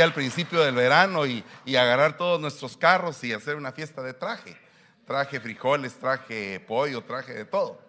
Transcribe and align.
al 0.00 0.12
principio 0.12 0.60
del 0.60 0.74
verano 0.74 1.26
y, 1.26 1.44
y, 1.64 1.76
agarrar 1.76 2.16
todos 2.16 2.40
nuestros 2.40 2.76
carros 2.76 3.22
y 3.24 3.32
hacer 3.32 3.56
una 3.56 3.72
fiesta 3.72 4.02
de 4.02 4.14
traje. 4.14 4.56
Traje 5.06 5.40
frijoles, 5.40 5.94
traje 5.94 6.60
pollo, 6.60 7.02
traje 7.02 7.32
de 7.32 7.44
todo. 7.44 7.80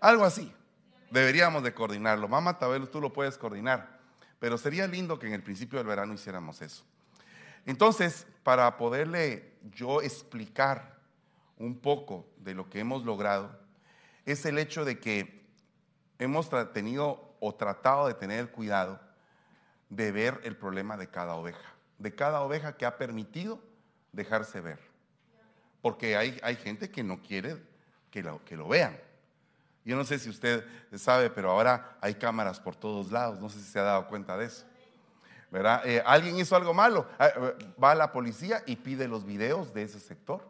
Algo 0.00 0.24
así. 0.24 0.52
Deberíamos 1.10 1.62
de 1.62 1.74
coordinarlo. 1.74 2.28
Mamá 2.28 2.58
Tabelo, 2.58 2.88
tú 2.88 3.00
lo 3.00 3.12
puedes 3.12 3.36
coordinar. 3.36 3.98
Pero 4.38 4.56
sería 4.56 4.86
lindo 4.86 5.18
que 5.18 5.26
en 5.26 5.34
el 5.34 5.42
principio 5.42 5.78
del 5.78 5.86
verano 5.86 6.14
hiciéramos 6.14 6.62
eso. 6.62 6.84
Entonces, 7.66 8.26
para 8.42 8.76
poderle 8.76 9.52
yo 9.74 10.00
explicar 10.00 10.96
un 11.58 11.78
poco 11.78 12.26
de 12.38 12.54
lo 12.54 12.70
que 12.70 12.80
hemos 12.80 13.04
logrado, 13.04 13.58
es 14.24 14.46
el 14.46 14.58
hecho 14.58 14.84
de 14.84 14.98
que 14.98 15.44
hemos 16.18 16.48
tenido 16.72 17.34
o 17.40 17.54
tratado 17.54 18.06
de 18.06 18.14
tener 18.14 18.50
cuidado 18.50 19.00
de 19.90 20.12
ver 20.12 20.40
el 20.44 20.56
problema 20.56 20.96
de 20.96 21.08
cada 21.08 21.34
oveja, 21.34 21.74
de 21.98 22.14
cada 22.14 22.40
oveja 22.40 22.76
que 22.76 22.86
ha 22.86 22.96
permitido 22.96 23.60
dejarse 24.12 24.60
ver. 24.60 24.78
Porque 25.82 26.16
hay, 26.16 26.38
hay 26.42 26.56
gente 26.56 26.90
que 26.90 27.02
no 27.02 27.20
quiere 27.20 27.58
que 28.10 28.22
lo, 28.22 28.42
que 28.44 28.56
lo 28.56 28.68
vean. 28.68 28.98
Yo 29.84 29.96
no 29.96 30.04
sé 30.04 30.18
si 30.18 30.28
usted 30.28 30.64
sabe, 30.94 31.30
pero 31.30 31.50
ahora 31.50 31.96
hay 32.00 32.14
cámaras 32.14 32.60
por 32.60 32.76
todos 32.76 33.10
lados. 33.10 33.40
No 33.40 33.48
sé 33.48 33.58
si 33.58 33.64
se 33.64 33.78
ha 33.78 33.82
dado 33.84 34.06
cuenta 34.08 34.36
de 34.36 34.46
eso. 34.46 34.64
¿Verdad? 35.50 35.82
Eh, 35.84 36.02
alguien 36.04 36.36
hizo 36.36 36.54
algo 36.54 36.72
malo. 36.72 37.08
Ah, 37.18 37.28
eh, 37.34 37.54
va 37.82 37.92
a 37.92 37.94
la 37.94 38.12
policía 38.12 38.62
y 38.66 38.76
pide 38.76 39.08
los 39.08 39.24
videos 39.24 39.74
de 39.74 39.82
ese 39.82 39.98
sector. 39.98 40.48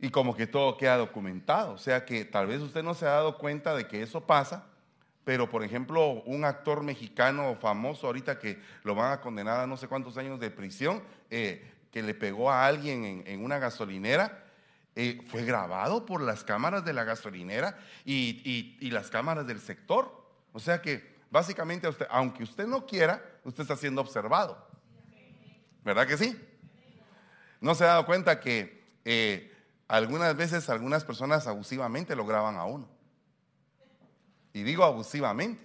Y 0.00 0.10
como 0.10 0.36
que 0.36 0.46
todo 0.46 0.76
queda 0.76 0.96
documentado. 0.96 1.72
O 1.72 1.78
sea 1.78 2.04
que 2.04 2.24
tal 2.24 2.48
vez 2.48 2.60
usted 2.60 2.82
no 2.82 2.94
se 2.94 3.06
ha 3.06 3.10
dado 3.10 3.38
cuenta 3.38 3.74
de 3.74 3.86
que 3.86 4.02
eso 4.02 4.20
pasa, 4.20 4.66
pero 5.28 5.46
por 5.46 5.62
ejemplo, 5.62 6.22
un 6.24 6.46
actor 6.46 6.82
mexicano 6.82 7.54
famoso 7.60 8.06
ahorita 8.06 8.38
que 8.38 8.58
lo 8.82 8.94
van 8.94 9.12
a 9.12 9.20
condenar 9.20 9.60
a 9.60 9.66
no 9.66 9.76
sé 9.76 9.86
cuántos 9.86 10.16
años 10.16 10.40
de 10.40 10.50
prisión, 10.50 11.02
eh, 11.28 11.70
que 11.92 12.02
le 12.02 12.14
pegó 12.14 12.50
a 12.50 12.64
alguien 12.64 13.24
en, 13.26 13.44
una 13.44 13.58
gasolinera, 13.58 14.46
eh, 14.96 15.20
fue 15.28 15.44
grabado 15.44 16.06
por 16.06 16.22
las 16.22 16.44
cámaras 16.44 16.82
de 16.86 16.94
la 16.94 17.04
gasolinera 17.04 17.78
y, 18.06 18.88
las 18.90 19.10
cámaras 19.10 19.46
del 19.46 19.60
sector. 19.60 20.10
O 20.54 20.60
sea 20.60 20.80
que 20.80 21.16
básicamente, 21.30 21.90
aunque 22.08 22.42
usted 22.42 22.66
no 22.66 22.86
quiera, 22.86 23.22
usted 23.44 23.64
está 23.64 23.76
siendo 23.76 24.00
observado. 24.00 24.66
¿Verdad 25.84 26.06
que 26.06 26.16
sí? 26.16 26.40
¿No 27.60 27.74
se 27.74 27.84
ha 27.84 27.88
dado 27.88 28.06
cuenta 28.06 28.40
que 28.40 28.82
eh, 29.04 29.54
algunas 29.88 30.34
veces 30.34 30.70
algunas 30.70 31.04
personas 31.04 31.46
abusivamente 31.46 32.16
lo 32.16 32.24
graban 32.24 32.56
a 32.56 32.64
uno? 32.64 32.97
Y 34.52 34.62
digo 34.62 34.84
abusivamente, 34.84 35.62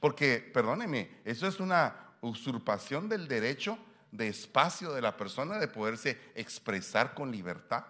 porque, 0.00 0.38
perdóneme, 0.52 1.10
eso 1.24 1.46
es 1.46 1.60
una 1.60 1.94
usurpación 2.20 3.08
del 3.08 3.28
derecho 3.28 3.78
de 4.12 4.28
espacio 4.28 4.92
de 4.92 5.02
la 5.02 5.16
persona 5.16 5.58
de 5.58 5.68
poderse 5.68 6.18
expresar 6.34 7.14
con 7.14 7.30
libertad. 7.30 7.84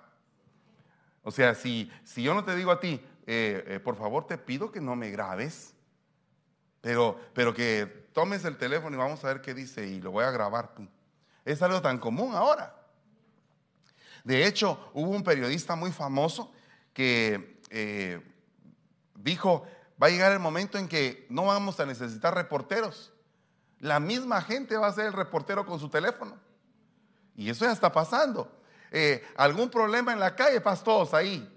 O 1.22 1.30
sea, 1.30 1.54
si, 1.54 1.90
si 2.04 2.22
yo 2.22 2.34
no 2.34 2.44
te 2.44 2.56
digo 2.56 2.70
a 2.70 2.80
ti, 2.80 3.00
eh, 3.26 3.64
eh, 3.66 3.80
por 3.80 3.96
favor 3.96 4.26
te 4.26 4.38
pido 4.38 4.72
que 4.72 4.80
no 4.80 4.96
me 4.96 5.10
grabes, 5.10 5.74
pero, 6.80 7.20
pero 7.34 7.52
que 7.52 8.08
tomes 8.12 8.44
el 8.44 8.56
teléfono 8.56 8.96
y 8.96 8.98
vamos 8.98 9.22
a 9.24 9.28
ver 9.28 9.42
qué 9.42 9.54
dice 9.54 9.86
y 9.86 10.00
lo 10.00 10.10
voy 10.10 10.24
a 10.24 10.30
grabar. 10.30 10.72
Es 11.44 11.62
algo 11.62 11.82
tan 11.82 11.98
común 11.98 12.34
ahora. 12.34 12.74
De 14.24 14.46
hecho, 14.46 14.90
hubo 14.94 15.10
un 15.10 15.22
periodista 15.22 15.76
muy 15.76 15.92
famoso 15.92 16.52
que 16.92 17.60
eh, 17.70 18.20
dijo, 19.14 19.66
va 20.00 20.06
a 20.06 20.10
llegar 20.10 20.32
el 20.32 20.38
momento 20.38 20.78
en 20.78 20.88
que 20.88 21.26
no 21.28 21.46
vamos 21.46 21.80
a 21.80 21.86
necesitar 21.86 22.34
reporteros. 22.34 23.12
La 23.80 24.00
misma 24.00 24.42
gente 24.42 24.76
va 24.76 24.88
a 24.88 24.92
ser 24.92 25.06
el 25.06 25.12
reportero 25.12 25.66
con 25.66 25.78
su 25.78 25.88
teléfono. 25.88 26.36
Y 27.36 27.50
eso 27.50 27.64
ya 27.64 27.72
está 27.72 27.92
pasando. 27.92 28.50
Eh, 28.90 29.24
¿Algún 29.36 29.70
problema 29.70 30.12
en 30.12 30.20
la 30.20 30.34
calle? 30.34 30.60
Pas 30.60 30.82
todos 30.82 31.14
ahí. 31.14 31.48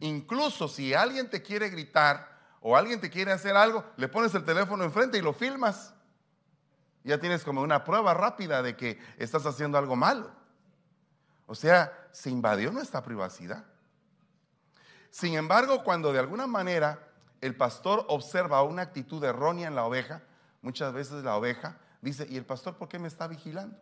Incluso 0.00 0.68
si 0.68 0.94
alguien 0.94 1.28
te 1.28 1.42
quiere 1.42 1.68
gritar 1.68 2.38
o 2.60 2.76
alguien 2.76 3.00
te 3.00 3.10
quiere 3.10 3.32
hacer 3.32 3.56
algo, 3.56 3.84
le 3.96 4.08
pones 4.08 4.34
el 4.34 4.44
teléfono 4.44 4.84
enfrente 4.84 5.18
y 5.18 5.22
lo 5.22 5.32
filmas. 5.32 5.92
Ya 7.04 7.18
tienes 7.18 7.44
como 7.44 7.62
una 7.62 7.84
prueba 7.84 8.14
rápida 8.14 8.62
de 8.62 8.76
que 8.76 8.98
estás 9.18 9.44
haciendo 9.46 9.78
algo 9.78 9.96
malo. 9.96 10.30
O 11.46 11.54
sea, 11.54 12.08
se 12.12 12.30
invadió 12.30 12.70
nuestra 12.72 13.02
privacidad. 13.02 13.64
Sin 15.10 15.34
embargo, 15.34 15.82
cuando 15.82 16.12
de 16.12 16.20
alguna 16.20 16.46
manera 16.46 17.08
el 17.40 17.56
pastor 17.56 18.04
observa 18.08 18.62
una 18.62 18.82
actitud 18.82 19.22
errónea 19.24 19.68
en 19.68 19.74
la 19.74 19.84
oveja, 19.84 20.22
muchas 20.62 20.92
veces 20.92 21.24
la 21.24 21.36
oveja 21.36 21.78
dice, 22.00 22.26
¿y 22.30 22.36
el 22.36 22.44
pastor 22.44 22.76
por 22.76 22.88
qué 22.88 22.98
me 22.98 23.08
está 23.08 23.26
vigilando? 23.26 23.76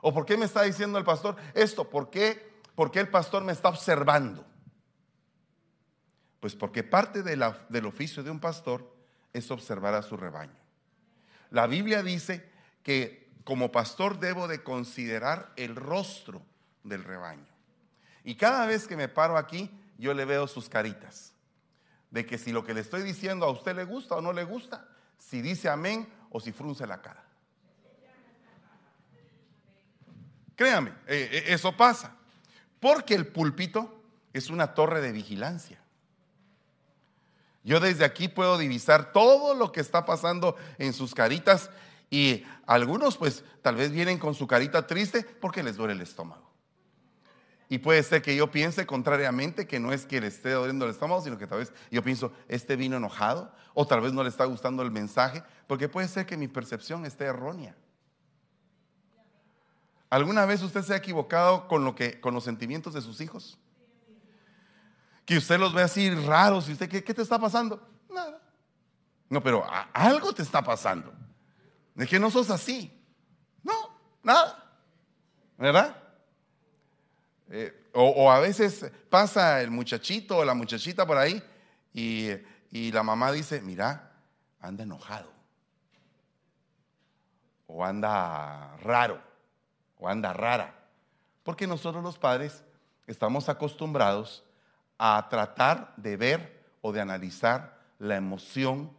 ¿O 0.00 0.12
por 0.12 0.26
qué 0.26 0.36
me 0.36 0.46
está 0.46 0.62
diciendo 0.62 0.98
el 0.98 1.04
pastor 1.04 1.36
esto? 1.54 1.88
¿Por 1.88 2.10
qué, 2.10 2.60
por 2.74 2.90
qué 2.90 3.00
el 3.00 3.08
pastor 3.08 3.44
me 3.44 3.52
está 3.52 3.68
observando? 3.68 4.44
Pues 6.40 6.56
porque 6.56 6.82
parte 6.82 7.22
del 7.22 7.86
oficio 7.86 8.24
de 8.24 8.30
un 8.30 8.40
pastor 8.40 8.92
es 9.32 9.48
observar 9.52 9.94
a 9.94 10.02
su 10.02 10.16
rebaño. 10.16 10.56
La 11.50 11.68
Biblia 11.68 12.02
dice 12.02 12.50
que 12.82 13.30
como 13.44 13.70
pastor 13.70 14.18
debo 14.18 14.48
de 14.48 14.64
considerar 14.64 15.52
el 15.54 15.76
rostro 15.76 16.42
del 16.82 17.04
rebaño. 17.04 17.51
Y 18.24 18.36
cada 18.36 18.66
vez 18.66 18.86
que 18.86 18.96
me 18.96 19.08
paro 19.08 19.36
aquí, 19.36 19.70
yo 19.98 20.14
le 20.14 20.24
veo 20.24 20.46
sus 20.46 20.68
caritas. 20.68 21.32
De 22.10 22.26
que 22.26 22.38
si 22.38 22.52
lo 22.52 22.64
que 22.64 22.74
le 22.74 22.80
estoy 22.80 23.02
diciendo 23.02 23.46
a 23.46 23.50
usted 23.50 23.74
le 23.74 23.84
gusta 23.84 24.16
o 24.16 24.20
no 24.20 24.32
le 24.32 24.44
gusta, 24.44 24.86
si 25.18 25.40
dice 25.40 25.68
amén 25.68 26.08
o 26.30 26.40
si 26.40 26.52
frunce 26.52 26.86
la 26.86 27.00
cara. 27.00 27.24
Créame, 30.56 30.90
eh, 31.06 31.28
eh, 31.32 31.44
eso 31.48 31.76
pasa. 31.76 32.16
Porque 32.78 33.14
el 33.14 33.26
púlpito 33.26 34.02
es 34.32 34.50
una 34.50 34.74
torre 34.74 35.00
de 35.00 35.12
vigilancia. 35.12 35.80
Yo 37.64 37.80
desde 37.80 38.04
aquí 38.04 38.28
puedo 38.28 38.58
divisar 38.58 39.12
todo 39.12 39.54
lo 39.54 39.70
que 39.72 39.80
está 39.80 40.04
pasando 40.04 40.56
en 40.78 40.92
sus 40.92 41.14
caritas 41.14 41.70
y 42.10 42.44
algunos 42.66 43.16
pues 43.16 43.44
tal 43.62 43.76
vez 43.76 43.92
vienen 43.92 44.18
con 44.18 44.34
su 44.34 44.46
carita 44.46 44.86
triste 44.86 45.22
porque 45.22 45.62
les 45.62 45.76
duele 45.76 45.94
el 45.94 46.00
estómago. 46.00 46.51
Y 47.72 47.78
puede 47.78 48.02
ser 48.02 48.20
que 48.20 48.36
yo 48.36 48.50
piense 48.50 48.84
contrariamente 48.84 49.66
que 49.66 49.80
no 49.80 49.94
es 49.94 50.04
que 50.04 50.20
le 50.20 50.26
esté 50.26 50.50
doliendo 50.50 50.84
el 50.84 50.90
estómago, 50.90 51.22
sino 51.22 51.38
que 51.38 51.46
tal 51.46 51.60
vez 51.60 51.72
yo 51.90 52.02
pienso, 52.04 52.30
este 52.46 52.76
vino 52.76 52.98
enojado, 52.98 53.50
o 53.72 53.86
tal 53.86 54.02
vez 54.02 54.12
no 54.12 54.22
le 54.22 54.28
está 54.28 54.44
gustando 54.44 54.82
el 54.82 54.90
mensaje, 54.90 55.42
porque 55.66 55.88
puede 55.88 56.06
ser 56.06 56.26
que 56.26 56.36
mi 56.36 56.48
percepción 56.48 57.06
esté 57.06 57.24
errónea. 57.24 57.74
¿Alguna 60.10 60.44
vez 60.44 60.60
usted 60.60 60.82
se 60.82 60.92
ha 60.92 60.98
equivocado 60.98 61.66
con, 61.66 61.82
lo 61.82 61.94
que, 61.94 62.20
con 62.20 62.34
los 62.34 62.44
sentimientos 62.44 62.92
de 62.92 63.00
sus 63.00 63.22
hijos? 63.22 63.58
Que 65.24 65.38
usted 65.38 65.58
los 65.58 65.72
ve 65.72 65.80
así 65.80 66.10
raros 66.10 66.68
y 66.68 66.72
usted, 66.72 66.90
¿qué, 66.90 67.02
qué 67.02 67.14
te 67.14 67.22
está 67.22 67.38
pasando? 67.38 67.88
Nada. 68.10 68.38
No, 69.30 69.42
pero 69.42 69.64
algo 69.94 70.34
te 70.34 70.42
está 70.42 70.62
pasando. 70.62 71.10
De 71.94 72.06
que 72.06 72.18
no 72.18 72.30
sos 72.30 72.50
así. 72.50 72.92
No, 73.62 73.98
nada. 74.22 74.62
¿Verdad? 75.56 76.01
Eh, 77.54 77.90
o, 77.92 78.32
a 78.32 78.40
veces 78.40 78.90
pasa 79.10 79.60
el 79.60 79.70
muchachito 79.70 80.38
o 80.38 80.44
la 80.44 80.54
muchachita 80.54 81.06
por 81.06 81.18
ahí 81.18 81.42
y, 81.92 82.30
y 82.70 82.90
la 82.92 83.02
mamá 83.02 83.30
dice, 83.30 83.60
mira, 83.60 84.10
anda 84.58 84.84
enojado. 84.84 85.30
O 87.66 87.84
anda 87.84 88.74
raro. 88.78 89.20
O 89.98 90.08
anda 90.08 90.32
rara. 90.32 90.74
Porque 91.42 91.66
nosotros 91.66 92.02
los 92.02 92.18
padres 92.18 92.64
estamos 93.06 93.50
acostumbrados 93.50 94.44
a 94.96 95.26
tratar 95.28 95.92
de 95.98 96.16
ver 96.16 96.64
o 96.80 96.90
de 96.90 97.02
analizar 97.02 97.78
la 97.98 98.16
emoción 98.16 98.96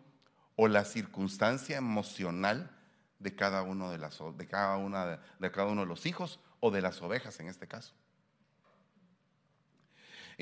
o 0.56 0.68
la 0.68 0.86
circunstancia 0.86 1.78
emocional 1.78 2.70
de 3.18 3.36
cada 3.36 3.64
uno 3.64 3.90
de 3.90 3.98
las 3.98 4.20
de 4.38 4.48
cada 4.48 4.78
una 4.78 5.20
de 5.40 5.52
cada 5.52 5.70
uno 5.70 5.82
de 5.82 5.88
los 5.88 6.06
hijos 6.06 6.40
o 6.60 6.70
de 6.70 6.82
las 6.82 7.02
ovejas 7.02 7.40
en 7.40 7.48
este 7.48 7.68
caso. 7.68 7.96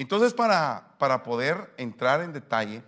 Entonces, 0.01 0.33
para, 0.33 0.95
para 0.97 1.21
poder 1.21 1.75
entrar 1.77 2.21
en 2.21 2.33
detalle, 2.33 2.83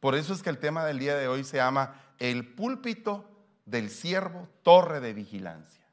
por 0.00 0.16
eso 0.16 0.32
es 0.34 0.42
que 0.42 0.50
el 0.50 0.58
tema 0.58 0.84
del 0.84 0.98
día 0.98 1.14
de 1.14 1.28
hoy 1.28 1.44
se 1.44 1.58
llama 1.58 2.02
el 2.18 2.54
púlpito 2.54 3.30
del 3.66 3.88
siervo, 3.88 4.48
torre 4.64 4.98
de 4.98 5.12
vigilancia. 5.12 5.86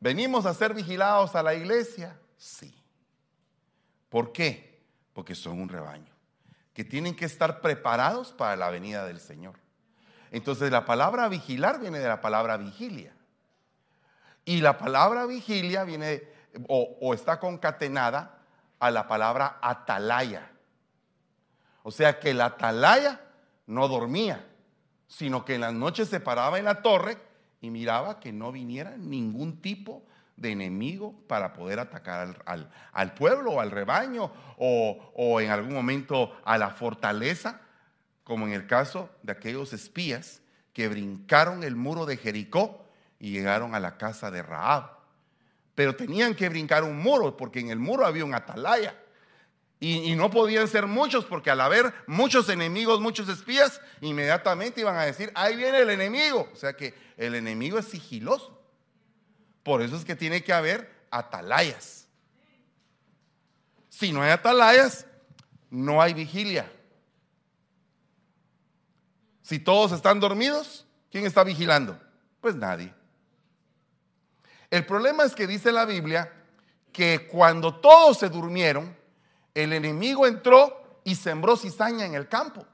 ¿Venimos 0.00 0.46
a 0.46 0.54
ser 0.54 0.74
vigilados 0.74 1.36
a 1.36 1.44
la 1.44 1.54
iglesia? 1.54 2.18
Sí. 2.36 2.74
¿Por 4.08 4.32
qué? 4.32 4.82
Porque 5.12 5.36
son 5.36 5.60
un 5.60 5.68
rebaño, 5.68 6.12
que 6.74 6.82
tienen 6.82 7.14
que 7.14 7.26
estar 7.26 7.60
preparados 7.60 8.32
para 8.32 8.56
la 8.56 8.68
venida 8.68 9.06
del 9.06 9.20
Señor. 9.20 9.60
Entonces 10.32 10.72
la 10.72 10.84
palabra 10.84 11.28
vigilar 11.28 11.78
viene 11.78 12.00
de 12.00 12.08
la 12.08 12.20
palabra 12.20 12.56
vigilia. 12.56 13.14
Y 14.44 14.60
la 14.60 14.76
palabra 14.76 15.24
vigilia 15.26 15.84
viene 15.84 16.24
o, 16.66 16.98
o 17.00 17.14
está 17.14 17.38
concatenada 17.38 18.41
a 18.82 18.90
la 18.90 19.06
palabra 19.06 19.58
atalaya. 19.62 20.50
O 21.84 21.92
sea 21.92 22.18
que 22.18 22.34
la 22.34 22.46
atalaya 22.46 23.20
no 23.68 23.86
dormía, 23.86 24.44
sino 25.06 25.44
que 25.44 25.54
en 25.54 25.60
las 25.60 25.72
noches 25.72 26.08
se 26.08 26.18
paraba 26.18 26.58
en 26.58 26.64
la 26.64 26.82
torre 26.82 27.16
y 27.60 27.70
miraba 27.70 28.18
que 28.18 28.32
no 28.32 28.50
viniera 28.50 28.96
ningún 28.96 29.62
tipo 29.62 30.02
de 30.36 30.50
enemigo 30.50 31.14
para 31.28 31.52
poder 31.52 31.78
atacar 31.78 32.42
al, 32.92 33.14
pueblo 33.14 33.52
o 33.52 33.60
al 33.60 33.70
rebaño 33.70 34.32
o, 34.58 35.12
o 35.14 35.40
en 35.40 35.50
algún 35.50 35.74
momento 35.74 36.36
a 36.44 36.58
la 36.58 36.70
fortaleza, 36.70 37.60
como 38.24 38.48
en 38.48 38.52
el 38.52 38.66
caso 38.66 39.10
de 39.22 39.30
aquellos 39.30 39.72
espías 39.72 40.42
que 40.72 40.88
brincaron 40.88 41.62
el 41.62 41.76
muro 41.76 42.04
de 42.04 42.16
Jericó 42.16 42.84
y 43.20 43.30
llegaron 43.30 43.76
a 43.76 43.80
la 43.80 43.96
casa 43.96 44.32
de 44.32 44.42
Raab. 44.42 45.01
Pero 45.74 45.96
tenían 45.96 46.34
que 46.34 46.48
brincar 46.48 46.84
un 46.84 46.98
muro 46.98 47.36
porque 47.36 47.60
en 47.60 47.70
el 47.70 47.78
muro 47.78 48.06
había 48.06 48.24
un 48.24 48.34
atalaya. 48.34 48.94
Y, 49.80 50.14
no 50.14 50.30
podían 50.30 50.68
ser 50.68 50.86
muchos 50.86 51.24
porque 51.24 51.50
al 51.50 51.60
haber 51.60 51.92
muchos 52.06 52.48
enemigos, 52.48 53.00
muchos 53.00 53.28
espías, 53.28 53.80
inmediatamente 54.00 54.80
iban 54.80 54.96
a 54.96 55.02
decir, 55.02 55.32
ahí 55.34 55.56
viene 55.56 55.78
el 55.78 55.90
enemigo. 55.90 56.48
O 56.52 56.56
sea 56.56 56.76
que 56.76 56.94
el 57.16 57.34
enemigo 57.34 57.78
es 57.80 57.86
sigiloso. 57.86 58.62
Por 59.64 59.82
eso 59.82 59.96
es 59.96 60.04
que 60.04 60.14
tiene 60.14 60.44
que 60.44 60.52
haber 60.52 60.88
atalayas. 61.10 62.06
Si 63.88 64.12
no 64.12 64.22
hay 64.22 64.30
atalayas, 64.30 65.04
no 65.68 66.00
hay 66.00 66.14
vigilia. 66.14 66.70
Si 69.42 69.58
todos 69.58 69.90
están 69.90 70.20
dormidos, 70.20 70.86
¿quién 71.10 71.26
está 71.26 71.42
vigilando? 71.42 72.00
Pues 72.40 72.54
nadie. 72.54 72.94
El 74.72 74.86
problema 74.86 75.24
es 75.24 75.34
que 75.34 75.46
dice 75.46 75.70
la 75.70 75.84
Biblia 75.84 76.32
que 76.94 77.28
cuando 77.28 77.74
todos 77.74 78.16
se 78.16 78.30
durmieron, 78.30 78.96
el 79.52 79.74
enemigo 79.74 80.26
entró 80.26 81.00
y 81.04 81.14
sembró 81.14 81.58
cizaña 81.58 82.06
en 82.06 82.14
el 82.14 82.26
campo. 82.26 82.64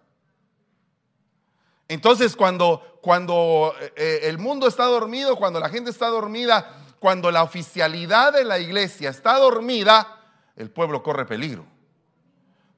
Entonces, 1.88 2.36
cuando, 2.36 3.00
cuando 3.02 3.74
eh, 3.80 3.92
eh, 3.96 4.20
el 4.22 4.38
mundo 4.38 4.68
está 4.68 4.84
dormido, 4.84 5.34
cuando 5.34 5.58
la 5.58 5.68
gente 5.70 5.90
está 5.90 6.06
dormida, 6.06 6.84
cuando 7.00 7.32
la 7.32 7.42
oficialidad 7.42 8.32
de 8.32 8.44
la 8.44 8.60
iglesia 8.60 9.10
está 9.10 9.36
dormida, 9.36 10.20
el 10.54 10.70
pueblo 10.70 11.02
corre 11.02 11.26
peligro. 11.26 11.66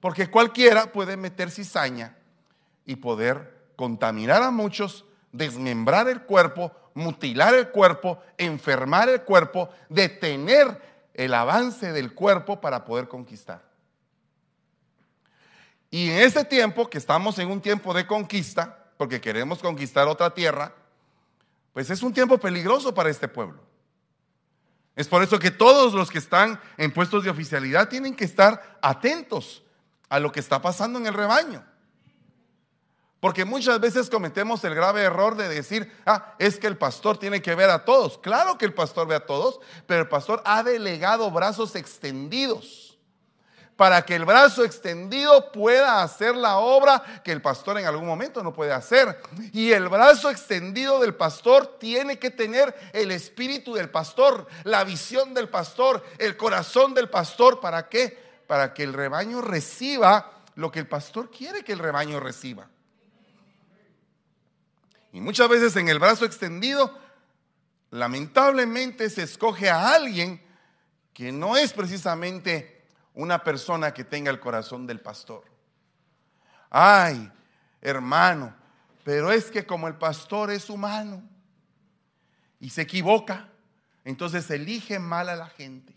Porque 0.01 0.31
cualquiera 0.31 0.93
puede 0.93 1.19
meter 1.19 1.51
cizaña 1.51 2.17
y 2.87 2.97
poder 2.97 3.69
contaminar 3.77 4.43
a 4.43 4.51
muchos, 4.51 5.05
desmembrar 5.31 6.09
el 6.09 6.23
cuerpo, 6.23 6.73
mutilar 6.95 7.55
el 7.55 7.69
cuerpo, 7.69 8.23
enfermar 8.39 9.09
el 9.09 9.23
cuerpo, 9.23 9.71
detener 9.89 10.81
el 11.15 11.35
avance 11.35 11.93
del 11.93 12.15
cuerpo 12.15 12.61
para 12.61 12.85
poder 12.85 13.09
conquistar. 13.09 13.63
Y 15.91 16.11
en 16.11 16.21
este 16.21 16.45
tiempo, 16.45 16.89
que 16.89 16.99
estamos 16.99 17.39
en 17.39 17.51
un 17.51 17.61
tiempo 17.61 17.93
de 17.93 18.07
conquista, 18.07 18.87
porque 18.97 19.21
queremos 19.21 19.61
conquistar 19.61 20.07
otra 20.07 20.33
tierra, 20.33 20.73
pues 21.73 21.91
es 21.91 22.03
un 22.03 22.13
tiempo 22.13 22.39
peligroso 22.39 22.95
para 22.95 23.11
este 23.11 23.29
pueblo. 23.29 23.61
Es 24.95 25.09
por 25.09 25.23
eso 25.23 25.39
que 25.39 25.51
todos 25.51 25.95
los 25.95 26.11
que 26.11 26.19
están 26.19 26.61
en 26.77 26.93
puestos 26.93 27.25
de 27.25 27.31
oficialidad 27.31 27.89
tienen 27.89 28.15
que 28.15 28.25
estar 28.25 28.79
atentos 28.83 29.63
a 30.09 30.21
lo 30.21 30.31
que 30.31 30.41
está 30.41 30.61
pasando 30.61 30.99
en 30.99 31.07
el 31.07 31.15
rebaño. 31.15 31.65
Porque 33.21 33.45
muchas 33.45 33.79
veces 33.81 34.09
cometemos 34.09 34.65
el 34.65 34.75
grave 34.75 35.03
error 35.03 35.37
de 35.37 35.49
decir, 35.49 35.93
ah, 36.07 36.35
es 36.39 36.59
que 36.59 36.67
el 36.67 36.79
pastor 36.79 37.19
tiene 37.19 37.43
que 37.43 37.55
ver 37.55 37.69
a 37.69 37.85
todos. 37.85 38.17
Claro 38.19 38.57
que 38.57 38.65
el 38.65 38.73
pastor 38.73 39.07
ve 39.07 39.15
a 39.15 39.27
todos, 39.27 39.61
pero 39.87 40.01
el 40.01 40.09
pastor 40.09 40.43
ha 40.47 40.63
delegado 40.63 41.31
brazos 41.31 41.77
extendidos 41.77 42.91
para 43.81 44.03
que 44.03 44.15
el 44.15 44.27
brazo 44.27 44.63
extendido 44.63 45.53
pueda 45.53 46.03
hacer 46.03 46.37
la 46.37 46.59
obra 46.59 47.03
que 47.25 47.33
el 47.33 47.41
pastor 47.41 47.79
en 47.79 47.87
algún 47.87 48.07
momento 48.07 48.43
no 48.43 48.53
puede 48.53 48.75
hacer. 48.75 49.19
Y 49.55 49.73
el 49.73 49.89
brazo 49.89 50.29
extendido 50.29 51.01
del 51.01 51.15
pastor 51.15 51.79
tiene 51.79 52.19
que 52.19 52.31
tener 52.31 52.75
el 52.93 53.11
espíritu 53.11 53.73
del 53.73 53.89
pastor, 53.89 54.47
la 54.65 54.85
visión 54.85 55.33
del 55.33 55.49
pastor, 55.49 56.05
el 56.19 56.37
corazón 56.37 56.93
del 56.93 57.09
pastor. 57.09 57.59
¿Para 57.59 57.89
qué? 57.89 58.23
Para 58.47 58.75
que 58.75 58.83
el 58.83 58.93
rebaño 58.93 59.41
reciba 59.41 60.31
lo 60.57 60.71
que 60.71 60.81
el 60.81 60.87
pastor 60.87 61.31
quiere 61.31 61.65
que 61.65 61.73
el 61.73 61.79
rebaño 61.79 62.21
reciba. 62.21 62.69
Y 65.13 65.21
muchas 65.21 65.49
veces 65.49 65.75
en 65.77 65.89
el 65.89 65.99
brazo 65.99 66.25
extendido, 66.25 66.97
lamentablemente 67.91 69.11
se 69.11 69.23
escoge 69.23 69.69
a 69.69 69.95
alguien 69.95 70.41
que 71.13 71.33
no 71.33 71.57
es 71.57 71.73
precisamente 71.73 72.85
una 73.15 73.43
persona 73.43 73.93
que 73.93 74.05
tenga 74.05 74.31
el 74.31 74.41
corazón 74.41 74.87
del 74.87 75.01
pastor. 75.01 75.45
Ay, 76.71 77.31
hermano, 77.81 78.55
pero 79.05 79.33
es 79.33 79.51
que 79.51 79.67
como 79.67 79.89
el 79.89 79.97
pastor 79.97 80.51
es 80.51 80.71
humano 80.71 81.23
y 82.61 82.71
se 82.71 82.83
equivoca, 82.83 83.49
entonces 84.05 84.49
elige 84.51 84.99
mal 84.99 85.29
a 85.29 85.37
la 85.37 85.49
gente. 85.49 85.95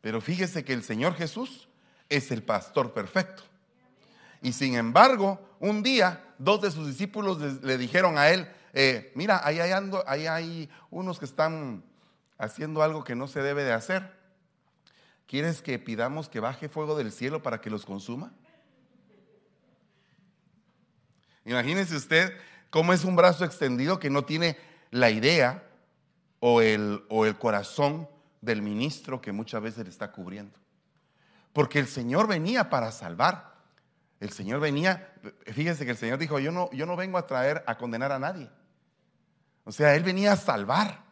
Pero 0.00 0.20
fíjese 0.20 0.64
que 0.64 0.72
el 0.72 0.82
Señor 0.82 1.14
Jesús 1.14 1.68
es 2.08 2.30
el 2.30 2.42
pastor 2.42 2.92
perfecto. 2.92 3.44
Y 4.42 4.52
sin 4.52 4.74
embargo, 4.74 5.56
un 5.60 5.82
día 5.82 6.24
dos 6.38 6.60
de 6.60 6.70
sus 6.70 6.86
discípulos 6.86 7.38
le, 7.62 7.78
dijeron 7.78 8.18
a 8.18 8.30
él, 8.30 8.48
eh, 8.72 9.12
mira, 9.14 9.40
ahí 9.44 9.58
hay 10.26 10.70
unos 10.90 11.18
que 11.18 11.24
están 11.24 11.84
haciendo 12.38 12.82
algo 12.82 13.04
que 13.04 13.14
no 13.14 13.26
se 13.26 13.42
debe 13.42 13.64
de 13.64 13.72
hacer. 13.72 14.16
¿Quieres 15.26 15.60
que 15.60 15.78
pidamos 15.78 16.28
que 16.28 16.40
baje 16.40 16.68
fuego 16.68 16.96
del 16.96 17.12
cielo 17.12 17.42
para 17.42 17.60
que 17.60 17.68
los 17.68 17.84
consuma? 17.84 18.32
Imagínese 21.44 21.96
usted 21.96 22.32
cómo 22.70 22.92
es 22.92 23.04
un 23.04 23.16
brazo 23.16 23.44
extendido 23.44 23.98
que 23.98 24.10
no 24.10 24.24
tiene 24.24 24.56
la 24.90 25.10
idea 25.10 25.64
o 26.40 26.62
el, 26.62 27.04
o 27.08 27.26
el 27.26 27.36
corazón 27.36 28.08
del 28.40 28.62
ministro 28.62 29.20
que 29.20 29.32
muchas 29.32 29.60
veces 29.62 29.84
le 29.84 29.90
está 29.90 30.12
cubriendo. 30.12 30.58
Porque 31.52 31.78
el 31.78 31.88
Señor 31.88 32.28
venía 32.28 32.70
para 32.70 32.92
salvar. 32.92 33.57
El 34.20 34.30
Señor 34.30 34.60
venía, 34.60 35.14
fíjense 35.46 35.84
que 35.84 35.92
el 35.92 35.96
Señor 35.96 36.18
dijo, 36.18 36.38
yo 36.38 36.50
no, 36.50 36.70
yo 36.72 36.86
no 36.86 36.96
vengo 36.96 37.18
a 37.18 37.26
traer 37.26 37.62
a 37.66 37.78
condenar 37.78 38.10
a 38.10 38.18
nadie. 38.18 38.50
O 39.64 39.70
sea, 39.70 39.94
Él 39.94 40.02
venía 40.02 40.32
a 40.32 40.36
salvar. 40.36 41.04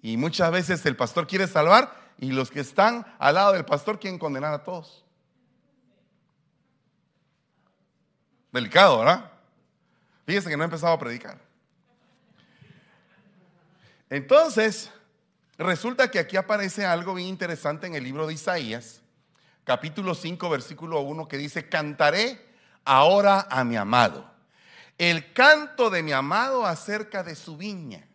Y 0.00 0.16
muchas 0.16 0.50
veces 0.50 0.84
el 0.86 0.96
pastor 0.96 1.26
quiere 1.26 1.46
salvar 1.46 1.94
y 2.18 2.32
los 2.32 2.50
que 2.50 2.60
están 2.60 3.06
al 3.18 3.34
lado 3.34 3.52
del 3.52 3.64
pastor 3.64 4.00
quieren 4.00 4.18
condenar 4.18 4.52
a 4.54 4.64
todos. 4.64 5.04
Delicado, 8.50 8.98
¿verdad? 8.98 9.30
Fíjense 10.26 10.48
que 10.48 10.56
no 10.56 10.62
he 10.62 10.66
empezado 10.66 10.92
a 10.92 10.98
predicar. 10.98 11.38
Entonces, 14.10 14.90
resulta 15.56 16.10
que 16.10 16.18
aquí 16.18 16.36
aparece 16.36 16.86
algo 16.86 17.14
bien 17.14 17.28
interesante 17.28 17.86
en 17.86 17.94
el 17.94 18.02
libro 18.02 18.26
de 18.26 18.34
Isaías, 18.34 19.01
capítulo 19.64 20.14
5, 20.14 20.50
versículo 20.50 21.00
1, 21.00 21.28
que 21.28 21.38
dice, 21.38 21.68
cantaré 21.68 22.40
ahora 22.84 23.46
a 23.50 23.64
mi 23.64 23.76
amado. 23.76 24.30
El 24.98 25.32
canto 25.32 25.90
de 25.90 26.02
mi 26.02 26.12
amado 26.12 26.66
acerca 26.66 27.22
de 27.22 27.34
su 27.34 27.56
viña. 27.56 28.06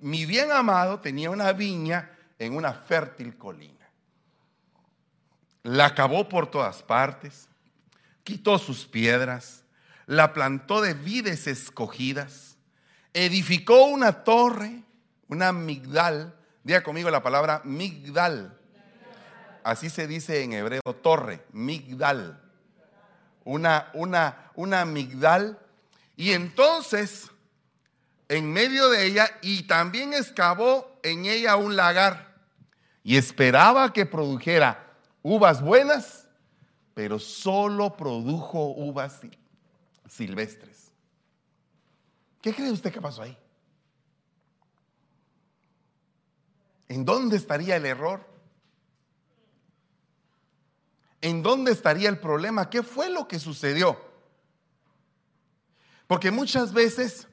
Mi 0.00 0.26
bien 0.26 0.52
amado 0.52 1.00
tenía 1.00 1.30
una 1.30 1.52
viña 1.52 2.16
en 2.38 2.54
una 2.54 2.72
fértil 2.72 3.36
colina. 3.36 3.74
La 5.64 5.94
cavó 5.94 6.28
por 6.28 6.50
todas 6.50 6.82
partes, 6.82 7.48
quitó 8.22 8.58
sus 8.58 8.86
piedras, 8.86 9.64
la 10.06 10.32
plantó 10.32 10.80
de 10.80 10.94
vides 10.94 11.46
escogidas, 11.46 12.56
edificó 13.12 13.84
una 13.84 14.24
torre, 14.24 14.82
una 15.28 15.52
migdal. 15.52 16.34
Diga 16.62 16.82
conmigo 16.82 17.10
la 17.10 17.22
palabra 17.22 17.60
migdal. 17.64 18.57
Así 19.68 19.90
se 19.90 20.06
dice 20.06 20.42
en 20.42 20.54
hebreo 20.54 20.80
torre, 21.02 21.44
migdal. 21.52 22.40
Una, 23.44 23.90
una, 23.92 24.50
una 24.54 24.86
migdal. 24.86 25.58
Y 26.16 26.32
entonces, 26.32 27.30
en 28.30 28.50
medio 28.50 28.88
de 28.88 29.04
ella, 29.04 29.28
y 29.42 29.64
también 29.64 30.14
excavó 30.14 30.98
en 31.02 31.26
ella 31.26 31.56
un 31.56 31.76
lagar 31.76 32.34
y 33.04 33.18
esperaba 33.18 33.92
que 33.92 34.06
produjera 34.06 34.86
uvas 35.20 35.60
buenas, 35.60 36.26
pero 36.94 37.18
solo 37.18 37.94
produjo 37.94 38.68
uvas 38.68 39.20
silvestres. 40.08 40.92
¿Qué 42.40 42.54
cree 42.54 42.72
usted 42.72 42.90
que 42.90 43.02
pasó 43.02 43.20
ahí? 43.20 43.36
¿En 46.88 47.04
dónde 47.04 47.36
estaría 47.36 47.76
el 47.76 47.84
error? 47.84 48.27
¿En 51.20 51.42
dónde 51.42 51.72
estaría 51.72 52.08
el 52.08 52.18
problema? 52.18 52.70
¿Qué 52.70 52.82
fue 52.82 53.10
lo 53.10 53.26
que 53.26 53.38
sucedió? 53.38 54.00
Porque 56.06 56.30
muchas 56.30 56.72
veces 56.72 57.26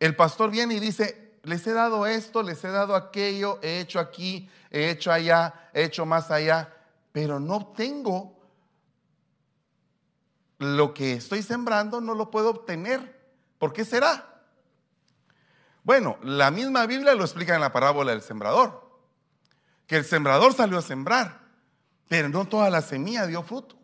el 0.00 0.16
pastor 0.16 0.50
viene 0.50 0.74
y 0.74 0.80
dice, 0.80 1.38
les 1.42 1.66
he 1.66 1.72
dado 1.72 2.06
esto, 2.06 2.42
les 2.42 2.62
he 2.64 2.68
dado 2.68 2.94
aquello, 2.94 3.58
he 3.62 3.80
hecho 3.80 4.00
aquí, 4.00 4.48
he 4.70 4.90
hecho 4.90 5.12
allá, 5.12 5.70
he 5.72 5.84
hecho 5.84 6.06
más 6.06 6.30
allá, 6.30 6.72
pero 7.12 7.40
no 7.40 7.66
tengo 7.76 8.42
lo 10.58 10.94
que 10.94 11.14
estoy 11.14 11.42
sembrando 11.42 12.00
no 12.00 12.14
lo 12.14 12.30
puedo 12.30 12.50
obtener. 12.50 13.20
¿Por 13.58 13.72
qué 13.72 13.84
será? 13.84 14.42
Bueno, 15.84 16.18
la 16.22 16.50
misma 16.50 16.86
Biblia 16.86 17.14
lo 17.14 17.24
explica 17.24 17.54
en 17.54 17.60
la 17.60 17.72
parábola 17.72 18.12
del 18.12 18.22
sembrador, 18.22 18.88
que 19.86 19.96
el 19.96 20.04
sembrador 20.04 20.54
salió 20.54 20.78
a 20.78 20.82
sembrar, 20.82 21.41
pero 22.12 22.28
no 22.28 22.44
toda 22.44 22.68
la 22.68 22.82
semilla 22.82 23.26
dio 23.26 23.42
fruto, 23.42 23.74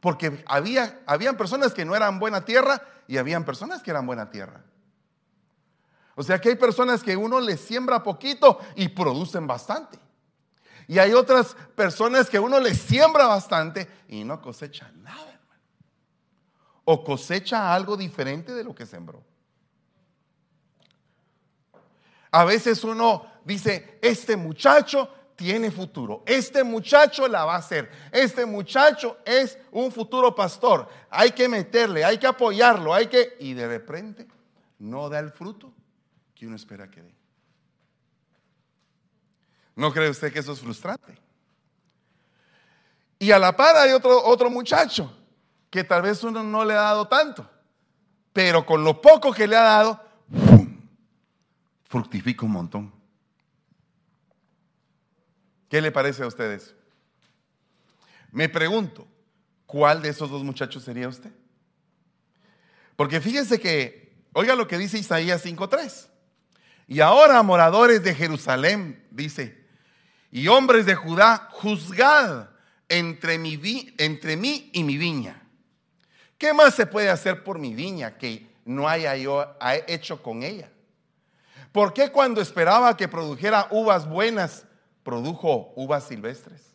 porque 0.00 0.42
había 0.46 1.02
habían 1.04 1.36
personas 1.36 1.74
que 1.74 1.84
no 1.84 1.94
eran 1.94 2.18
buena 2.18 2.42
tierra 2.42 2.80
y 3.06 3.18
habían 3.18 3.44
personas 3.44 3.82
que 3.82 3.90
eran 3.90 4.06
buena 4.06 4.30
tierra. 4.30 4.64
O 6.14 6.22
sea 6.22 6.40
que 6.40 6.48
hay 6.48 6.54
personas 6.54 7.02
que 7.02 7.18
uno 7.18 7.38
les 7.38 7.60
siembra 7.60 8.02
poquito 8.02 8.60
y 8.76 8.88
producen 8.88 9.46
bastante. 9.46 9.98
Y 10.88 10.98
hay 10.98 11.12
otras 11.12 11.54
personas 11.74 12.30
que 12.30 12.38
uno 12.38 12.58
les 12.60 12.80
siembra 12.80 13.26
bastante 13.26 13.86
y 14.08 14.24
no 14.24 14.40
cosecha 14.40 14.90
nada, 14.94 15.20
hermano. 15.20 15.62
O 16.86 17.04
cosecha 17.04 17.74
algo 17.74 17.94
diferente 17.94 18.54
de 18.54 18.64
lo 18.64 18.74
que 18.74 18.86
sembró. 18.86 19.22
A 22.30 22.42
veces 22.46 22.82
uno 22.84 23.26
dice, 23.44 23.98
este 24.00 24.34
muchacho 24.34 25.10
tiene 25.40 25.70
futuro, 25.70 26.22
este 26.26 26.62
muchacho 26.62 27.26
la 27.26 27.46
va 27.46 27.54
a 27.54 27.58
hacer, 27.60 27.90
este 28.12 28.44
muchacho 28.44 29.16
es 29.24 29.56
un 29.72 29.90
futuro 29.90 30.34
pastor, 30.34 30.86
hay 31.08 31.30
que 31.30 31.48
meterle, 31.48 32.04
hay 32.04 32.18
que 32.18 32.26
apoyarlo, 32.26 32.92
hay 32.92 33.06
que... 33.06 33.38
Y 33.40 33.54
de 33.54 33.66
repente 33.66 34.28
no 34.80 35.08
da 35.08 35.18
el 35.18 35.30
fruto 35.30 35.72
que 36.34 36.46
uno 36.46 36.56
espera 36.56 36.90
que 36.90 37.00
dé. 37.00 37.14
¿No 39.76 39.90
cree 39.94 40.10
usted 40.10 40.30
que 40.30 40.40
eso 40.40 40.52
es 40.52 40.60
frustrante? 40.60 41.16
Y 43.18 43.30
a 43.30 43.38
la 43.38 43.56
par 43.56 43.76
hay 43.76 43.92
otro, 43.92 44.22
otro 44.22 44.50
muchacho 44.50 45.10
que 45.70 45.84
tal 45.84 46.02
vez 46.02 46.22
uno 46.22 46.42
no 46.42 46.66
le 46.66 46.74
ha 46.74 46.82
dado 46.82 47.08
tanto, 47.08 47.48
pero 48.34 48.66
con 48.66 48.84
lo 48.84 49.00
poco 49.00 49.32
que 49.32 49.46
le 49.46 49.56
ha 49.56 49.62
dado, 49.62 50.04
fructifica 51.88 52.44
un 52.44 52.52
montón. 52.52 52.99
¿Qué 55.70 55.80
le 55.80 55.92
parece 55.92 56.24
a 56.24 56.26
ustedes? 56.26 56.74
Me 58.32 58.48
pregunto, 58.48 59.06
¿cuál 59.66 60.02
de 60.02 60.08
esos 60.08 60.28
dos 60.28 60.42
muchachos 60.42 60.82
sería 60.82 61.08
usted? 61.08 61.30
Porque 62.96 63.20
fíjense 63.20 63.60
que, 63.60 64.12
oiga 64.32 64.56
lo 64.56 64.66
que 64.66 64.76
dice 64.76 64.98
Isaías 64.98 65.46
5.3. 65.46 66.08
Y 66.88 67.00
ahora, 67.00 67.40
moradores 67.44 68.02
de 68.02 68.16
Jerusalén, 68.16 69.06
dice, 69.12 69.64
y 70.32 70.48
hombres 70.48 70.86
de 70.86 70.96
Judá, 70.96 71.48
juzgad 71.52 72.50
entre, 72.88 73.38
mi 73.38 73.94
entre 73.96 74.36
mí 74.36 74.70
y 74.72 74.82
mi 74.82 74.98
viña. 74.98 75.40
¿Qué 76.36 76.52
más 76.52 76.74
se 76.74 76.86
puede 76.86 77.10
hacer 77.10 77.44
por 77.44 77.60
mi 77.60 77.74
viña 77.74 78.18
que 78.18 78.50
no 78.64 78.88
haya 78.88 79.14
yo 79.14 79.56
hecho 79.86 80.20
con 80.20 80.42
ella? 80.42 80.68
¿Por 81.70 81.94
qué 81.94 82.10
cuando 82.10 82.40
esperaba 82.40 82.96
que 82.96 83.06
produjera 83.06 83.68
uvas 83.70 84.08
buenas, 84.08 84.66
produjo 85.02 85.72
uvas 85.76 86.08
silvestres? 86.08 86.70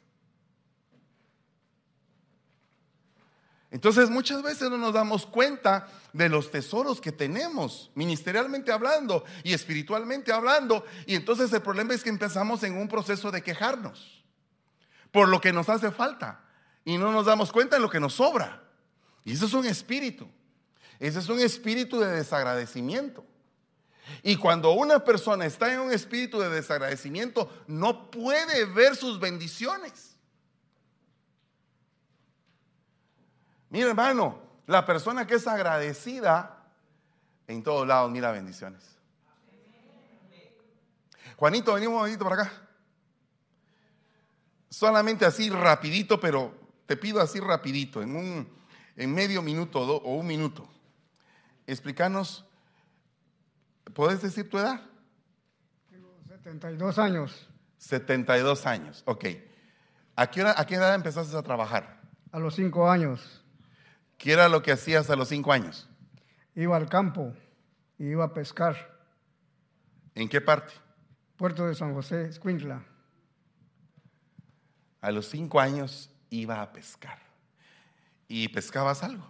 Entonces 3.71 4.09
muchas 4.09 4.41
veces 4.41 4.69
no 4.69 4.77
nos 4.77 4.93
damos 4.93 5.25
cuenta 5.25 5.87
de 6.13 6.29
los 6.29 6.49
tesoros 6.49 7.01
que 7.01 7.11
tenemos, 7.11 7.91
ministerialmente 7.93 8.71
hablando 8.71 9.25
y 9.43 9.53
espiritualmente 9.53 10.31
hablando. 10.31 10.85
Y 11.05 11.15
entonces 11.15 11.51
el 11.51 11.61
problema 11.61 11.93
es 11.93 12.01
que 12.01 12.09
empezamos 12.09 12.63
en 12.63 12.77
un 12.77 12.87
proceso 12.87 13.31
de 13.31 13.41
quejarnos 13.41 14.23
por 15.11 15.27
lo 15.27 15.41
que 15.41 15.51
nos 15.51 15.67
hace 15.67 15.91
falta 15.91 16.45
y 16.85 16.97
no 16.97 17.11
nos 17.11 17.25
damos 17.25 17.51
cuenta 17.51 17.75
de 17.75 17.81
lo 17.81 17.89
que 17.89 17.99
nos 17.99 18.13
sobra. 18.13 18.63
Y 19.25 19.33
eso 19.33 19.45
es 19.45 19.53
un 19.53 19.65
espíritu. 19.65 20.25
Ese 20.99 21.19
es 21.19 21.27
un 21.27 21.41
espíritu 21.41 21.99
de 21.99 22.07
desagradecimiento. 22.07 23.25
Y 24.23 24.35
cuando 24.35 24.71
una 24.73 25.03
persona 25.03 25.45
está 25.45 25.73
en 25.73 25.79
un 25.79 25.91
espíritu 25.91 26.39
de 26.39 26.49
desagradecimiento, 26.49 27.51
no 27.67 28.09
puede 28.11 28.65
ver 28.65 28.95
sus 28.95 29.19
bendiciones. 29.19 30.15
Mira, 33.69 33.89
hermano, 33.89 34.39
la 34.67 34.85
persona 34.85 35.27
que 35.27 35.35
es 35.35 35.47
agradecida, 35.47 36.65
en 37.47 37.63
todos 37.63 37.87
lados 37.87 38.11
mira 38.11 38.31
bendiciones. 38.31 38.83
Juanito, 41.37 41.73
venimos 41.73 41.93
un 41.93 41.97
momentito 41.99 42.23
para 42.23 42.43
acá. 42.43 42.51
Solamente 44.69 45.25
así 45.25 45.49
rapidito, 45.49 46.19
pero 46.19 46.53
te 46.85 46.95
pido 46.95 47.21
así 47.21 47.39
rapidito, 47.39 48.01
en 48.01 48.15
un 48.15 48.55
en 48.95 49.13
medio 49.13 49.41
minuto 49.41 49.79
o 49.79 50.15
un 50.15 50.27
minuto. 50.27 50.67
Explícanos 51.67 52.44
¿Puedes 53.93 54.21
decir 54.21 54.49
tu 54.49 54.57
edad? 54.57 54.81
Tengo 55.89 56.17
72 56.27 56.99
años. 56.99 57.49
72 57.77 58.65
años, 58.65 59.03
ok. 59.05 59.25
¿A 60.15 60.27
qué, 60.27 60.41
¿A 60.41 60.65
qué 60.65 60.75
edad 60.75 60.95
empezaste 60.95 61.35
a 61.37 61.43
trabajar? 61.43 62.01
A 62.31 62.39
los 62.39 62.55
5 62.55 62.89
años. 62.89 63.43
¿Qué 64.17 64.33
era 64.33 64.49
lo 64.49 64.61
que 64.61 64.71
hacías 64.71 65.09
a 65.09 65.15
los 65.15 65.27
5 65.29 65.51
años? 65.51 65.89
Iba 66.55 66.77
al 66.77 66.89
campo 66.89 67.33
y 67.97 68.07
iba 68.07 68.25
a 68.25 68.33
pescar. 68.33 68.75
¿En 70.15 70.29
qué 70.29 70.41
parte? 70.41 70.73
Puerto 71.35 71.67
de 71.67 71.75
San 71.75 71.93
José, 71.93 72.25
Escuintla. 72.25 72.83
A 75.01 75.11
los 75.11 75.27
5 75.29 75.59
años 75.59 76.09
iba 76.29 76.61
a 76.61 76.71
pescar. 76.71 77.19
¿Y 78.27 78.47
pescabas 78.47 79.03
algo? 79.03 79.29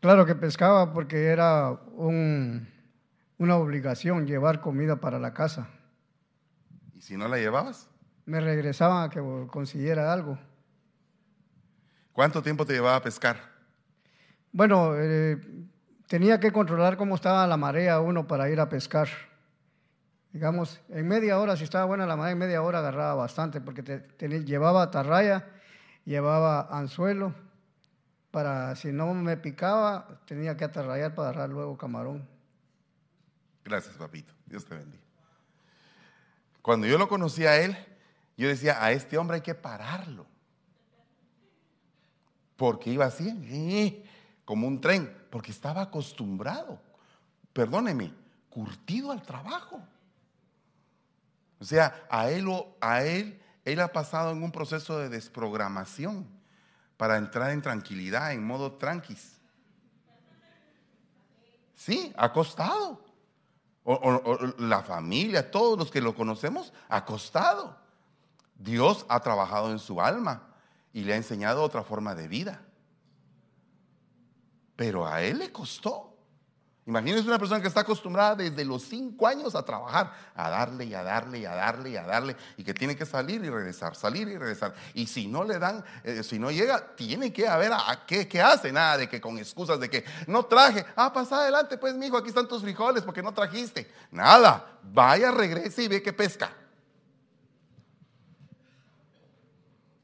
Claro 0.00 0.26
que 0.26 0.34
pescaba 0.34 0.92
porque 0.92 1.26
era 1.26 1.70
un 1.70 2.68
una 3.38 3.56
obligación 3.56 4.26
llevar 4.26 4.60
comida 4.60 4.96
para 4.96 5.18
la 5.18 5.34
casa. 5.34 5.68
¿Y 6.94 7.00
si 7.02 7.16
no 7.16 7.28
la 7.28 7.38
llevabas? 7.38 7.88
Me 8.24 8.40
regresaban 8.40 9.04
a 9.04 9.10
que 9.10 9.20
consiguiera 9.50 10.12
algo. 10.12 10.38
¿Cuánto 12.12 12.42
tiempo 12.42 12.64
te 12.64 12.72
llevaba 12.72 12.96
a 12.96 13.02
pescar? 13.02 13.36
Bueno, 14.52 14.94
eh, 14.96 15.38
tenía 16.06 16.40
que 16.40 16.50
controlar 16.50 16.96
cómo 16.96 17.14
estaba 17.14 17.46
la 17.46 17.58
marea 17.58 18.00
uno 18.00 18.26
para 18.26 18.48
ir 18.48 18.58
a 18.58 18.68
pescar. 18.68 19.08
Digamos, 20.32 20.80
en 20.88 21.06
media 21.06 21.38
hora, 21.38 21.56
si 21.56 21.64
estaba 21.64 21.84
buena 21.84 22.06
la 22.06 22.16
marea, 22.16 22.32
en 22.32 22.38
media 22.38 22.62
hora 22.62 22.78
agarraba 22.78 23.14
bastante, 23.14 23.60
porque 23.60 23.82
te, 23.82 24.44
llevaba 24.44 24.82
atarraya, 24.82 25.46
llevaba 26.04 26.68
anzuelo, 26.70 27.34
para 28.30 28.74
si 28.76 28.92
no 28.92 29.12
me 29.14 29.36
picaba, 29.36 30.20
tenía 30.26 30.56
que 30.56 30.64
atarrayar 30.64 31.14
para 31.14 31.28
agarrar 31.28 31.50
luego 31.50 31.76
camarón. 31.76 32.35
Gracias, 33.66 33.96
papito. 33.96 34.32
Dios 34.46 34.64
te 34.64 34.76
bendiga. 34.76 35.02
Cuando 36.62 36.86
yo 36.86 36.98
lo 36.98 37.08
conocí 37.08 37.44
a 37.46 37.60
él, 37.60 37.76
yo 38.36 38.46
decía, 38.46 38.82
a 38.82 38.92
este 38.92 39.18
hombre 39.18 39.36
hay 39.36 39.40
que 39.40 39.56
pararlo. 39.56 40.24
Porque 42.54 42.90
iba 42.90 43.06
así, 43.06 43.28
eh, 43.28 44.04
como 44.44 44.68
un 44.68 44.80
tren, 44.80 45.12
porque 45.30 45.50
estaba 45.50 45.82
acostumbrado, 45.82 46.80
perdóneme, 47.52 48.14
curtido 48.48 49.10
al 49.10 49.22
trabajo. 49.22 49.82
O 51.58 51.64
sea, 51.64 52.06
a 52.08 52.30
él, 52.30 52.46
a 52.80 53.02
él, 53.02 53.42
él 53.64 53.80
ha 53.80 53.88
pasado 53.88 54.30
en 54.30 54.44
un 54.44 54.52
proceso 54.52 54.96
de 55.00 55.08
desprogramación 55.08 56.24
para 56.96 57.16
entrar 57.16 57.50
en 57.50 57.62
tranquilidad, 57.62 58.32
en 58.32 58.46
modo 58.46 58.74
tranquis. 58.74 59.40
Sí, 61.74 62.12
ha 62.16 62.32
costado 62.32 63.05
la 64.58 64.82
familia, 64.82 65.50
todos 65.50 65.78
los 65.78 65.90
que 65.90 66.00
lo 66.00 66.14
conocemos, 66.14 66.72
acostado. 66.88 67.76
Dios 68.58 69.06
ha 69.08 69.20
trabajado 69.20 69.70
en 69.70 69.78
su 69.78 70.00
alma 70.00 70.42
y 70.92 71.04
le 71.04 71.12
ha 71.12 71.16
enseñado 71.16 71.62
otra 71.62 71.84
forma 71.84 72.14
de 72.14 72.26
vida. 72.26 72.62
Pero 74.74 75.06
a 75.06 75.22
él 75.22 75.38
le 75.38 75.52
costó. 75.52 76.05
Imagínense 76.86 77.26
una 77.26 77.38
persona 77.38 77.60
que 77.60 77.66
está 77.66 77.80
acostumbrada 77.80 78.36
desde 78.36 78.64
los 78.64 78.84
cinco 78.84 79.26
años 79.26 79.56
a 79.56 79.64
trabajar, 79.64 80.12
a 80.36 80.48
darle 80.48 80.84
y 80.84 80.94
a 80.94 81.02
darle 81.02 81.40
y 81.40 81.44
a 81.44 81.52
darle 81.52 81.90
y 81.90 81.96
a 81.96 82.04
darle, 82.04 82.36
y 82.56 82.62
que 82.62 82.72
tiene 82.74 82.94
que 82.94 83.04
salir 83.04 83.44
y 83.44 83.50
regresar, 83.50 83.96
salir 83.96 84.28
y 84.28 84.38
regresar. 84.38 84.72
Y 84.94 85.08
si 85.08 85.26
no 85.26 85.42
le 85.42 85.58
dan, 85.58 85.84
eh, 86.04 86.22
si 86.22 86.38
no 86.38 86.48
llega, 86.52 86.94
tiene 86.94 87.32
que 87.32 87.48
haber 87.48 87.72
a, 87.72 88.06
qué, 88.06 88.40
hace, 88.40 88.70
nada 88.70 88.98
de 88.98 89.08
que 89.08 89.20
con 89.20 89.36
excusas 89.36 89.80
de 89.80 89.90
que 89.90 90.04
no 90.28 90.44
traje. 90.44 90.86
Ah, 90.94 91.12
pasa 91.12 91.40
adelante, 91.40 91.76
pues, 91.76 91.96
mijo, 91.96 92.16
aquí 92.16 92.28
están 92.28 92.46
tus 92.46 92.62
frijoles 92.62 93.02
porque 93.02 93.20
no 93.20 93.34
trajiste. 93.34 93.90
Nada, 94.12 94.78
vaya, 94.84 95.32
regrese 95.32 95.82
y 95.82 95.88
ve 95.88 96.00
que 96.00 96.12
pesca. 96.12 96.52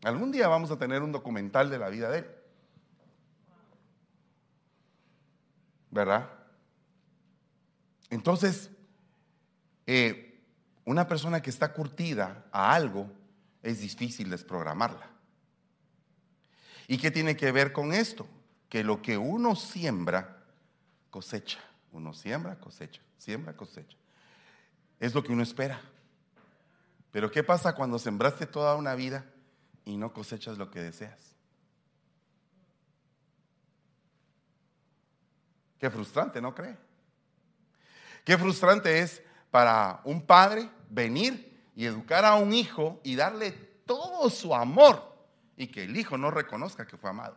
Algún 0.03 0.33
día 0.33 0.49
vamos 0.49 0.73
a 0.73 0.77
tener 0.77 1.01
un 1.01 1.13
documental 1.13 1.71
de 1.71 1.79
la 1.79 1.89
vida 1.91 2.11
de 2.11 2.19
él. 2.19 2.27
¿Verdad? 5.93 6.42
Entonces, 8.13 8.71
eh, 9.89 10.41
una 10.85 11.09
persona 11.09 11.43
que 11.43 11.51
está 11.51 11.73
curtida 11.73 12.47
a 12.53 12.73
algo 12.73 13.11
es 13.61 13.81
difícil 13.81 14.31
desprogramarla. 14.31 15.11
¿Y 16.87 16.99
qué 16.99 17.11
tiene 17.11 17.37
que 17.37 17.51
ver 17.51 17.73
con 17.73 17.93
esto? 17.93 18.29
que 18.73 18.83
lo 18.83 19.03
que 19.03 19.19
uno 19.19 19.55
siembra, 19.55 20.47
cosecha. 21.11 21.59
Uno 21.93 22.15
siembra, 22.15 22.59
cosecha, 22.59 23.03
siembra, 23.19 23.55
cosecha. 23.55 23.99
Es 24.99 25.15
lo 25.15 25.23
que 25.23 25.31
uno 25.31 25.43
espera. 25.43 25.79
Pero 27.11 27.31
¿qué 27.31 27.43
pasa 27.43 27.75
cuando 27.75 27.99
sembraste 27.99 28.47
toda 28.47 28.75
una 28.77 28.95
vida 28.95 29.27
y 29.85 29.99
no 29.99 30.15
cosechas 30.15 30.57
lo 30.57 30.71
que 30.71 30.81
deseas? 30.81 31.21
Qué 35.79 35.91
frustrante, 35.91 36.41
¿no 36.41 36.55
cree? 36.55 36.79
Qué 38.25 38.39
frustrante 38.39 39.01
es 39.01 39.23
para 39.51 40.01
un 40.05 40.25
padre 40.25 40.71
venir 40.89 41.53
y 41.75 41.87
educar 41.87 42.25
a 42.25 42.37
un 42.37 42.53
hijo 42.53 43.01
y 43.03 43.17
darle 43.17 43.53
todo 43.87 44.31
su 44.31 44.55
amor 44.55 45.13
y 45.57 45.69
que 45.69 45.85
el 45.85 45.97
hijo 45.97 46.17
no 46.19 46.31
reconozca 46.31 46.87
que 46.87 46.97
fue 46.97 47.11
amado. 47.11 47.37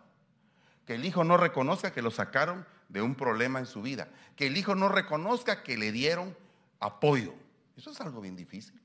Que 0.85 0.95
el 0.95 1.05
hijo 1.05 1.23
no 1.23 1.37
reconozca 1.37 1.91
que 1.91 2.01
lo 2.01 2.11
sacaron 2.11 2.65
de 2.89 3.01
un 3.01 3.15
problema 3.15 3.59
en 3.59 3.65
su 3.65 3.81
vida. 3.81 4.07
Que 4.35 4.47
el 4.47 4.57
hijo 4.57 4.75
no 4.75 4.89
reconozca 4.89 5.63
que 5.63 5.77
le 5.77 5.91
dieron 5.91 6.35
apoyo. 6.79 7.33
Eso 7.75 7.91
es 7.91 7.99
algo 8.01 8.21
bien 8.21 8.35
difícil. 8.35 8.79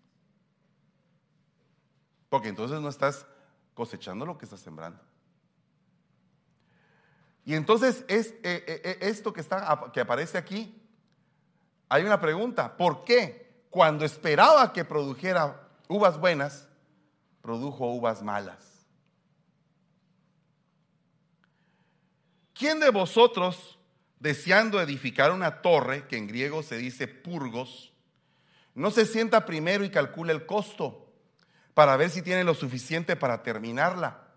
Porque 2.29 2.49
entonces 2.49 2.81
no 2.81 2.89
estás 2.89 3.27
cosechando 3.75 4.25
lo 4.25 4.39
que 4.39 4.47
estás 4.47 4.61
sembrando. 4.61 5.01
Y 7.45 7.55
entonces 7.55 8.05
es, 8.09 8.29
eh, 8.43 8.65
eh, 8.67 8.81
eh, 8.85 8.99
esto 9.01 9.33
que, 9.33 9.41
está, 9.41 9.91
que 9.93 10.01
aparece 10.01 10.39
aquí, 10.39 10.80
hay 11.91 12.05
una 12.05 12.21
pregunta. 12.21 12.77
¿Por 12.77 13.05
qué 13.05 13.65
cuando 13.69 14.05
esperaba 14.05 14.73
que 14.73 14.85
produjera 14.85 15.69
uvas 15.89 16.19
buenas, 16.19 16.69
produjo 17.43 17.93
uvas 17.93 18.23
malas? 18.23 18.87
¿Quién 22.55 22.79
de 22.79 22.91
vosotros, 22.91 23.79
deseando 24.21 24.81
edificar 24.81 25.33
una 25.33 25.63
torre, 25.63 26.07
que 26.07 26.17
en 26.17 26.29
griego 26.29 26.63
se 26.63 26.77
dice 26.77 27.09
purgos, 27.09 27.93
no 28.75 28.93
se 28.93 29.05
sienta 29.05 29.45
primero 29.45 29.83
y 29.83 29.91
calcula 29.91 30.33
el 30.33 30.47
costo 30.47 31.13
para 31.75 31.97
ver 31.97 32.11
si 32.11 32.23
tiene 32.23 32.45
lo 32.45 32.55
suficiente 32.55 33.17
para 33.17 33.43
terminarla? 33.43 34.29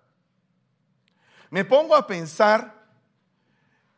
Me 1.51 1.65
pongo 1.65 1.95
a 1.95 2.07
pensar 2.07 2.83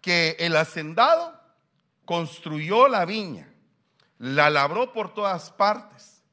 que 0.01 0.35
el 0.39 0.57
hacendado 0.57 1.34
construyó 2.05 2.87
la 2.87 3.05
viña, 3.05 3.51
la 4.19 4.49
labró 4.49 4.93
por 4.93 5.13
todas 5.13 5.51
partes. 5.51 6.23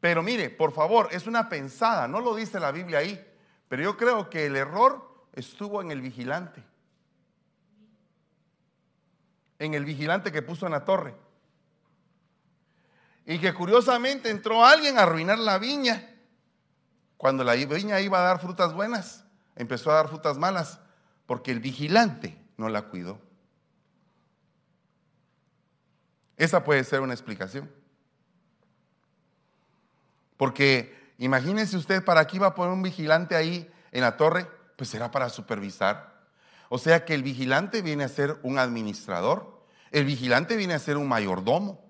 Pero 0.00 0.22
mire, 0.22 0.50
por 0.50 0.72
favor, 0.72 1.08
es 1.12 1.26
una 1.26 1.48
pensada, 1.48 2.08
no 2.08 2.20
lo 2.20 2.34
dice 2.34 2.60
la 2.60 2.72
Biblia 2.72 2.98
ahí, 2.98 3.24
pero 3.68 3.82
yo 3.82 3.96
creo 3.96 4.28
que 4.30 4.46
el 4.46 4.56
error 4.56 5.26
estuvo 5.32 5.80
en 5.80 5.90
el 5.90 6.00
vigilante 6.00 6.64
en 9.60 9.74
el 9.74 9.84
vigilante 9.84 10.32
que 10.32 10.42
puso 10.42 10.66
en 10.66 10.72
la 10.72 10.84
torre. 10.84 11.14
Y 13.26 13.38
que 13.38 13.54
curiosamente 13.54 14.30
entró 14.30 14.64
alguien 14.64 14.98
a 14.98 15.02
arruinar 15.02 15.38
la 15.38 15.58
viña. 15.58 16.16
Cuando 17.16 17.44
la 17.44 17.52
viña 17.52 18.00
iba 18.00 18.18
a 18.18 18.22
dar 18.22 18.40
frutas 18.40 18.72
buenas, 18.72 19.24
empezó 19.54 19.90
a 19.90 19.96
dar 19.96 20.08
frutas 20.08 20.38
malas, 20.38 20.80
porque 21.26 21.52
el 21.52 21.60
vigilante 21.60 22.42
no 22.56 22.70
la 22.70 22.88
cuidó. 22.88 23.20
Esa 26.40 26.64
puede 26.64 26.84
ser 26.84 27.02
una 27.02 27.12
explicación. 27.12 27.70
Porque 30.38 31.12
imagínense 31.18 31.76
usted, 31.76 32.02
¿para 32.02 32.26
qué 32.26 32.36
iba 32.38 32.46
a 32.46 32.54
poner 32.54 32.72
un 32.72 32.80
vigilante 32.80 33.36
ahí 33.36 33.70
en 33.92 34.00
la 34.00 34.16
torre? 34.16 34.46
Pues 34.76 34.88
será 34.88 35.10
para 35.10 35.28
supervisar. 35.28 36.24
O 36.70 36.78
sea 36.78 37.04
que 37.04 37.12
el 37.12 37.22
vigilante 37.22 37.82
viene 37.82 38.04
a 38.04 38.08
ser 38.08 38.38
un 38.42 38.58
administrador, 38.58 39.66
el 39.90 40.06
vigilante 40.06 40.56
viene 40.56 40.72
a 40.72 40.78
ser 40.78 40.96
un 40.96 41.08
mayordomo. 41.08 41.84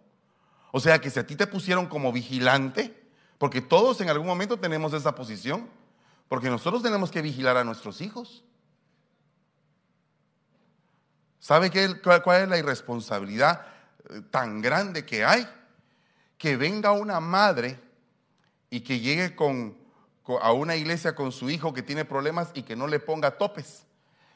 O 0.73 0.81
sea 0.81 1.01
que 1.01 1.11
si 1.11 1.21
a 1.21 1.27
ti 1.29 1.37
te 1.37 1.47
pusieron 1.47 1.87
como 1.87 2.11
vigilante, 2.11 3.09
porque 3.39 3.61
todos 3.61 4.01
en 4.01 4.11
algún 4.11 4.27
momento 4.27 4.59
tenemos 4.59 4.93
esa 4.95 5.15
posición, 5.15 5.69
porque 6.29 6.51
nosotros 6.51 6.83
tenemos 6.83 7.13
que 7.13 7.23
vigilar 7.23 7.57
a 7.57 7.63
nuestros 7.63 8.01
hijos. 8.01 8.43
¿Sabe 11.39 11.71
qué, 11.71 12.01
cuál 12.03 12.43
es 12.43 12.49
la 12.49 12.59
irresponsabilidad 12.59 13.79
tan 14.31 14.61
grande 14.61 15.05
que 15.05 15.25
hay? 15.25 15.49
Que 16.39 16.57
venga 16.57 16.93
una 16.93 17.21
madre 17.21 17.79
y 18.71 18.81
que 18.81 19.01
llegue 19.01 19.35
con, 19.35 19.77
a 20.41 20.53
una 20.53 20.77
iglesia 20.77 21.15
con 21.15 21.33
su 21.33 21.51
hijo 21.51 21.75
que 21.75 21.83
tiene 21.83 22.05
problemas 22.05 22.51
y 22.55 22.63
que 22.63 22.77
no 22.77 22.87
le 22.87 23.01
ponga 23.01 23.39
topes 23.39 23.85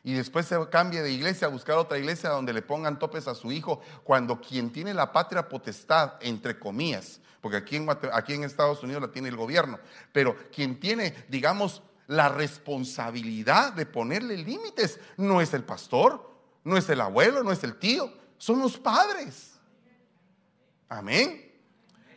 y 0.04 0.12
después 0.12 0.46
se 0.46 0.56
cambie 0.68 1.02
de 1.02 1.10
iglesia 1.10 1.46
a 1.46 1.50
buscar 1.50 1.78
otra 1.78 1.98
iglesia 1.98 2.28
donde 2.28 2.52
le 2.52 2.60
pongan 2.60 2.98
topes 2.98 3.26
a 3.26 3.34
su 3.34 3.50
hijo, 3.50 3.80
cuando 4.04 4.38
quien 4.38 4.70
tiene 4.70 4.92
la 4.92 5.10
patria 5.10 5.48
potestad, 5.48 6.12
entre 6.20 6.58
comillas, 6.58 7.20
porque 7.40 7.56
aquí 7.56 7.76
en, 7.76 7.88
aquí 8.12 8.34
en 8.34 8.44
Estados 8.44 8.82
Unidos 8.82 9.00
la 9.00 9.10
tiene 9.10 9.30
el 9.30 9.36
gobierno, 9.36 9.78
pero 10.12 10.36
quien 10.54 10.78
tiene, 10.78 11.24
digamos, 11.28 11.82
la 12.06 12.28
responsabilidad 12.28 13.72
de 13.72 13.86
ponerle 13.86 14.36
límites 14.36 15.00
no 15.16 15.40
es 15.40 15.54
el 15.54 15.64
pastor, 15.64 16.30
no 16.64 16.76
es 16.76 16.86
el 16.90 17.00
abuelo, 17.00 17.42
no 17.42 17.50
es 17.50 17.64
el 17.64 17.76
tío, 17.76 18.12
son 18.36 18.60
los 18.60 18.76
padres. 18.76 19.53
Amén. 20.94 21.52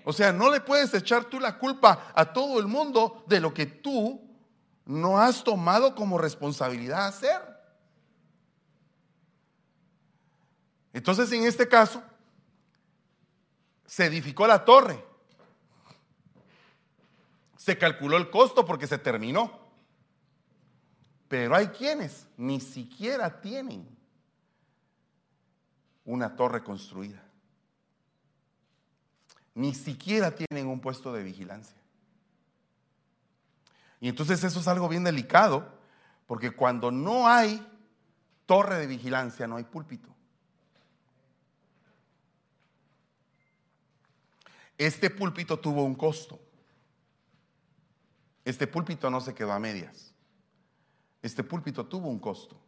O 0.04 0.14
sea, 0.14 0.32
no 0.32 0.52
le 0.52 0.62
puedes 0.62 0.94
echar 0.94 1.26
tú 1.26 1.40
la 1.40 1.58
culpa 1.58 2.12
a 2.14 2.32
todo 2.32 2.60
el 2.60 2.68
mundo 2.68 3.24
de 3.28 3.40
lo 3.40 3.54
que 3.54 3.66
tú 3.66 4.22
no 4.86 5.20
has 5.20 5.44
tomado 5.44 5.96
como 5.96 6.18
responsabilidad 6.18 7.08
hacer. 7.08 7.42
Entonces, 10.94 11.32
en 11.32 11.44
este 11.44 11.68
caso, 11.68 12.04
se 13.86 14.06
edificó 14.06 14.46
la 14.46 14.64
torre. 14.64 15.04
Se 17.58 17.78
calculó 17.78 18.16
el 18.18 18.30
costo 18.30 18.64
porque 18.64 18.86
se 18.86 19.00
terminó. 19.00 19.60
Pero 21.28 21.56
hay 21.56 21.68
quienes 21.70 22.28
ni 22.38 22.62
siquiera 22.62 23.42
tienen 23.42 23.90
una 26.06 26.36
torre 26.36 26.64
construida. 26.64 27.27
Ni 29.58 29.74
siquiera 29.74 30.36
tienen 30.36 30.68
un 30.68 30.80
puesto 30.80 31.12
de 31.12 31.24
vigilancia. 31.24 31.76
Y 34.00 34.08
entonces 34.08 34.44
eso 34.44 34.60
es 34.60 34.68
algo 34.68 34.88
bien 34.88 35.04
delicado, 35.04 35.68
porque 36.28 36.52
cuando 36.52 36.92
no 36.92 37.28
hay 37.28 37.68
torre 38.46 38.78
de 38.78 38.86
vigilancia, 38.86 39.48
no 39.48 39.56
hay 39.56 39.64
púlpito. 39.64 40.10
Este 44.78 45.10
púlpito 45.10 45.60
tuvo 45.60 45.84
un 45.86 45.96
costo. 45.96 46.40
Este 48.46 48.68
púlpito 48.68 49.10
no 49.10 49.22
se 49.22 49.34
quedó 49.34 49.54
a 49.54 49.60
medias. 49.60 50.14
Este 51.24 51.44
púlpito 51.44 51.84
tuvo 51.88 52.10
un 52.10 52.20
costo. 52.20 52.62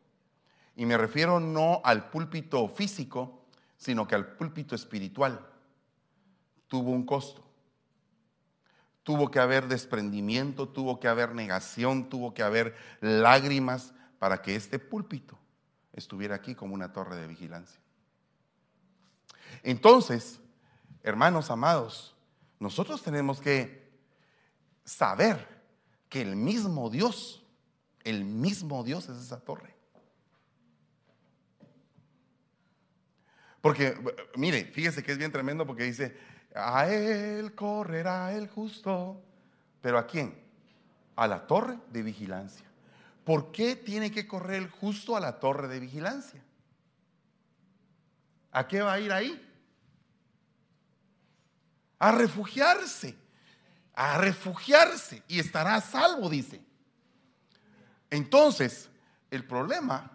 Y 0.76 0.88
me 0.88 0.98
refiero 0.98 1.40
no 1.40 1.82
al 1.84 2.10
púlpito 2.10 2.68
físico, 2.68 3.46
sino 3.78 4.08
que 4.08 4.16
al 4.16 4.34
púlpito 4.36 4.74
espiritual. 4.74 5.49
Tuvo 6.70 6.92
un 6.92 7.06
costo. 7.06 7.44
Tuvo 9.04 9.30
que 9.30 9.40
haber 9.40 9.68
desprendimiento, 9.68 10.70
tuvo 10.70 11.00
que 11.00 11.10
haber 11.10 11.36
negación, 11.36 12.08
tuvo 12.08 12.34
que 12.34 12.44
haber 12.44 12.76
lágrimas 13.02 13.94
para 14.20 14.42
que 14.42 14.56
este 14.56 14.80
púlpito 14.80 15.38
estuviera 15.92 16.36
aquí 16.36 16.56
como 16.56 16.74
una 16.74 16.94
torre 16.94 17.18
de 17.18 17.28
vigilancia. 17.28 17.82
Entonces, 19.64 20.40
hermanos 21.04 21.50
amados, 21.50 22.16
nosotros 22.60 23.02
tenemos 23.02 23.42
que 23.42 23.90
saber 24.84 25.48
que 26.08 26.22
el 26.22 26.36
mismo 26.36 26.90
Dios, 26.90 27.44
el 28.04 28.26
mismo 28.26 28.84
Dios 28.84 29.10
es 29.10 29.18
esa 29.18 29.40
torre. 29.40 29.76
Porque, 33.62 33.98
mire, 34.36 34.66
fíjese 34.66 35.04
que 35.04 35.12
es 35.12 35.18
bien 35.18 35.32
tremendo 35.32 35.66
porque 35.66 35.84
dice, 35.84 36.18
a 36.56 36.88
él 36.88 37.54
correrá 37.56 38.34
el 38.34 38.48
justo. 38.48 39.22
¿Pero 39.82 39.98
a 39.98 40.08
quién? 40.08 40.38
A 41.16 41.28
la 41.28 41.48
torre 41.48 41.78
de 41.92 42.04
vigilancia. 42.04 42.66
¿Por 43.24 43.52
qué 43.52 43.76
tiene 43.76 44.12
que 44.12 44.28
correr 44.28 44.64
el 44.64 44.70
justo 44.70 45.16
a 45.16 45.20
la 45.20 45.40
torre 45.40 45.68
de 45.68 45.80
vigilancia? 45.80 46.42
¿A 48.52 48.68
qué 48.68 48.82
va 48.82 48.94
a 48.94 49.00
ir 49.00 49.12
ahí? 49.12 49.46
a 52.00 52.12
refugiarse, 52.14 53.16
a 53.94 54.18
refugiarse 54.18 55.22
y 55.28 55.40
estará 55.40 55.80
salvo, 55.82 56.30
dice. 56.30 56.62
Entonces, 58.10 58.90
el 59.30 59.46
problema 59.46 60.10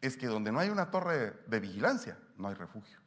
es 0.00 0.16
que 0.16 0.26
donde 0.26 0.50
no 0.50 0.58
hay 0.58 0.70
una 0.70 0.90
torre 0.90 1.42
de 1.46 1.60
vigilancia, 1.60 2.18
no 2.36 2.48
hay 2.48 2.54
refugio. 2.54 2.98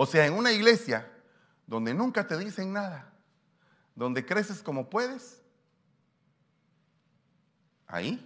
O 0.00 0.06
sea, 0.06 0.24
en 0.26 0.34
una 0.34 0.52
iglesia 0.52 1.10
donde 1.66 1.92
nunca 1.92 2.24
te 2.24 2.38
dicen 2.38 2.72
nada, 2.72 3.12
donde 3.96 4.24
creces 4.24 4.62
como 4.62 4.88
puedes, 4.88 5.42
ahí 7.88 8.24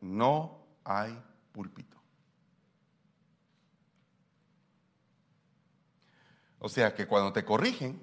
no 0.00 0.66
hay 0.84 1.22
púlpito. 1.52 1.94
O 6.58 6.70
sea 6.70 6.94
que 6.94 7.06
cuando 7.06 7.34
te 7.34 7.44
corrigen 7.44 8.02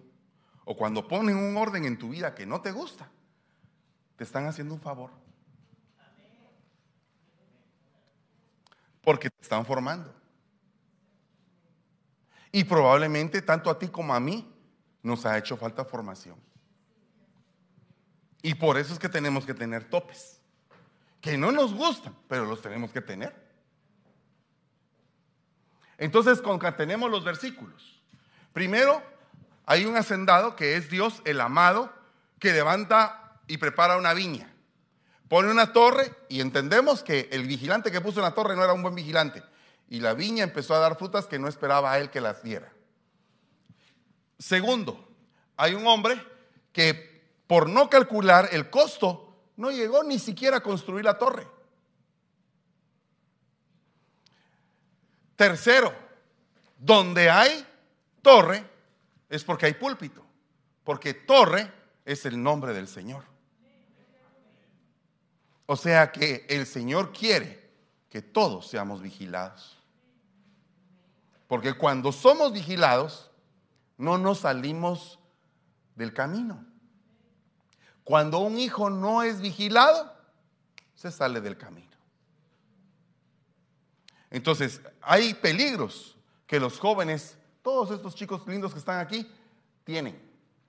o 0.64 0.78
cuando 0.78 1.08
ponen 1.08 1.38
un 1.38 1.58
orden 1.58 1.86
en 1.86 1.98
tu 1.98 2.10
vida 2.10 2.36
que 2.36 2.46
no 2.46 2.62
te 2.62 2.72
gusta, 2.72 3.10
te 4.16 4.24
están 4.24 4.46
haciendo 4.46 4.76
un 4.76 4.82
favor. 4.82 5.10
Porque 9.02 9.32
te 9.32 9.42
están 9.42 9.66
formando. 9.66 10.25
Y 12.56 12.64
probablemente 12.64 13.42
tanto 13.42 13.70
a 13.70 13.78
ti 13.78 13.90
como 13.90 14.16
a 14.16 14.20
mí 14.22 14.50
nos 15.04 15.26
ha 15.26 15.38
hecho 15.38 15.58
falta 15.58 15.84
formación. 15.84 16.38
Y 18.42 18.54
por 18.54 18.78
eso 18.78 18.94
es 18.94 19.00
que 19.00 19.10
tenemos 19.10 19.46
que 19.46 19.54
tener 19.54 19.90
topes. 19.90 20.40
Que 21.20 21.38
no 21.38 21.52
nos 21.52 21.74
gustan, 21.74 22.16
pero 22.30 22.46
los 22.46 22.62
tenemos 22.62 22.92
que 22.92 23.02
tener. 23.02 23.36
Entonces 25.98 26.40
concatenemos 26.40 27.12
los 27.12 27.26
versículos. 27.26 28.02
Primero, 28.54 29.04
hay 29.66 29.84
un 29.84 29.98
hacendado 29.98 30.56
que 30.56 30.78
es 30.78 30.90
Dios 30.90 31.22
el 31.26 31.42
amado 31.42 31.92
que 32.40 32.54
levanta 32.54 33.38
y 33.48 33.58
prepara 33.58 33.98
una 33.98 34.14
viña. 34.14 34.50
Pone 35.28 35.52
una 35.52 35.74
torre 35.74 36.10
y 36.30 36.40
entendemos 36.40 37.04
que 37.04 37.28
el 37.34 37.48
vigilante 37.48 37.92
que 37.92 38.00
puso 38.00 38.22
en 38.22 38.24
la 38.24 38.34
torre 38.34 38.56
no 38.56 38.64
era 38.64 38.72
un 38.72 38.82
buen 38.82 38.96
vigilante. 38.96 39.44
Y 39.90 40.00
la 40.00 40.14
viña 40.14 40.44
empezó 40.44 40.74
a 40.74 40.80
dar 40.80 40.98
frutas 40.98 41.28
que 41.28 41.40
no 41.40 41.48
esperaba 41.48 41.92
a 41.92 42.00
él 42.00 42.10
que 42.10 42.22
las 42.22 42.42
diera. 42.42 42.72
Segundo, 44.38 45.08
hay 45.58 45.74
un 45.74 45.86
hombre 45.88 46.22
que 46.72 47.24
por 47.48 47.70
no 47.70 47.90
calcular 47.90 48.50
el 48.52 48.70
costo 48.70 49.34
no 49.58 49.72
llegó 49.72 50.04
ni 50.04 50.20
siquiera 50.20 50.58
a 50.58 50.64
construir 50.64 51.06
la 51.06 51.18
torre. 51.18 51.48
Tercero, 55.36 55.94
donde 56.78 57.30
hay 57.30 57.66
torre 58.22 58.64
es 59.30 59.44
porque 59.44 59.68
hay 59.68 59.74
púlpito, 59.74 60.26
porque 60.84 61.14
torre 61.14 61.72
es 62.06 62.26
el 62.26 62.42
nombre 62.42 62.74
del 62.74 62.88
Señor. 62.88 63.24
O 65.66 65.76
sea 65.76 66.12
que 66.12 66.46
el 66.48 66.66
Señor 66.66 67.12
quiere 67.12 67.65
que 68.16 68.22
todos 68.22 68.68
seamos 68.68 69.02
vigilados. 69.02 69.78
Porque 71.50 71.74
cuando 71.74 72.14
somos 72.14 72.54
vigilados, 72.54 73.30
no 73.98 74.18
nos 74.18 74.40
salimos 74.40 75.20
del 75.96 76.14
camino. 76.14 76.66
Cuando 78.06 78.40
un 78.40 78.58
hijo 78.58 78.90
no 78.90 79.22
es 79.22 79.42
vigilado, 79.42 80.16
se 80.96 81.12
sale 81.12 81.42
del 81.42 81.58
camino. 81.58 81.92
Entonces, 84.30 84.80
hay 85.02 85.34
peligros 85.34 86.16
que 86.48 86.58
los 86.58 86.80
jóvenes, 86.80 87.38
todos 87.62 87.92
estos 87.92 88.16
chicos 88.16 88.48
lindos 88.48 88.72
que 88.72 88.80
están 88.80 89.00
aquí, 89.02 89.30
tienen 89.84 90.18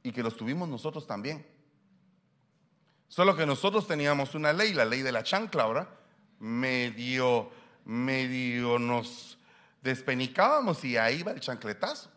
y 0.02 0.10
que 0.10 0.24
los 0.24 0.36
tuvimos 0.36 0.68
nosotros 0.68 1.06
también. 1.06 1.46
Solo 3.06 3.36
que 3.36 3.46
nosotros 3.46 3.86
teníamos 3.86 4.34
una 4.34 4.52
ley, 4.52 4.74
la 4.74 4.84
ley 4.84 5.02
de 5.02 5.12
la 5.12 5.22
chancla 5.22 5.62
ahora, 5.62 5.95
medio, 6.38 7.50
medio 7.84 8.78
nos 8.78 9.38
despenicábamos 9.82 10.84
y 10.84 10.96
ahí 10.96 11.22
va 11.22 11.32
el 11.32 11.40
chancletazo. 11.40 12.10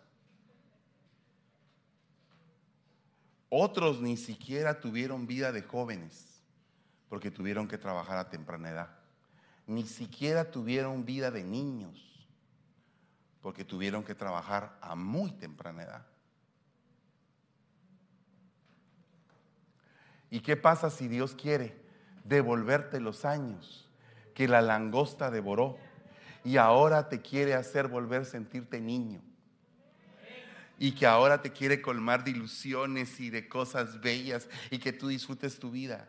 Otros 3.49 3.99
ni 4.01 4.15
siquiera 4.15 4.79
tuvieron 4.79 5.25
vida 5.25 5.51
de 5.51 5.63
jóvenes 5.63 6.43
porque 7.09 7.31
tuvieron 7.31 7.67
que 7.67 7.77
trabajar 7.77 8.17
a 8.17 8.29
temprana 8.29 8.69
edad. 8.69 8.89
Ni 9.65 9.85
siquiera 9.85 10.51
tuvieron 10.51 11.05
vida 11.05 11.31
de 11.31 11.43
niños 11.43 12.27
porque 13.41 13.65
tuvieron 13.65 14.03
que 14.03 14.15
trabajar 14.15 14.77
a 14.81 14.95
muy 14.95 15.31
temprana 15.31 15.83
edad. 15.83 16.05
¿Y 20.29 20.41
qué 20.41 20.55
pasa 20.55 20.89
si 20.89 21.07
Dios 21.07 21.33
quiere 21.33 21.75
devolverte 22.23 22.99
los 22.99 23.25
años 23.25 23.88
que 24.33 24.47
la 24.47 24.61
langosta 24.61 25.31
devoró 25.31 25.77
y 26.43 26.57
ahora 26.57 27.09
te 27.09 27.21
quiere 27.21 27.53
hacer 27.53 27.87
volver 27.87 28.21
a 28.21 28.25
sentirte 28.25 28.79
niño? 28.79 29.21
Y 30.77 30.93
que 30.93 31.05
ahora 31.05 31.41
te 31.41 31.51
quiere 31.51 31.81
colmar 31.81 32.23
de 32.23 32.31
ilusiones 32.31 33.19
y 33.19 33.29
de 33.29 33.49
cosas 33.49 33.99
bellas 33.99 34.47
y 34.71 34.79
que 34.79 34.93
tú 34.93 35.09
disfrutes 35.09 35.59
tu 35.59 35.71
vida. 35.71 36.07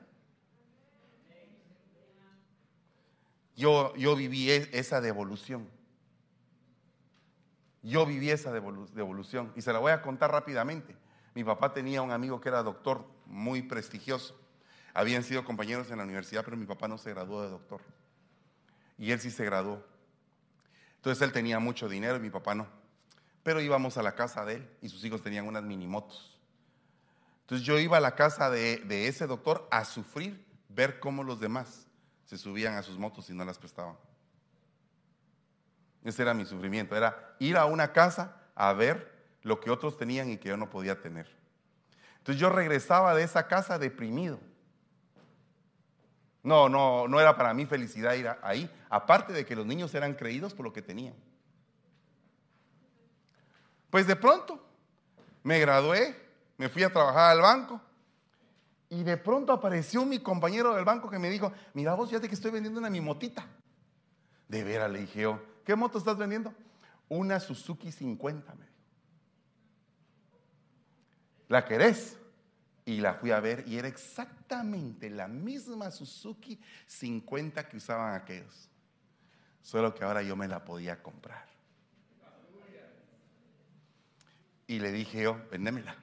Yo, 3.57 3.95
yo 3.97 4.17
viví 4.17 4.51
e, 4.51 4.71
esa 4.73 5.01
devolución. 5.01 5.69
Yo 7.83 8.07
viví 8.07 8.31
esa 8.31 8.53
devolución 8.53 9.53
y 9.57 9.63
se 9.63 9.73
la 9.73 9.79
voy 9.79 9.93
a 9.93 10.03
contar 10.03 10.31
rápidamente. 10.31 10.95
Mi 11.35 11.45
papá 11.45 11.73
tenía 11.73 12.03
un 12.03 12.11
amigo 12.11 12.41
que 12.41 12.49
era 12.49 12.63
doctor 12.63 13.05
muy 13.27 13.63
prestigioso. 13.63 14.39
Habían 14.93 15.23
sido 15.23 15.45
compañeros 15.45 15.91
en 15.91 15.99
la 15.99 16.05
universidad, 16.05 16.45
pero 16.45 16.57
mi 16.57 16.67
papá 16.67 16.89
no 16.89 16.99
se 16.99 17.11
graduó 17.11 17.43
de 17.43 17.49
doctor. 17.49 17.81
Y 19.01 19.11
él 19.13 19.19
sí 19.19 19.31
se 19.31 19.47
graduó. 19.47 19.83
Entonces 20.97 21.23
él 21.23 21.33
tenía 21.33 21.59
mucho 21.59 21.89
dinero 21.89 22.19
y 22.19 22.21
mi 22.21 22.29
papá 22.29 22.55
no. 22.55 22.69
Pero 23.43 23.63
íbamos 23.63 23.97
a 23.97 24.03
la 24.03 24.15
casa 24.15 24.45
de 24.45 24.57
él 24.57 24.71
y 24.83 24.91
sus 24.91 25.03
hijos 25.03 25.23
tenían 25.23 25.49
unas 25.49 25.63
minimotos. 25.63 26.39
Entonces 27.41 27.67
yo 27.67 27.79
iba 27.79 27.97
a 27.97 28.01
la 28.01 28.15
casa 28.15 28.51
de, 28.51 29.09
ese 29.09 29.27
doctor 29.27 29.67
a 29.71 29.87
sufrir, 29.87 30.47
ver 30.69 31.01
cómo 31.01 31.25
los 31.25 31.41
demás 31.41 31.87
se 32.27 32.37
subían 32.37 32.75
a 32.75 32.83
sus 32.83 32.99
motos 32.99 33.31
y 33.31 33.33
no 33.33 33.43
las 33.43 33.59
prestaban. 33.59 33.97
Ese 36.05 36.21
era 36.21 36.35
mi 36.35 36.45
sufrimiento, 36.45 36.95
era 36.95 37.35
ir 37.39 37.57
a 37.57 37.65
una 37.65 37.93
casa 37.93 38.37
a 38.55 38.75
ver 38.75 39.11
lo 39.43 39.61
que 39.61 39.71
otros 39.71 39.97
tenían 39.97 40.29
y 40.29 40.37
que 40.37 40.51
yo 40.51 40.59
no 40.59 40.69
podía 40.69 41.01
tener. 41.01 41.27
Entonces 42.19 42.39
yo 42.39 42.51
regresaba 42.51 43.15
de 43.15 43.23
esa 43.23 43.49
casa 43.49 43.79
deprimido. 43.79 44.39
No, 46.43 46.69
no, 46.69 47.07
no 47.07 47.21
era 47.21 47.37
para 47.37 47.53
mí 47.53 47.67
felicidad 47.67 48.15
ir 48.15 48.29
ahí, 48.43 48.71
aparte 48.89 49.33
de 49.33 49.45
que 49.45 49.55
los 49.55 49.67
niños 49.67 49.95
eran 49.95 50.15
creídos 50.15 50.55
por 50.55 50.65
lo 50.65 50.73
que 50.73 50.83
tenían. 50.83 51.15
Pues 53.91 54.07
de 54.07 54.17
pronto 54.17 54.65
me 55.43 55.59
gradué, 55.59 56.17
me 56.57 56.69
fui 56.69 56.83
a 56.83 56.93
trabajar 56.93 57.33
al 57.33 57.41
banco 57.41 57.81
y 58.89 59.03
de 59.03 59.17
pronto 59.17 59.53
apareció 59.53 60.05
mi 60.05 60.19
compañero 60.21 60.75
del 60.75 60.85
banco 60.85 61.11
que 61.11 61.19
me 61.19 61.31
dijo, 61.31 61.53
mira 61.75 61.95
vos, 61.95 62.09
fíjate 62.09 62.29
que 62.29 62.35
estoy 62.35 62.51
vendiendo 62.51 62.81
una 62.81 62.91
mi 62.91 63.01
motita. 63.01 63.47
De 64.49 64.65
veras, 64.65 64.91
le 64.91 65.01
dije 65.01 65.27
¿qué 65.65 65.77
moto 65.77 65.99
estás 65.99 66.17
vendiendo? 66.17 66.53
Una 67.09 67.39
Suzuki 67.39 67.93
50, 67.93 68.55
me 68.55 68.71
¿La 71.49 71.65
querés? 71.65 72.20
Y 72.91 73.01
la 73.01 73.15
fui 73.15 73.31
a 73.31 73.39
ver 73.39 73.63
y 73.69 73.79
era 73.79 73.87
exactamente 73.87 75.09
la 75.11 75.29
misma 75.29 75.93
Suzuki 75.93 76.61
50 76.89 77.69
que 77.69 77.77
usaban 77.77 78.15
aquellos. 78.15 78.69
Solo 79.63 79.95
que 79.95 80.03
ahora 80.03 80.25
yo 80.25 80.35
me 80.35 80.49
la 80.49 80.65
podía 80.65 81.01
comprar. 81.01 81.47
Y 84.67 84.81
le 84.81 84.91
dije 84.91 85.23
yo, 85.23 85.41
vendémela. 85.53 85.95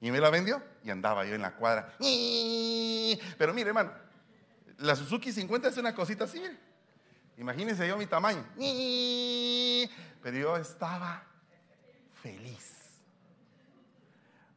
Y 0.00 0.10
me 0.10 0.18
la 0.18 0.30
vendió 0.30 0.60
y 0.82 0.90
andaba 0.90 1.24
yo 1.24 1.36
en 1.36 1.42
la 1.42 1.54
cuadra. 1.54 1.94
Pero 2.00 3.54
mire, 3.54 3.68
hermano, 3.68 3.92
la 4.78 4.96
Suzuki 4.96 5.30
50 5.30 5.68
es 5.68 5.76
una 5.76 5.94
cosita 5.94 6.24
así, 6.24 6.42
Imagínense 7.36 7.86
yo 7.86 7.96
mi 7.96 8.06
tamaño. 8.06 8.44
Pero 10.20 10.36
yo 10.36 10.56
estaba 10.56 11.24
feliz 12.20 12.83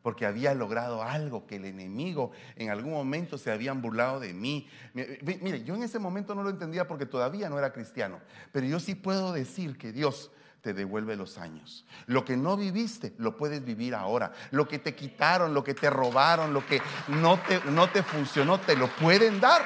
porque 0.08 0.26
había 0.26 0.54
logrado 0.54 1.04
algo 1.04 1.46
que 1.46 1.58
el 1.58 1.66
enemigo 1.66 2.32
en 2.56 2.70
algún 2.70 2.94
momento 2.94 3.38
se 3.38 3.52
habían 3.52 3.82
burlado 3.82 4.22
de 4.22 4.34
mí. 4.34 4.66
Mire, 4.94 5.66
yo 5.66 5.76
en 5.76 5.84
ese 5.84 6.00
momento 6.00 6.34
no 6.34 6.44
lo 6.44 6.50
entendía 6.50 6.88
porque 6.88 7.06
todavía 7.06 7.50
no 7.50 7.60
era 7.60 7.74
cristiano, 7.74 8.22
pero 8.54 8.66
yo 8.66 8.80
sí 8.80 8.96
puedo 8.96 9.34
decir 9.34 9.78
que 9.78 9.92
Dios 9.92 10.32
te 10.62 10.74
devuelve 10.74 11.18
los 11.18 11.38
años. 11.38 11.86
Lo 12.06 12.24
que 12.24 12.38
no 12.38 12.56
viviste, 12.56 13.16
lo 13.18 13.36
puedes 13.36 13.66
vivir 13.66 13.94
ahora. 13.94 14.32
Lo 14.52 14.66
que 14.66 14.80
te 14.80 14.96
quitaron, 14.96 15.54
lo 15.54 15.62
que 15.62 15.74
te 15.74 15.90
robaron, 15.90 16.54
lo 16.54 16.66
que 16.66 16.82
no 17.10 17.38
te, 17.42 17.60
no 17.70 17.90
te 17.90 18.02
funcionó, 18.02 18.62
te 18.62 18.78
lo 18.78 18.88
pueden 18.88 19.42
dar. 19.42 19.66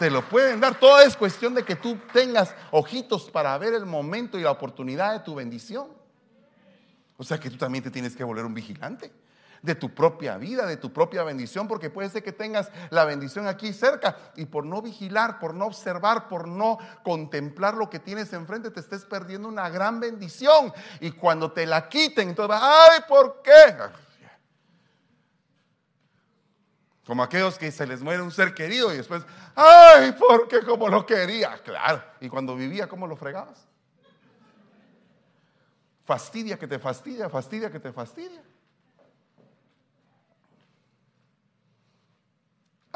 Te 0.00 0.10
lo 0.10 0.28
pueden 0.28 0.58
dar. 0.58 0.76
Todo 0.76 1.02
es 1.02 1.16
cuestión 1.16 1.54
de 1.54 1.62
que 1.62 1.76
tú 1.76 2.00
tengas 2.12 2.52
ojitos 2.72 3.30
para 3.30 3.56
ver 3.58 3.74
el 3.74 3.86
momento 3.86 4.40
y 4.40 4.42
la 4.42 4.50
oportunidad 4.50 5.12
de 5.12 5.20
tu 5.20 5.36
bendición. 5.36 5.86
O 7.16 7.22
sea 7.22 7.38
que 7.38 7.48
tú 7.48 7.56
también 7.56 7.84
te 7.84 7.92
tienes 7.92 8.16
que 8.16 8.24
volver 8.24 8.44
un 8.44 8.52
vigilante 8.52 9.12
de 9.66 9.74
tu 9.74 9.94
propia 9.94 10.38
vida, 10.38 10.64
de 10.64 10.76
tu 10.76 10.92
propia 10.92 11.24
bendición, 11.24 11.68
porque 11.68 11.90
puede 11.90 12.08
ser 12.08 12.22
que 12.22 12.32
tengas 12.32 12.70
la 12.90 13.04
bendición 13.04 13.46
aquí 13.46 13.72
cerca 13.72 14.16
y 14.36 14.46
por 14.46 14.64
no 14.64 14.80
vigilar, 14.80 15.38
por 15.38 15.52
no 15.52 15.66
observar, 15.66 16.28
por 16.28 16.48
no 16.48 16.78
contemplar 17.02 17.74
lo 17.74 17.90
que 17.90 17.98
tienes 17.98 18.32
enfrente, 18.32 18.70
te 18.70 18.80
estés 18.80 19.04
perdiendo 19.04 19.48
una 19.48 19.68
gran 19.68 20.00
bendición. 20.00 20.72
Y 21.00 21.10
cuando 21.10 21.52
te 21.52 21.66
la 21.66 21.88
quiten, 21.88 22.30
entonces, 22.30 22.56
ay, 22.58 23.00
¿por 23.08 23.42
qué? 23.42 23.76
Como 27.04 27.22
aquellos 27.22 27.58
que 27.58 27.70
se 27.70 27.86
les 27.86 28.02
muere 28.02 28.22
un 28.22 28.32
ser 28.32 28.54
querido 28.54 28.92
y 28.92 28.96
después, 28.96 29.22
ay, 29.54 30.12
porque 30.18 30.60
como 30.60 30.88
lo 30.88 31.04
quería. 31.04 31.58
Claro. 31.62 32.02
Y 32.20 32.28
cuando 32.28 32.56
vivía, 32.56 32.88
¿cómo 32.88 33.06
lo 33.06 33.16
fregabas? 33.16 33.66
Fastidia 36.04 36.56
que 36.56 36.68
te 36.68 36.78
fastidia, 36.78 37.28
fastidia 37.28 37.70
que 37.70 37.80
te 37.80 37.92
fastidia. 37.92 38.42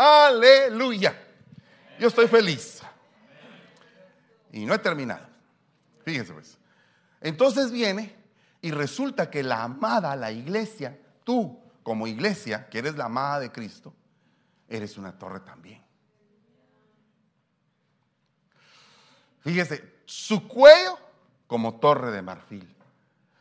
Aleluya. 0.02 1.14
Yo 1.98 2.08
estoy 2.08 2.26
feliz. 2.26 2.80
Y 4.50 4.64
no 4.64 4.72
he 4.72 4.78
terminado. 4.78 5.26
Fíjense 6.06 6.32
pues. 6.32 6.56
Entonces 7.20 7.70
viene 7.70 8.16
y 8.62 8.70
resulta 8.70 9.30
que 9.30 9.42
la 9.42 9.62
amada, 9.62 10.16
la 10.16 10.32
iglesia, 10.32 10.98
tú 11.22 11.60
como 11.82 12.06
iglesia, 12.06 12.66
que 12.70 12.78
eres 12.78 12.96
la 12.96 13.04
amada 13.04 13.40
de 13.40 13.52
Cristo, 13.52 13.94
eres 14.68 14.96
una 14.96 15.18
torre 15.18 15.40
también. 15.40 15.84
Fíjese, 19.40 20.00
su 20.06 20.48
cuello 20.48 20.98
como 21.46 21.78
torre 21.78 22.10
de 22.10 22.22
marfil, 22.22 22.74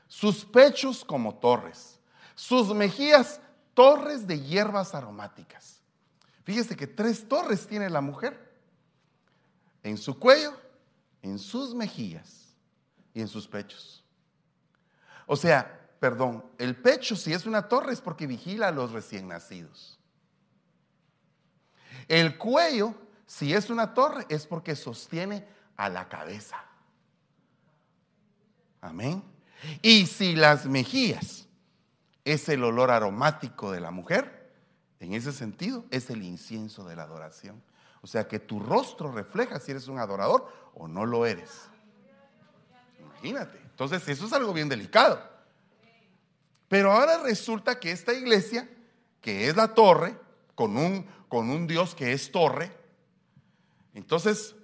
sus 0.10 0.43
pechos 0.43 1.06
como 1.06 1.36
torres, 1.36 2.02
sus 2.36 2.76
mejillas 2.76 3.39
torres 3.74 4.28
de 4.28 4.41
hierbas 4.41 4.93
aromáticas. 4.93 5.79
Fíjese 6.50 6.76
que 6.76 6.88
tres 6.88 7.28
torres 7.30 7.68
tiene 7.68 7.92
la 7.92 8.02
mujer. 8.02 8.52
En 9.84 10.00
su 10.00 10.18
cuello, 10.18 10.60
en 11.22 11.38
sus 11.38 11.76
mejillas 11.76 12.56
y 13.14 13.22
en 13.22 13.28
sus 13.28 13.48
pechos. 13.48 14.04
O 15.28 15.36
sea, 15.36 15.88
perdón, 16.00 16.44
el 16.58 16.76
pecho 16.76 17.16
si 17.16 17.34
es 17.34 17.46
una 17.46 17.68
torre 17.68 17.94
es 17.94 18.02
porque 18.02 18.26
vigila 18.26 18.70
a 18.70 18.72
los 18.72 18.94
recién 18.94 19.28
nacidos. 19.28 20.00
El 22.08 22.36
cuello, 22.40 22.96
si 23.28 23.54
es 23.54 23.70
una 23.70 23.94
torre, 23.94 24.26
es 24.28 24.48
porque 24.48 24.76
sostiene 24.76 25.48
a 25.78 25.88
la 25.88 26.10
cabeza. 26.10 26.66
Amén. 28.82 29.24
Y 29.84 30.08
si 30.08 30.36
las 30.36 30.66
mejillas 30.66 31.48
es 32.26 32.50
el 32.50 32.64
olor 32.64 32.90
aromático 32.90 33.72
de 33.72 33.82
la 33.82 33.92
mujer, 33.92 34.38
en 35.00 35.14
ese 35.14 35.32
sentido 35.32 35.86
es 35.92 36.10
el 36.10 36.24
incienso 36.24 36.84
de 36.84 36.96
la 36.96 37.04
adoración. 37.04 37.62
O 38.02 38.08
sea 38.08 38.28
que 38.28 38.40
tu 38.40 38.60
rostro 38.60 39.12
refleja 39.12 39.60
si 39.60 39.72
eres 39.72 39.88
un 39.88 40.00
adorador 40.00 40.52
o 40.74 40.88
no 40.88 41.06
lo 41.06 41.26
eres. 41.26 41.70
Imagínate. 43.00 43.58
Entonces 43.58 44.08
eso 44.08 44.26
es 44.26 44.34
algo 44.34 44.54
bien 44.54 44.70
delicado. 44.70 45.22
Pero 46.68 46.92
ahora 46.92 47.24
resulta 47.24 47.80
que 47.80 47.92
esta 47.92 48.14
iglesia, 48.14 48.70
que 49.22 49.48
es 49.48 49.56
la 49.56 49.74
torre, 49.74 50.18
con 50.56 50.78
un 50.78 51.06
con 51.30 51.52
un 51.52 51.68
Dios 51.68 51.96
que 51.96 52.12
es 52.12 52.32
torre, 52.32 52.76
entonces 53.94 54.56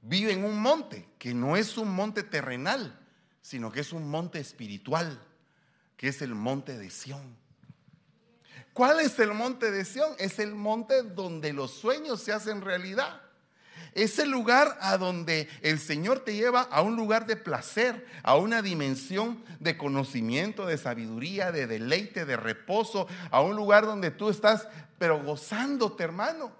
vive 0.00 0.32
en 0.32 0.44
un 0.44 0.58
monte, 0.62 1.06
que 1.18 1.34
no 1.34 1.56
es 1.56 1.76
un 1.76 1.92
monte 1.92 2.22
terrenal, 2.22 2.98
sino 3.42 3.72
que 3.72 3.80
es 3.80 3.92
un 3.92 4.08
monte 4.08 4.38
espiritual, 4.38 5.20
que 5.96 6.08
es 6.08 6.22
el 6.22 6.34
monte 6.34 6.78
de 6.78 6.90
Sión. 6.90 7.36
¿Cuál 8.72 9.00
es 9.00 9.18
el 9.18 9.32
monte 9.32 9.70
de 9.70 9.84
Sión? 9.84 10.14
Es 10.18 10.38
el 10.38 10.54
monte 10.54 11.02
donde 11.02 11.52
los 11.52 11.70
sueños 11.70 12.20
se 12.22 12.32
hacen 12.32 12.60
realidad. 12.60 13.20
Es 13.94 14.18
el 14.18 14.30
lugar 14.30 14.76
a 14.80 14.98
donde 14.98 15.48
el 15.62 15.78
Señor 15.78 16.20
te 16.20 16.34
lleva 16.34 16.62
a 16.62 16.82
un 16.82 16.96
lugar 16.96 17.26
de 17.26 17.36
placer, 17.36 18.04
a 18.24 18.36
una 18.36 18.60
dimensión 18.60 19.44
de 19.60 19.78
conocimiento, 19.78 20.66
de 20.66 20.78
sabiduría, 20.78 21.52
de 21.52 21.68
deleite, 21.68 22.24
de 22.24 22.36
reposo, 22.36 23.06
a 23.30 23.40
un 23.40 23.54
lugar 23.54 23.86
donde 23.86 24.10
tú 24.10 24.30
estás, 24.30 24.66
pero 24.98 25.22
gozándote, 25.22 26.02
hermano. 26.02 26.52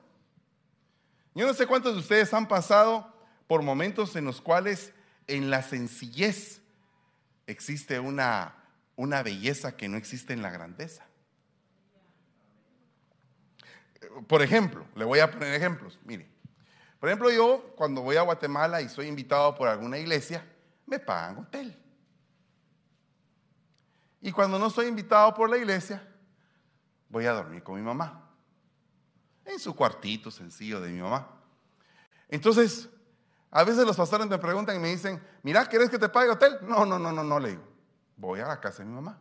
Yo 1.34 1.44
no 1.44 1.54
sé 1.54 1.66
cuántos 1.66 1.94
de 1.94 2.00
ustedes 2.00 2.32
han 2.32 2.46
pasado 2.46 3.12
por 3.48 3.62
momentos 3.62 4.14
en 4.14 4.24
los 4.24 4.40
cuales 4.40 4.92
en 5.26 5.50
la 5.50 5.62
sencillez 5.62 6.60
existe 7.48 7.98
una, 7.98 8.54
una 8.94 9.24
belleza 9.24 9.76
que 9.76 9.88
no 9.88 9.96
existe 9.96 10.32
en 10.32 10.42
la 10.42 10.50
grandeza. 10.50 11.04
Por 14.26 14.42
ejemplo, 14.42 14.86
le 14.94 15.04
voy 15.04 15.20
a 15.20 15.30
poner 15.30 15.54
ejemplos. 15.54 15.98
Mire, 16.04 16.28
por 16.98 17.08
ejemplo, 17.08 17.30
yo 17.30 17.74
cuando 17.76 18.00
voy 18.00 18.16
a 18.16 18.22
Guatemala 18.22 18.80
y 18.80 18.88
soy 18.88 19.08
invitado 19.08 19.54
por 19.54 19.68
alguna 19.68 19.98
iglesia, 19.98 20.42
me 20.86 20.98
pagan 20.98 21.38
hotel. 21.38 21.78
Y 24.20 24.32
cuando 24.32 24.58
no 24.58 24.70
soy 24.70 24.86
invitado 24.86 25.34
por 25.34 25.50
la 25.50 25.58
iglesia, 25.58 26.02
voy 27.10 27.26
a 27.26 27.32
dormir 27.32 27.62
con 27.62 27.74
mi 27.74 27.82
mamá. 27.82 28.30
En 29.44 29.58
su 29.58 29.76
cuartito 29.76 30.30
sencillo 30.30 30.80
de 30.80 30.90
mi 30.90 31.02
mamá. 31.02 31.28
Entonces, 32.28 32.88
a 33.50 33.62
veces 33.64 33.84
los 33.86 33.96
pastores 33.96 34.26
me 34.26 34.38
preguntan 34.38 34.76
y 34.76 34.78
me 34.78 34.88
dicen, 34.88 35.22
mira, 35.42 35.66
¿quieres 35.66 35.90
que 35.90 35.98
te 35.98 36.08
pague 36.08 36.30
hotel? 36.30 36.56
No, 36.62 36.86
no, 36.86 36.98
no, 36.98 37.12
no, 37.12 37.22
no, 37.22 37.38
le 37.38 37.50
digo. 37.50 37.68
Voy 38.16 38.40
a 38.40 38.46
la 38.46 38.60
casa 38.60 38.82
de 38.82 38.88
mi 38.88 38.94
mamá. 38.94 39.18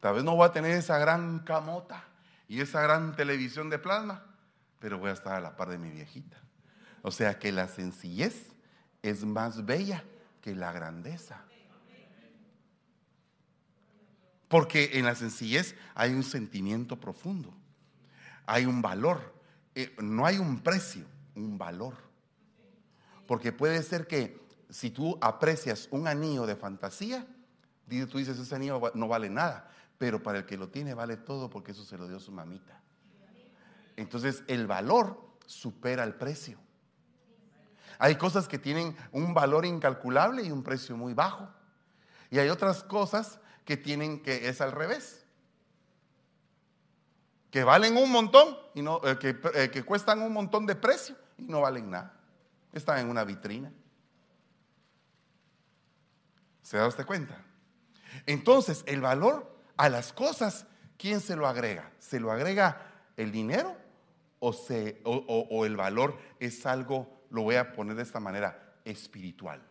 Tal 0.00 0.14
vez 0.14 0.24
no 0.24 0.34
voy 0.34 0.46
a 0.46 0.52
tener 0.52 0.72
esa 0.72 0.98
gran 0.98 1.38
camota 1.44 2.04
y 2.52 2.60
esa 2.60 2.82
gran 2.82 3.16
televisión 3.16 3.70
de 3.70 3.78
plasma, 3.78 4.26
pero 4.78 4.98
voy 4.98 5.08
a 5.08 5.14
estar 5.14 5.32
a 5.32 5.40
la 5.40 5.56
par 5.56 5.70
de 5.70 5.78
mi 5.78 5.88
viejita. 5.88 6.36
O 7.00 7.10
sea 7.10 7.38
que 7.38 7.50
la 7.50 7.66
sencillez 7.66 8.52
es 9.00 9.24
más 9.24 9.64
bella 9.64 10.04
que 10.42 10.54
la 10.54 10.70
grandeza. 10.70 11.42
Porque 14.48 14.90
en 14.98 15.06
la 15.06 15.14
sencillez 15.14 15.74
hay 15.94 16.12
un 16.12 16.22
sentimiento 16.22 17.00
profundo, 17.00 17.54
hay 18.44 18.66
un 18.66 18.82
valor, 18.82 19.34
eh, 19.74 19.96
no 20.02 20.26
hay 20.26 20.36
un 20.36 20.60
precio, 20.60 21.06
un 21.34 21.56
valor. 21.56 21.94
Porque 23.26 23.52
puede 23.52 23.82
ser 23.82 24.06
que 24.06 24.38
si 24.68 24.90
tú 24.90 25.16
aprecias 25.22 25.88
un 25.90 26.06
anillo 26.06 26.44
de 26.44 26.56
fantasía, 26.56 27.26
tú 28.10 28.18
dices, 28.18 28.38
ese 28.38 28.54
anillo 28.54 28.92
no 28.94 29.08
vale 29.08 29.30
nada, 29.30 29.70
pero 30.02 30.20
para 30.20 30.38
el 30.38 30.46
que 30.46 30.56
lo 30.56 30.68
tiene 30.68 30.94
vale 30.94 31.16
todo 31.16 31.48
porque 31.48 31.70
eso 31.70 31.84
se 31.84 31.96
lo 31.96 32.08
dio 32.08 32.18
su 32.18 32.32
mamita. 32.32 32.80
Entonces 33.94 34.42
el 34.48 34.66
valor 34.66 35.16
supera 35.46 36.02
el 36.02 36.16
precio. 36.16 36.58
Hay 38.00 38.16
cosas 38.16 38.48
que 38.48 38.58
tienen 38.58 38.96
un 39.12 39.32
valor 39.32 39.64
incalculable 39.64 40.42
y 40.42 40.50
un 40.50 40.64
precio 40.64 40.96
muy 40.96 41.14
bajo. 41.14 41.48
Y 42.30 42.40
hay 42.40 42.48
otras 42.48 42.82
cosas 42.82 43.38
que 43.64 43.76
tienen 43.76 44.24
que 44.24 44.48
es 44.48 44.60
al 44.60 44.72
revés. 44.72 45.24
Que 47.52 47.62
valen 47.62 47.96
un 47.96 48.10
montón 48.10 48.58
y 48.74 48.82
no, 48.82 49.00
eh, 49.04 49.20
que, 49.20 49.38
eh, 49.54 49.70
que 49.70 49.84
cuestan 49.84 50.20
un 50.20 50.32
montón 50.32 50.66
de 50.66 50.74
precio 50.74 51.14
y 51.38 51.44
no 51.44 51.60
valen 51.60 51.90
nada. 51.90 52.18
Están 52.72 52.98
en 52.98 53.08
una 53.08 53.22
vitrina. 53.22 53.72
¿Se 56.60 56.76
da 56.76 56.88
usted 56.88 57.06
cuenta? 57.06 57.40
Entonces, 58.26 58.82
el 58.88 59.00
valor 59.00 59.51
a 59.76 59.88
las 59.88 60.12
cosas, 60.12 60.66
¿quién 60.96 61.20
se 61.20 61.36
lo 61.36 61.46
agrega? 61.46 61.92
¿Se 61.98 62.20
lo 62.20 62.30
agrega 62.30 62.80
el 63.16 63.32
dinero 63.32 63.76
o, 64.40 65.64
el 65.64 65.76
valor 65.76 66.18
es 66.40 66.66
algo 66.66 67.22
lo 67.30 67.42
voy 67.42 67.56
a 67.56 67.72
poner 67.72 67.94
de 67.96 68.02
esta 68.02 68.20
manera, 68.20 68.76
espiritual. 68.84 69.62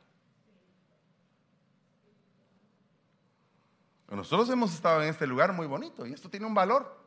Nosotros 4.10 4.50
hemos 4.50 4.74
estado 4.74 5.04
en 5.04 5.10
este 5.10 5.28
lugar 5.28 5.54
muy 5.54 5.68
bonito 5.68 6.06
y 6.06 6.14
esto 6.14 6.30
tiene 6.30 6.46
un 6.46 6.54
valor. 6.54 7.00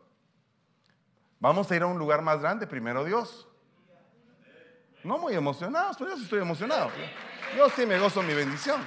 Vamos 1.41 1.71
a 1.71 1.77
ir 1.77 1.83
a 1.83 1.87
un 1.87 1.99
lugar 1.99 2.23
más 2.23 2.41
grande, 2.41 2.67
primero 2.67 3.05
Dios. 3.05 3.49
No 5.03 5.19
muy 5.19 5.35
emocionados, 5.35 5.97
pero 5.99 6.11
yo 6.11 6.17
sí 6.17 6.23
estoy 6.23 6.41
emocionado. 6.41 6.91
Yo 7.57 7.69
sí 7.69 7.85
me 7.85 7.99
gozo 7.99 8.23
mi 8.23 8.33
bendición. 8.33 8.81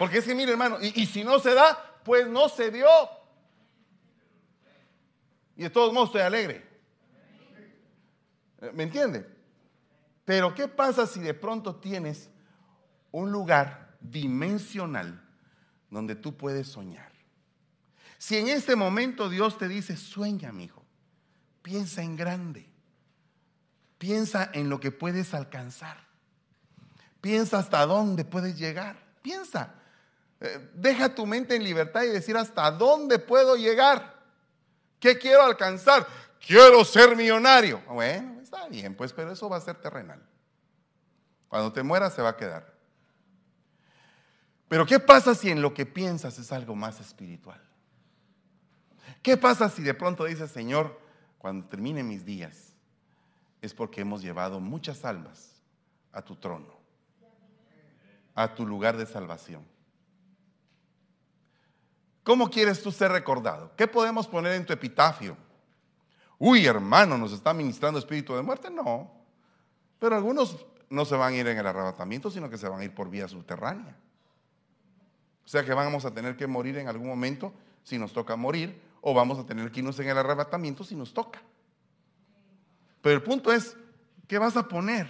Porque 0.00 0.16
es 0.16 0.24
que, 0.24 0.34
mire 0.34 0.52
hermano, 0.52 0.78
y, 0.80 1.04
si 1.04 1.22
no 1.22 1.38
se 1.40 1.52
da, 1.52 2.00
pues 2.02 2.26
no 2.26 2.48
se 2.48 2.70
dio. 2.70 2.88
Y 5.54 5.64
de 5.64 5.68
todos 5.68 5.92
modos 5.92 6.08
estoy 6.08 6.22
alegre. 6.22 6.66
¿Me 8.72 8.84
entiende? 8.84 9.28
Pero 10.24 10.54
¿qué 10.54 10.68
pasa 10.68 11.06
si 11.06 11.20
de 11.20 11.34
pronto 11.34 11.76
tienes 11.76 12.30
un 13.10 13.30
lugar 13.30 13.94
dimensional 14.00 15.22
donde 15.90 16.14
tú 16.14 16.34
puedes 16.34 16.68
soñar? 16.68 17.12
Si 18.16 18.38
en 18.38 18.48
este 18.48 18.76
momento 18.76 19.28
Dios 19.28 19.58
te 19.58 19.68
dice, 19.68 19.98
sueña, 19.98 20.50
mi 20.50 20.64
hijo, 20.64 20.82
piensa 21.60 22.00
en 22.02 22.16
grande, 22.16 22.70
piensa 23.98 24.50
en 24.54 24.70
lo 24.70 24.80
que 24.80 24.92
puedes 24.92 25.34
alcanzar, 25.34 26.06
piensa 27.20 27.58
hasta 27.58 27.84
dónde 27.84 28.24
puedes 28.24 28.58
llegar, 28.58 28.96
piensa, 29.20 29.74
eh, 29.74 29.79
deja 30.74 31.14
tu 31.14 31.26
mente 31.26 31.56
en 31.56 31.64
libertad 31.64 32.02
y 32.02 32.08
decir 32.08 32.36
hasta 32.36 32.70
dónde 32.70 33.18
puedo 33.18 33.56
llegar, 33.56 34.14
qué 34.98 35.18
quiero 35.18 35.42
alcanzar, 35.42 36.06
quiero 36.44 36.84
ser 36.84 37.16
millonario. 37.16 37.82
Bueno, 37.88 38.40
Está 38.50 38.66
bien, 38.66 38.96
pues, 38.96 39.12
pero 39.12 39.30
eso 39.30 39.48
va 39.48 39.58
a 39.58 39.60
ser 39.60 39.76
terrenal. 39.76 40.20
Cuando 41.46 41.72
te 41.72 41.84
mueras 41.84 42.12
se 42.12 42.20
va 42.20 42.30
a 42.30 42.36
quedar. 42.36 42.74
Pero 44.66 44.84
¿qué 44.84 44.98
pasa 44.98 45.36
si 45.36 45.50
en 45.50 45.62
lo 45.62 45.72
que 45.72 45.86
piensas 45.86 46.36
es 46.36 46.50
algo 46.50 46.74
más 46.74 46.98
espiritual? 46.98 47.62
¿Qué 49.22 49.36
pasa 49.36 49.68
si 49.68 49.84
de 49.84 49.94
pronto 49.94 50.24
dices, 50.24 50.50
Señor, 50.50 51.00
cuando 51.38 51.68
termine 51.68 52.02
mis 52.02 52.24
días, 52.24 52.74
es 53.62 53.72
porque 53.72 54.00
hemos 54.00 54.20
llevado 54.20 54.58
muchas 54.58 55.04
almas 55.04 55.62
a 56.10 56.22
tu 56.22 56.34
trono, 56.34 56.74
a 58.34 58.52
tu 58.52 58.66
lugar 58.66 58.96
de 58.96 59.06
salvación? 59.06 59.64
¿Cómo 62.30 62.48
quieres 62.48 62.80
tú 62.80 62.92
ser 62.92 63.10
recordado? 63.10 63.72
¿Qué 63.76 63.88
podemos 63.88 64.28
poner 64.28 64.52
en 64.52 64.64
tu 64.64 64.72
epitafio? 64.72 65.36
Uy, 66.38 66.64
hermano, 66.64 67.18
nos 67.18 67.32
está 67.32 67.52
ministrando 67.52 67.98
espíritu 67.98 68.36
de 68.36 68.42
muerte. 68.42 68.70
No. 68.70 69.10
Pero 69.98 70.14
algunos 70.14 70.64
no 70.88 71.04
se 71.04 71.16
van 71.16 71.32
a 71.32 71.36
ir 71.38 71.48
en 71.48 71.58
el 71.58 71.66
arrebatamiento, 71.66 72.30
sino 72.30 72.48
que 72.48 72.56
se 72.56 72.68
van 72.68 72.82
a 72.82 72.84
ir 72.84 72.94
por 72.94 73.10
vía 73.10 73.26
subterránea. 73.26 73.96
O 75.44 75.48
sea 75.48 75.64
que 75.64 75.74
vamos 75.74 76.04
a 76.04 76.14
tener 76.14 76.36
que 76.36 76.46
morir 76.46 76.78
en 76.78 76.86
algún 76.86 77.08
momento 77.08 77.52
si 77.82 77.98
nos 77.98 78.12
toca 78.12 78.36
morir, 78.36 78.80
o 79.00 79.12
vamos 79.12 79.36
a 79.36 79.44
tener 79.44 79.72
que 79.72 79.80
irnos 79.80 79.98
en 79.98 80.10
el 80.10 80.16
arrebatamiento 80.16 80.84
si 80.84 80.94
nos 80.94 81.12
toca. 81.12 81.42
Pero 83.02 83.16
el 83.16 83.24
punto 83.24 83.52
es, 83.52 83.76
¿qué 84.28 84.38
vas 84.38 84.56
a 84.56 84.68
poner 84.68 85.08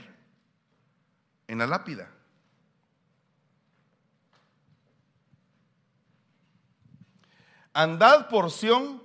en 1.49 1.59
la 1.59 1.67
lápida? 1.67 2.11
Andad 7.73 8.29
porción 8.29 9.03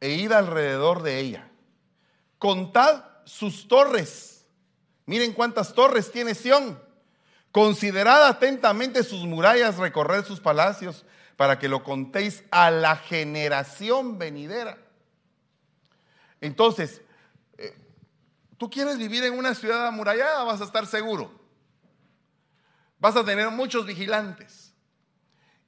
e 0.00 0.10
id 0.10 0.32
alrededor 0.32 1.02
de 1.02 1.20
ella. 1.20 1.48
Contad 2.38 3.04
sus 3.24 3.68
torres. 3.68 4.44
Miren 5.06 5.32
cuántas 5.32 5.74
torres 5.74 6.10
tiene 6.10 6.34
Sión. 6.34 6.80
Considerad 7.50 8.26
atentamente 8.26 9.04
sus 9.04 9.24
murallas, 9.24 9.76
recorred 9.76 10.24
sus 10.24 10.40
palacios, 10.40 11.04
para 11.36 11.58
que 11.58 11.68
lo 11.68 11.84
contéis 11.84 12.44
a 12.50 12.70
la 12.70 12.96
generación 12.96 14.18
venidera. 14.18 14.78
Entonces, 16.40 17.02
eh, 17.58 17.76
tú 18.58 18.70
quieres 18.70 18.96
vivir 18.98 19.22
en 19.24 19.38
una 19.38 19.54
ciudad 19.54 19.86
amurallada, 19.86 20.44
vas 20.44 20.60
a 20.60 20.64
estar 20.64 20.86
seguro. 20.86 21.30
Vas 22.98 23.16
a 23.16 23.24
tener 23.24 23.50
muchos 23.50 23.84
vigilantes. 23.84 24.71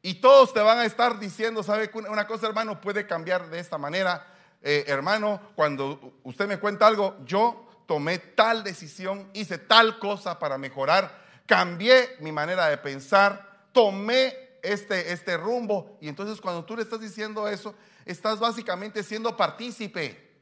Y 0.06 0.16
todos 0.16 0.52
te 0.52 0.60
van 0.60 0.80
a 0.80 0.84
estar 0.84 1.18
diciendo, 1.18 1.62
¿sabe 1.62 1.90
una 1.94 2.26
cosa, 2.26 2.46
hermano? 2.46 2.78
Puede 2.78 3.06
cambiar 3.06 3.48
de 3.48 3.58
esta 3.58 3.78
manera. 3.78 4.26
Eh, 4.60 4.84
hermano, 4.86 5.40
cuando 5.54 6.18
usted 6.24 6.46
me 6.46 6.58
cuenta 6.58 6.86
algo, 6.86 7.16
yo 7.24 7.70
tomé 7.86 8.18
tal 8.18 8.62
decisión, 8.62 9.30
hice 9.32 9.56
tal 9.56 9.98
cosa 9.98 10.38
para 10.38 10.58
mejorar, 10.58 11.24
cambié 11.46 12.18
mi 12.20 12.32
manera 12.32 12.68
de 12.68 12.76
pensar, 12.76 13.68
tomé 13.72 14.58
este, 14.62 15.10
este 15.10 15.38
rumbo. 15.38 15.96
Y 16.02 16.08
entonces 16.08 16.38
cuando 16.38 16.66
tú 16.66 16.76
le 16.76 16.82
estás 16.82 17.00
diciendo 17.00 17.48
eso, 17.48 17.74
estás 18.04 18.38
básicamente 18.38 19.02
siendo 19.02 19.38
partícipe 19.38 20.38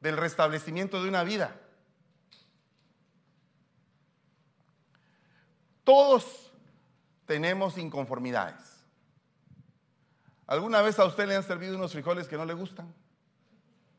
del 0.00 0.16
restablecimiento 0.16 1.00
de 1.00 1.08
una 1.08 1.22
vida. 1.22 1.54
Todos 5.84 6.50
tenemos 7.26 7.78
inconformidades. 7.78 8.71
¿Alguna 10.46 10.82
vez 10.82 10.98
a 10.98 11.04
usted 11.04 11.26
le 11.26 11.36
han 11.36 11.42
servido 11.42 11.76
unos 11.76 11.92
frijoles 11.92 12.28
que 12.28 12.36
no 12.36 12.44
le 12.44 12.54
gustan? 12.54 12.92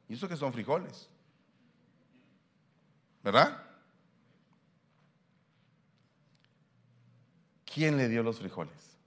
Y 0.08 0.16
eso 0.16 0.28
que 0.28 0.38
son 0.38 0.54
frijoles. 0.54 1.10
¿Verdad? 3.24 3.64
¿Quién 7.66 7.98
le 7.98 8.08
dio 8.08 8.22
los 8.22 8.40
frijoles? 8.40 8.98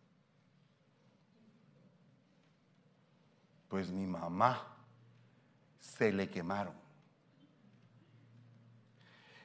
Pues 3.68 3.90
mi 3.90 4.07
mamá 4.07 4.66
se 5.79 6.12
le 6.12 6.29
quemaron. 6.29 6.75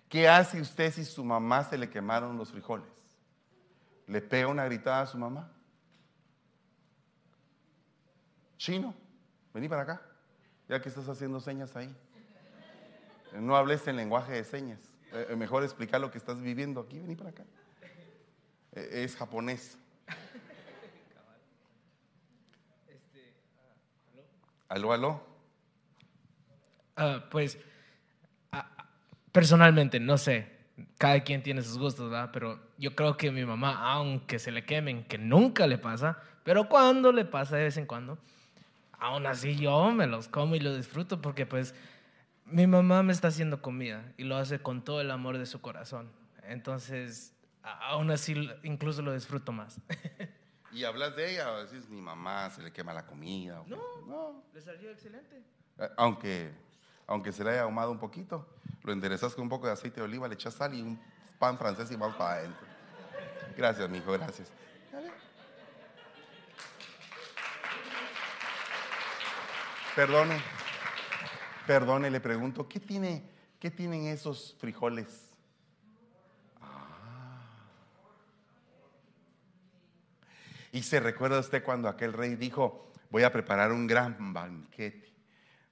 ¿Qué 0.08 0.28
hace 0.28 0.60
usted 0.60 0.92
si 0.92 1.06
su 1.06 1.24
mamá 1.24 1.64
se 1.64 1.78
le 1.78 1.90
quemaron 1.90 2.38
los 2.38 2.52
frijoles? 2.52 2.90
¿Le 4.08 4.22
pega 4.22 4.48
una 4.48 4.66
gritada 4.66 5.02
a 5.02 5.08
su 5.08 5.18
mamá? 5.18 5.52
Chino, 8.62 8.94
vení 9.56 9.68
para 9.68 9.82
acá, 9.82 10.02
ya 10.70 10.80
que 10.80 10.88
estás 10.88 11.10
haciendo 11.10 11.40
señas 11.40 11.76
ahí. 11.76 11.92
No 13.34 13.56
hables 13.56 13.88
en 13.88 13.96
lenguaje 13.96 14.34
de 14.34 14.44
señas. 14.44 14.80
Eh, 15.14 15.36
mejor 15.36 15.64
explicar 15.64 16.00
lo 16.00 16.12
que 16.12 16.20
estás 16.20 16.40
viviendo 16.40 16.80
aquí, 16.80 17.00
vení 17.00 17.16
para 17.16 17.32
acá. 17.32 17.44
Eh, 18.74 19.04
es 19.04 19.16
japonés. 19.16 19.80
Aló, 24.70 24.94
aló. 24.94 25.24
Ah, 26.98 27.26
pues, 27.32 27.58
ah, 28.52 28.70
personalmente, 29.32 30.00
no 30.00 30.20
sé, 30.20 30.56
cada 31.00 31.20
quien 31.24 31.42
tiene 31.42 31.64
sus 31.64 31.80
gustos, 31.80 32.12
¿verdad? 32.12 32.30
Pero 32.32 32.60
yo 32.78 32.96
creo 32.96 33.18
que 33.18 33.32
mi 33.32 33.44
mamá, 33.44 33.92
aunque 33.92 34.38
se 34.38 34.52
le 34.52 34.66
quemen, 34.66 35.04
que 35.06 35.18
nunca 35.18 35.66
le 35.66 35.80
pasa, 35.80 36.22
pero 36.44 36.70
cuando 36.70 37.12
le 37.12 37.26
pasa 37.26 37.56
de 37.56 37.64
vez 37.64 37.78
en 37.78 37.88
cuando, 37.88 38.20
aún 39.02 39.26
así 39.26 39.56
yo 39.56 39.92
me 39.92 40.08
los 40.08 40.30
como 40.30 40.56
y 40.56 40.60
lo 40.60 40.76
disfruto 40.76 41.22
porque 41.22 41.46
pues 41.46 41.74
mi 42.46 42.68
mamá 42.68 43.04
me 43.04 43.12
está 43.12 43.28
haciendo 43.28 43.62
comida 43.62 44.14
y 44.16 44.24
lo 44.24 44.38
hace 44.38 44.60
con 44.60 44.84
todo 44.84 45.02
el 45.02 45.12
amor 45.12 45.38
de 45.38 45.46
su 45.46 45.60
corazón. 45.60 46.12
Entonces, 46.44 47.34
aún 47.64 48.12
así 48.12 48.50
incluso 48.64 49.02
lo 49.02 49.14
disfruto 49.14 49.52
más. 49.52 49.80
¿Y 50.72 50.84
hablas 50.84 51.16
de 51.16 51.34
ella 51.34 51.52
o 51.52 51.66
decís 51.66 51.90
mi 51.90 52.00
mamá 52.00 52.50
se 52.50 52.62
le 52.62 52.72
quema 52.72 52.94
la 52.94 53.06
comida? 53.06 53.64
No, 53.68 53.82
no, 54.08 54.44
le 54.54 54.62
salió 54.62 54.92
excelente. 54.92 55.44
Eh, 55.80 55.90
aunque, 55.98 56.52
aunque 57.08 57.32
se 57.32 57.44
le 57.44 57.52
haya 57.52 57.64
ahumado 57.64 57.92
un 57.92 58.00
poquito, 58.00 58.48
lo 58.84 58.94
enderezas 58.94 59.34
con 59.34 59.44
un 59.44 59.50
poco 59.50 59.66
de 59.66 59.74
aceite 59.74 60.00
de 60.00 60.06
oliva, 60.06 60.28
le 60.28 60.36
echas 60.36 60.54
sal 60.54 60.74
y 60.74 60.82
un 60.82 61.02
pan 61.40 61.58
francés 61.58 61.92
y 61.92 61.98
más 61.98 62.16
para 62.16 62.36
adentro. 62.36 62.68
Gracias, 63.58 63.90
mi 63.90 63.98
hijo, 63.98 64.12
gracias. 64.14 64.52
Perdone, 69.96 70.40
perdone, 71.68 72.10
le 72.10 72.22
pregunto, 72.22 72.68
¿qué, 72.70 72.80
tiene, 72.80 73.24
qué 73.60 73.70
tienen 73.70 74.08
esos 74.08 74.56
frijoles? 74.58 75.30
Ah. 76.62 77.42
Y 80.72 80.82
se 80.84 81.02
recuerda 81.02 81.40
usted 81.40 81.62
cuando 81.62 81.90
aquel 81.90 82.14
rey 82.14 82.36
dijo, 82.36 82.90
voy 83.10 83.24
a 83.24 83.34
preparar 83.34 83.74
un 83.74 83.86
gran 83.86 84.34
banquete 84.34 85.12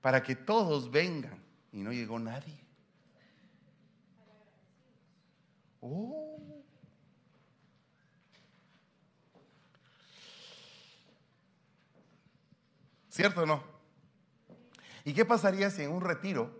para 0.02 0.22
que 0.22 0.36
todos 0.36 0.92
vengan. 0.92 1.42
Y 1.72 1.82
no 1.82 1.94
llegó 1.94 2.20
nadie. 2.20 2.60
Oh. 5.80 6.62
¿Cierto 13.08 13.44
o 13.44 13.46
no? 13.46 13.79
¿Y 15.10 15.14
qué 15.16 15.26
pasaría 15.26 15.72
si 15.72 15.82
en 15.82 15.92
un 15.92 16.02
retiro, 16.02 16.52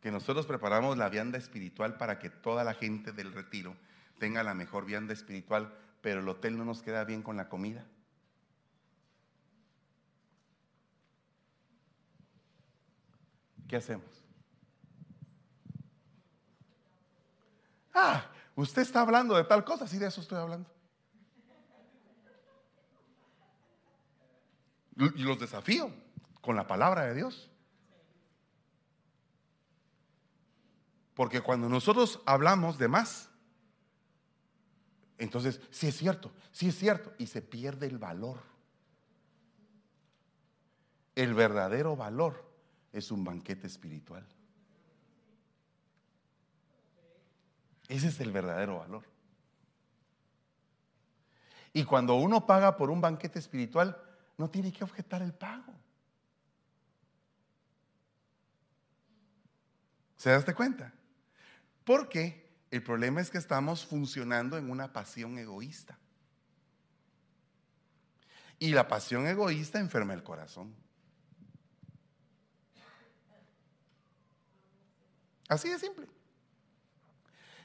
que 0.00 0.10
nosotros 0.10 0.44
preparamos 0.44 0.98
la 0.98 1.08
vianda 1.08 1.38
espiritual 1.38 1.96
para 1.96 2.18
que 2.18 2.30
toda 2.30 2.64
la 2.64 2.74
gente 2.74 3.12
del 3.12 3.32
retiro 3.32 3.76
tenga 4.18 4.42
la 4.42 4.54
mejor 4.54 4.84
vianda 4.84 5.12
espiritual, 5.12 5.72
pero 6.00 6.18
el 6.18 6.28
hotel 6.28 6.58
no 6.58 6.64
nos 6.64 6.82
queda 6.82 7.04
bien 7.04 7.22
con 7.22 7.36
la 7.36 7.48
comida? 7.48 7.86
¿Qué 13.68 13.76
hacemos? 13.76 14.24
Ah, 17.94 18.28
usted 18.56 18.82
está 18.82 19.02
hablando 19.02 19.36
de 19.36 19.44
tal 19.44 19.64
cosa, 19.64 19.86
sí, 19.86 19.98
de 19.98 20.08
eso 20.08 20.22
estoy 20.22 20.38
hablando. 20.38 20.68
Y 24.96 25.22
los 25.22 25.38
desafío 25.38 25.92
con 26.40 26.56
la 26.56 26.66
palabra 26.66 27.04
de 27.04 27.14
Dios. 27.14 27.52
Porque 31.16 31.40
cuando 31.40 31.70
nosotros 31.70 32.20
hablamos 32.26 32.76
de 32.76 32.88
más, 32.88 33.30
entonces 35.16 35.62
sí 35.70 35.86
es 35.86 35.96
cierto, 35.96 36.30
sí 36.52 36.68
es 36.68 36.78
cierto, 36.78 37.14
y 37.16 37.26
se 37.26 37.40
pierde 37.40 37.86
el 37.86 37.96
valor. 37.96 38.42
El 41.14 41.32
verdadero 41.32 41.96
valor 41.96 42.44
es 42.92 43.10
un 43.10 43.24
banquete 43.24 43.66
espiritual. 43.66 44.26
Ese 47.88 48.08
es 48.08 48.20
el 48.20 48.30
verdadero 48.30 48.80
valor. 48.80 49.04
Y 51.72 51.84
cuando 51.84 52.16
uno 52.16 52.44
paga 52.44 52.76
por 52.76 52.90
un 52.90 53.00
banquete 53.00 53.38
espiritual, 53.38 53.98
no 54.36 54.50
tiene 54.50 54.70
que 54.70 54.84
objetar 54.84 55.22
el 55.22 55.32
pago. 55.32 55.72
¿Se 60.16 60.28
daste 60.28 60.54
cuenta? 60.54 60.92
Porque 61.86 62.44
el 62.72 62.82
problema 62.82 63.20
es 63.20 63.30
que 63.30 63.38
estamos 63.38 63.86
funcionando 63.86 64.58
en 64.58 64.68
una 64.70 64.92
pasión 64.92 65.38
egoísta. 65.38 65.96
Y 68.58 68.72
la 68.72 68.88
pasión 68.88 69.28
egoísta 69.28 69.78
enferma 69.78 70.12
el 70.12 70.24
corazón. 70.24 70.74
Así 75.48 75.68
de 75.68 75.78
simple. 75.78 76.08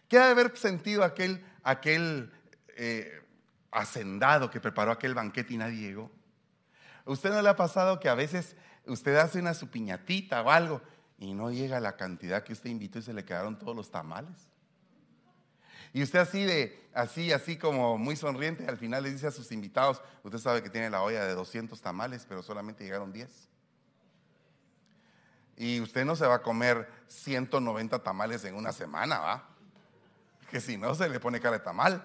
¿Qué 0.07 0.19
ha 0.19 0.25
de 0.25 0.31
haber 0.31 0.55
sentido 0.55 1.03
aquel, 1.03 1.43
aquel 1.63 2.31
eh, 2.77 3.23
hacendado 3.71 4.51
que 4.51 4.61
preparó 4.61 4.91
aquel 4.91 5.15
banquete 5.15 5.55
y 5.55 5.57
nadie 5.57 5.79
llegó? 5.79 6.11
¿Usted 7.05 7.31
no 7.31 7.41
le 7.41 7.49
ha 7.49 7.55
pasado 7.55 7.99
que 7.99 8.07
a 8.07 8.13
veces 8.13 8.55
usted 8.85 9.15
hace 9.15 9.39
una 9.39 9.55
su 9.55 9.71
piñatita 9.71 10.43
o 10.43 10.51
algo 10.51 10.83
y 11.21 11.35
no 11.35 11.51
llega 11.51 11.79
la 11.79 11.95
cantidad 11.95 12.43
que 12.43 12.51
usted 12.51 12.71
invitó 12.71 12.97
y 12.97 13.03
se 13.03 13.13
le 13.13 13.23
quedaron 13.23 13.57
todos 13.59 13.75
los 13.75 13.91
tamales? 13.91 14.49
Y 15.93 16.01
usted 16.01 16.17
así 16.17 16.43
de, 16.43 16.89
así, 16.95 17.31
así 17.31 17.57
como 17.57 17.99
muy 17.99 18.15
sonriente, 18.15 18.65
al 18.67 18.77
final 18.77 19.03
le 19.03 19.11
dice 19.11 19.27
a 19.27 19.31
sus 19.31 19.51
invitados, 19.51 20.01
usted 20.23 20.39
sabe 20.39 20.63
que 20.63 20.71
tiene 20.71 20.89
la 20.89 21.03
olla 21.03 21.23
de 21.23 21.35
200 21.35 21.79
tamales, 21.79 22.25
pero 22.27 22.41
solamente 22.41 22.83
llegaron 22.83 23.13
10. 23.13 23.29
Y 25.57 25.79
usted 25.79 26.05
no 26.05 26.15
se 26.15 26.25
va 26.25 26.35
a 26.35 26.41
comer 26.41 26.89
190 27.07 28.01
tamales 28.01 28.43
en 28.45 28.55
una 28.55 28.71
semana, 28.71 29.19
¿va? 29.19 29.47
Que 30.49 30.59
si 30.59 30.75
no 30.75 30.95
se 30.95 31.07
le 31.07 31.19
pone 31.19 31.39
cara 31.39 31.59
de 31.59 31.63
tamal. 31.63 32.03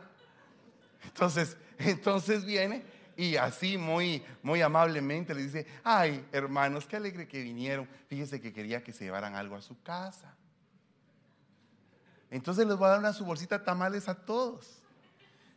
Entonces, 1.04 1.56
entonces 1.78 2.44
viene 2.44 2.84
y 3.16 3.36
así 3.36 3.78
muy, 3.78 4.22
muy 4.42 4.60
amablemente 4.60 5.34
le 5.34 5.42
dice, 5.42 5.66
ay, 5.82 6.26
hermanos, 6.32 6.86
qué 6.86 6.96
alegre 6.96 7.26
que 7.26 7.42
vinieron. 7.42 7.88
Fíjese 8.08 8.40
que 8.40 8.52
quería 8.52 8.84
que 8.84 8.92
se 8.92 9.04
llevaran 9.04 9.34
algo 9.34 9.56
a 9.56 9.62
su 9.62 9.80
casa. 9.82 10.34
Entonces 12.30 12.66
les 12.66 12.76
voy 12.76 12.86
a 12.86 12.90
dar 12.90 12.98
una 12.98 13.14
su 13.14 13.24
bolsita 13.24 13.58
de 13.58 13.64
tamales 13.64 14.08
a 14.08 14.14
todos. 14.14 14.82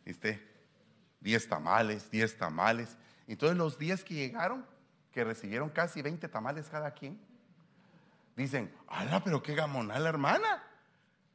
¿Viste? 0.06 0.48
10 1.20 1.48
tamales, 1.48 2.10
10 2.10 2.38
tamales. 2.38 2.96
Entonces 3.26 3.58
los 3.58 3.78
10 3.78 4.04
que 4.04 4.14
llegaron, 4.14 4.64
que 5.12 5.22
recibieron 5.22 5.68
casi 5.68 6.00
20 6.00 6.28
tamales 6.28 6.68
cada 6.70 6.92
quien, 6.92 7.20
dicen, 8.36 8.74
¡hala, 8.88 9.22
pero 9.22 9.42
qué 9.42 9.54
gamonal 9.54 10.06
hermana! 10.06 10.64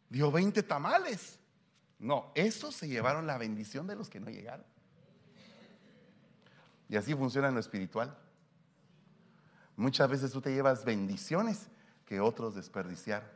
Dio 0.09 0.32
20 0.32 0.63
tamales. 0.63 1.38
No, 1.99 2.32
esos 2.34 2.76
se 2.76 2.88
llevaron 2.88 3.28
la 3.28 3.38
bendición 3.38 3.86
de 3.86 3.95
los 3.95 4.09
que 4.09 4.19
no 4.19 4.30
llegaron. 4.30 4.65
Y 6.90 6.98
así 6.98 7.14
funciona 7.16 7.48
en 7.48 7.56
lo 7.56 7.60
espiritual. 7.60 8.16
Muchas 9.76 10.10
veces 10.10 10.32
tú 10.32 10.42
te 10.42 10.54
llevas 10.54 10.86
bendiciones 10.86 11.68
que 12.06 12.20
otros 12.20 12.56
desperdiciaron. 12.56 13.36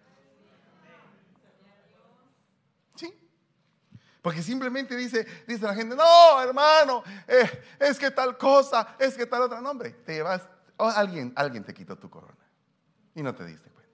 Porque 4.22 4.43
simplemente 4.43 4.95
dice, 4.95 5.26
dice 5.47 5.66
la 5.66 5.74
gente, 5.74 5.95
no, 5.95 6.41
hermano, 6.41 7.04
eh, 7.28 7.64
es 7.80 7.97
que 7.97 8.12
tal 8.12 8.38
cosa, 8.38 8.95
es 9.00 9.16
que 9.16 9.26
tal 9.26 9.43
otra. 9.43 9.62
nombre. 9.62 9.91
te 9.91 10.14
llevas, 10.14 10.47
alguien, 10.78 11.32
alguien 11.36 11.64
te 11.64 11.74
quitó 11.74 11.97
tu 11.97 12.10
corona 12.10 12.45
y 13.16 13.24
no 13.24 13.34
te 13.34 13.45
diste 13.45 13.70
cuenta. 13.70 13.93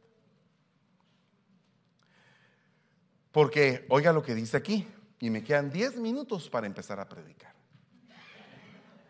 Porque, 3.32 3.86
oiga 3.90 4.12
lo 4.12 4.24
que 4.24 4.34
dice 4.34 4.58
aquí, 4.58 4.88
y 5.20 5.30
me 5.30 5.44
quedan 5.44 5.70
10 5.70 5.98
minutos 5.98 6.50
para 6.50 6.66
empezar 6.66 7.00
a 7.00 7.08
predicar. 7.08 7.55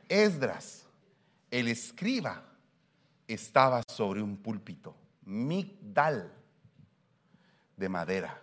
Esdras, 0.09 0.85
el 1.51 1.67
escriba, 1.67 2.43
estaba 3.27 3.81
sobre 3.87 4.21
un 4.21 4.37
púlpito, 4.37 4.95
migdal, 5.23 6.31
de 7.75 7.89
madera. 7.89 8.41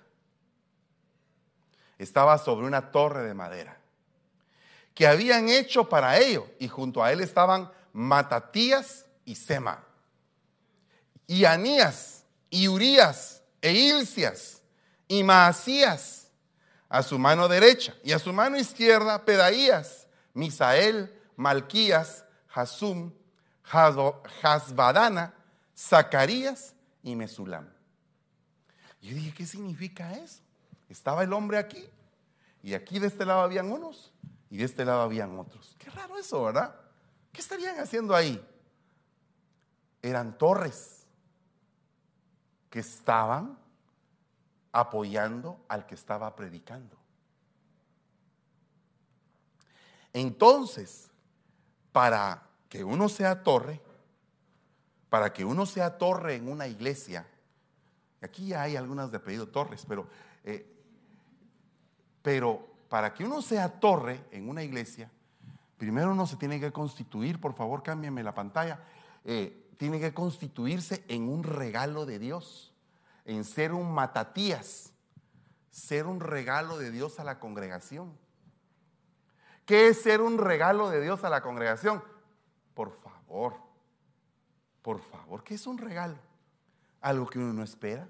Estaba 1.98 2.36
sobre 2.38 2.66
una 2.66 2.90
torre 2.90 3.22
de 3.22 3.34
madera. 3.34 3.78
Que 4.94 5.06
habían 5.06 5.48
hecho 5.48 5.88
para 5.88 6.18
ello 6.18 6.46
y 6.58 6.68
junto 6.68 7.02
a 7.02 7.12
él 7.12 7.20
estaban 7.20 7.70
Matatías 7.92 9.06
y 9.24 9.34
Sema, 9.34 9.84
y 11.26 11.44
Anías 11.44 12.24
y 12.50 12.68
Urías 12.68 13.42
e 13.60 13.72
Ilcias 13.72 14.60
y 15.08 15.22
Maasías 15.22 16.28
a 16.88 17.02
su 17.02 17.18
mano 17.18 17.48
derecha 17.48 17.94
y 18.04 18.12
a 18.12 18.18
su 18.18 18.32
mano 18.32 18.58
izquierda 18.58 19.24
Pedaías, 19.24 20.06
Misael, 20.34 21.21
Malquías, 21.36 22.24
Hasum, 22.54 23.12
Hasbadana, 24.42 25.34
Zacarías 25.76 26.74
y 27.02 27.16
Mesulam. 27.16 27.68
Yo 29.00 29.14
dije, 29.14 29.34
¿qué 29.34 29.46
significa 29.46 30.12
eso? 30.12 30.42
Estaba 30.88 31.24
el 31.24 31.32
hombre 31.32 31.58
aquí 31.58 31.84
y 32.62 32.74
aquí 32.74 32.98
de 32.98 33.08
este 33.08 33.24
lado 33.24 33.40
habían 33.40 33.72
unos 33.72 34.12
y 34.50 34.58
de 34.58 34.64
este 34.64 34.84
lado 34.84 35.02
habían 35.02 35.38
otros. 35.38 35.74
Qué 35.78 35.90
raro 35.90 36.18
eso, 36.18 36.44
¿verdad? 36.44 36.74
¿Qué 37.32 37.40
estarían 37.40 37.80
haciendo 37.80 38.14
ahí? 38.14 38.46
Eran 40.02 40.36
torres 40.36 41.06
que 42.68 42.80
estaban 42.80 43.58
apoyando 44.72 45.64
al 45.68 45.86
que 45.86 45.94
estaba 45.94 46.34
predicando. 46.36 46.96
Entonces, 50.12 51.10
para 51.92 52.42
que 52.68 52.82
uno 52.82 53.08
sea 53.08 53.42
torre, 53.42 53.80
para 55.10 55.32
que 55.32 55.44
uno 55.44 55.66
sea 55.66 55.98
torre 55.98 56.36
en 56.36 56.48
una 56.48 56.66
iglesia, 56.66 57.26
aquí 58.20 58.48
ya 58.48 58.62
hay 58.62 58.76
algunas 58.76 59.10
de 59.10 59.18
apellido 59.18 59.48
Torres, 59.48 59.84
pero 59.86 60.06
eh, 60.44 60.72
pero 62.22 62.68
para 62.88 63.12
que 63.12 63.24
uno 63.24 63.42
sea 63.42 63.80
torre 63.80 64.24
en 64.30 64.48
una 64.48 64.62
iglesia, 64.62 65.10
primero 65.76 66.12
uno 66.12 66.26
se 66.26 66.36
tiene 66.36 66.60
que 66.60 66.72
constituir, 66.72 67.40
por 67.40 67.54
favor 67.54 67.82
cámbiame 67.82 68.22
la 68.22 68.34
pantalla, 68.34 68.80
eh, 69.24 69.70
tiene 69.76 69.98
que 69.98 70.14
constituirse 70.14 71.04
en 71.08 71.28
un 71.28 71.42
regalo 71.42 72.06
de 72.06 72.18
Dios, 72.18 72.72
en 73.24 73.44
ser 73.44 73.72
un 73.72 73.92
matatías, 73.92 74.92
ser 75.70 76.06
un 76.06 76.20
regalo 76.20 76.78
de 76.78 76.90
Dios 76.90 77.18
a 77.18 77.24
la 77.24 77.40
congregación. 77.40 78.12
¿Qué 79.64 79.88
es 79.88 80.02
ser 80.02 80.20
un 80.20 80.38
regalo 80.38 80.90
de 80.90 81.00
Dios 81.00 81.24
a 81.24 81.30
la 81.30 81.40
congregación? 81.40 82.02
Por 82.74 82.92
favor, 83.00 83.56
por 84.82 85.00
favor, 85.00 85.44
¿qué 85.44 85.54
es 85.54 85.66
un 85.66 85.78
regalo? 85.78 86.16
Algo 87.00 87.26
que 87.28 87.38
uno 87.38 87.52
no 87.52 87.62
espera. 87.62 88.08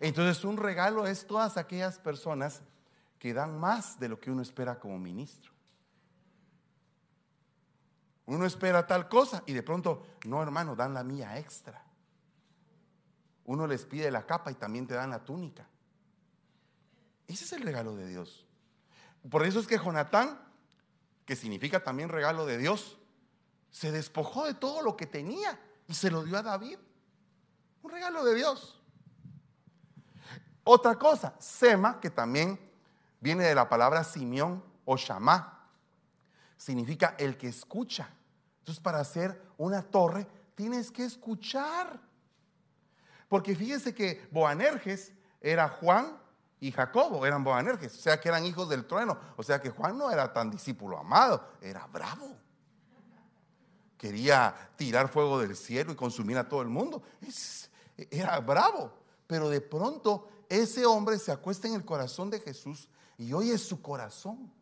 Entonces 0.00 0.44
un 0.44 0.56
regalo 0.56 1.06
es 1.06 1.26
todas 1.26 1.56
aquellas 1.56 1.98
personas 1.98 2.62
que 3.18 3.34
dan 3.34 3.58
más 3.58 3.98
de 3.98 4.08
lo 4.08 4.20
que 4.20 4.30
uno 4.30 4.42
espera 4.42 4.78
como 4.78 4.98
ministro. 4.98 5.52
Uno 8.26 8.44
espera 8.44 8.86
tal 8.86 9.08
cosa 9.08 9.42
y 9.46 9.52
de 9.52 9.62
pronto, 9.62 10.06
no 10.26 10.42
hermano, 10.42 10.76
dan 10.76 10.94
la 10.94 11.02
mía 11.02 11.38
extra. 11.38 11.82
Uno 13.44 13.66
les 13.66 13.86
pide 13.86 14.10
la 14.10 14.26
capa 14.26 14.50
y 14.50 14.54
también 14.54 14.86
te 14.86 14.94
dan 14.94 15.10
la 15.10 15.24
túnica. 15.24 15.66
Ese 17.26 17.44
es 17.44 17.52
el 17.52 17.62
regalo 17.62 17.96
de 17.96 18.06
Dios. 18.06 18.47
Por 19.30 19.44
eso 19.44 19.60
es 19.60 19.66
que 19.66 19.78
Jonatán, 19.78 20.38
que 21.24 21.36
significa 21.36 21.82
también 21.82 22.08
regalo 22.08 22.46
de 22.46 22.58
Dios, 22.58 22.98
se 23.70 23.92
despojó 23.92 24.46
de 24.46 24.54
todo 24.54 24.82
lo 24.82 24.96
que 24.96 25.06
tenía 25.06 25.58
y 25.86 25.94
se 25.94 26.10
lo 26.10 26.24
dio 26.24 26.38
a 26.38 26.42
David. 26.42 26.78
Un 27.82 27.90
regalo 27.90 28.24
de 28.24 28.34
Dios. 28.34 28.80
Otra 30.64 30.96
cosa, 30.96 31.34
Sema, 31.38 32.00
que 32.00 32.10
también 32.10 32.58
viene 33.20 33.44
de 33.44 33.54
la 33.54 33.68
palabra 33.68 34.04
Simeón 34.04 34.62
o 34.84 34.96
Shamá, 34.96 35.66
significa 36.56 37.14
el 37.18 37.36
que 37.36 37.48
escucha. 37.48 38.10
Entonces, 38.60 38.82
para 38.82 39.00
hacer 39.00 39.42
una 39.56 39.82
torre, 39.82 40.26
tienes 40.54 40.90
que 40.90 41.04
escuchar. 41.04 42.00
Porque 43.28 43.54
fíjense 43.54 43.94
que 43.94 44.28
Boanerges 44.30 45.12
era 45.40 45.68
Juan 45.68 46.18
y 46.60 46.72
Jacobo, 46.72 47.24
eran 47.24 47.44
Boanerges, 47.44 47.94
o 47.96 48.00
sea 48.00 48.20
que 48.20 48.28
eran 48.28 48.44
hijos 48.44 48.68
del 48.68 48.86
trueno. 48.86 49.16
O 49.36 49.42
sea 49.42 49.60
que 49.60 49.70
Juan 49.70 49.96
no 49.96 50.10
era 50.10 50.32
tan 50.32 50.50
discípulo 50.50 50.98
amado, 50.98 51.44
era 51.60 51.86
bravo. 51.86 52.36
Quería 53.96 54.54
tirar 54.76 55.08
fuego 55.08 55.40
del 55.40 55.56
cielo 55.56 55.92
y 55.92 55.96
consumir 55.96 56.36
a 56.36 56.48
todo 56.48 56.62
el 56.62 56.68
mundo. 56.68 57.02
Era 57.96 58.40
bravo. 58.40 58.92
Pero 59.26 59.48
de 59.48 59.60
pronto 59.60 60.28
ese 60.48 60.84
hombre 60.86 61.18
se 61.18 61.30
acuesta 61.30 61.68
en 61.68 61.74
el 61.74 61.84
corazón 61.84 62.30
de 62.30 62.40
Jesús 62.40 62.88
y 63.16 63.32
oye 63.32 63.56
su 63.58 63.80
corazón. 63.80 64.52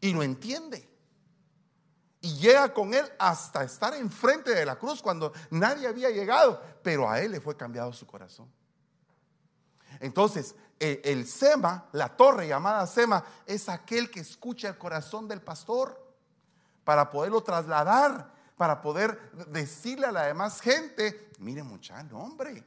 Y 0.00 0.12
lo 0.12 0.22
entiende. 0.24 0.88
Y 2.20 2.34
llega 2.38 2.72
con 2.72 2.94
él 2.94 3.04
hasta 3.18 3.62
estar 3.62 3.94
enfrente 3.94 4.54
de 4.54 4.64
la 4.64 4.76
cruz 4.76 5.02
cuando 5.02 5.32
nadie 5.50 5.86
había 5.86 6.10
llegado, 6.10 6.60
pero 6.82 7.08
a 7.08 7.20
él 7.20 7.32
le 7.32 7.40
fue 7.40 7.56
cambiado 7.56 7.92
su 7.92 8.06
corazón. 8.06 8.48
Entonces, 10.02 10.56
el, 10.80 11.26
Sema, 11.28 11.86
la 11.92 12.16
torre 12.16 12.48
llamada 12.48 12.88
Sema, 12.88 13.24
es 13.46 13.68
aquel 13.68 14.10
que 14.10 14.18
escucha 14.18 14.68
el 14.68 14.76
corazón 14.76 15.28
del 15.28 15.40
pastor 15.40 15.96
para 16.82 17.08
poderlo 17.08 17.40
trasladar, 17.44 18.34
para 18.56 18.82
poder 18.82 19.30
decirle 19.52 20.06
a 20.06 20.12
la 20.12 20.26
demás 20.26 20.60
gente, 20.60 21.30
mire 21.38 21.62
muchacho, 21.62 22.18
hombre, 22.18 22.64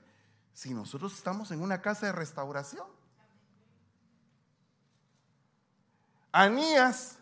si 0.54 0.74
nosotros 0.74 1.14
estamos 1.14 1.52
en 1.52 1.62
una 1.62 1.82
casa 1.82 2.06
de 2.06 2.14
restauración. 2.14 2.88
Anías, 6.32 7.18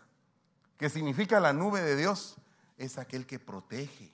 que 0.78 0.88
significa 0.88 1.40
la 1.40 1.52
nube 1.52 1.82
de 1.82 1.96
Dios, 1.96 2.36
es 2.78 2.98
aquel 2.98 3.26
que 3.26 3.40
protege, 3.40 4.12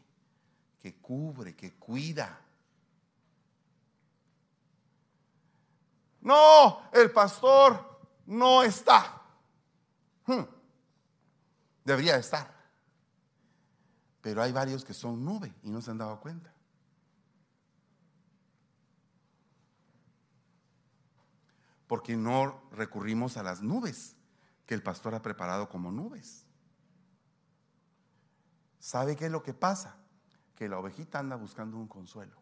que 0.80 0.94
cubre, 0.94 1.54
que 1.54 1.74
cuida. 1.74 2.40
No, 6.20 6.90
el 6.92 7.10
pastor 7.10 8.00
no 8.26 8.62
está. 8.62 9.22
Hmm. 10.26 10.44
Debería 11.84 12.16
estar. 12.16 12.54
Pero 14.20 14.42
hay 14.42 14.52
varios 14.52 14.84
que 14.84 14.94
son 14.94 15.24
nube 15.24 15.54
y 15.62 15.70
no 15.70 15.80
se 15.80 15.90
han 15.90 15.98
dado 15.98 16.20
cuenta. 16.20 16.52
Porque 21.86 22.16
no 22.16 22.62
recurrimos 22.72 23.36
a 23.36 23.42
las 23.42 23.62
nubes 23.62 24.14
que 24.66 24.74
el 24.74 24.82
pastor 24.82 25.14
ha 25.14 25.22
preparado 25.22 25.68
como 25.68 25.90
nubes. 25.90 26.46
¿Sabe 28.78 29.16
qué 29.16 29.26
es 29.26 29.32
lo 29.32 29.42
que 29.42 29.54
pasa? 29.54 29.96
Que 30.54 30.68
la 30.68 30.78
ovejita 30.78 31.18
anda 31.18 31.34
buscando 31.36 31.76
un 31.76 31.88
consuelo. 31.88 32.39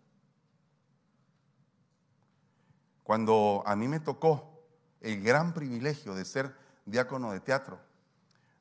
Cuando 3.08 3.62
a 3.64 3.74
mí 3.74 3.88
me 3.88 4.00
tocó 4.00 4.60
el 5.00 5.22
gran 5.22 5.54
privilegio 5.54 6.14
de 6.14 6.26
ser 6.26 6.54
diácono 6.84 7.32
de 7.32 7.40
teatro, 7.40 7.80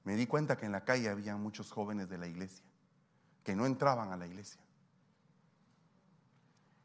me 0.06 0.16
di 0.16 0.26
cuenta 0.26 0.56
que 0.56 0.66
en 0.66 0.72
la 0.72 0.86
calle 0.86 1.10
había 1.10 1.36
muchos 1.36 1.70
jóvenes 1.70 2.08
de 2.08 2.18
la 2.18 2.28
iglesia 2.28 2.64
que 3.44 3.58
no 3.58 3.66
entraban 3.66 4.14
a 4.14 4.16
la 4.16 4.26
iglesia. 4.26 4.62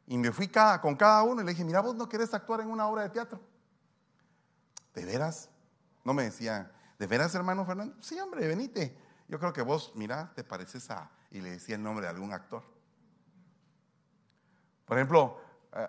Y 0.07 0.17
me 0.17 0.33
fui 0.33 0.49
con 0.81 0.97
cada 0.97 1.23
uno 1.23 1.41
y 1.41 1.45
le 1.45 1.51
dije, 1.51 1.63
mira, 1.63 1.79
vos 1.79 1.95
no 1.95 2.09
querés 2.09 2.33
actuar 2.33 2.59
en 2.59 2.67
una 2.67 2.85
obra 2.85 3.03
de 3.03 3.11
teatro. 3.11 3.39
¿De 4.93 5.05
veras? 5.05 5.49
No 6.03 6.13
me 6.13 6.23
decía, 6.23 6.69
¿de 6.99 7.07
veras, 7.07 7.33
hermano 7.33 7.65
Fernando? 7.65 7.95
Sí, 8.01 8.19
hombre, 8.19 8.45
venite. 8.45 8.97
Yo 9.29 9.39
creo 9.39 9.53
que 9.53 9.61
vos, 9.61 9.93
mira, 9.95 10.33
te 10.35 10.43
pareces 10.43 10.91
a... 10.91 11.09
Y 11.31 11.39
le 11.39 11.51
decía 11.51 11.75
el 11.75 11.83
nombre 11.83 12.07
de 12.07 12.11
algún 12.11 12.33
actor. 12.33 12.61
Por 14.83 14.97
ejemplo, 14.97 15.39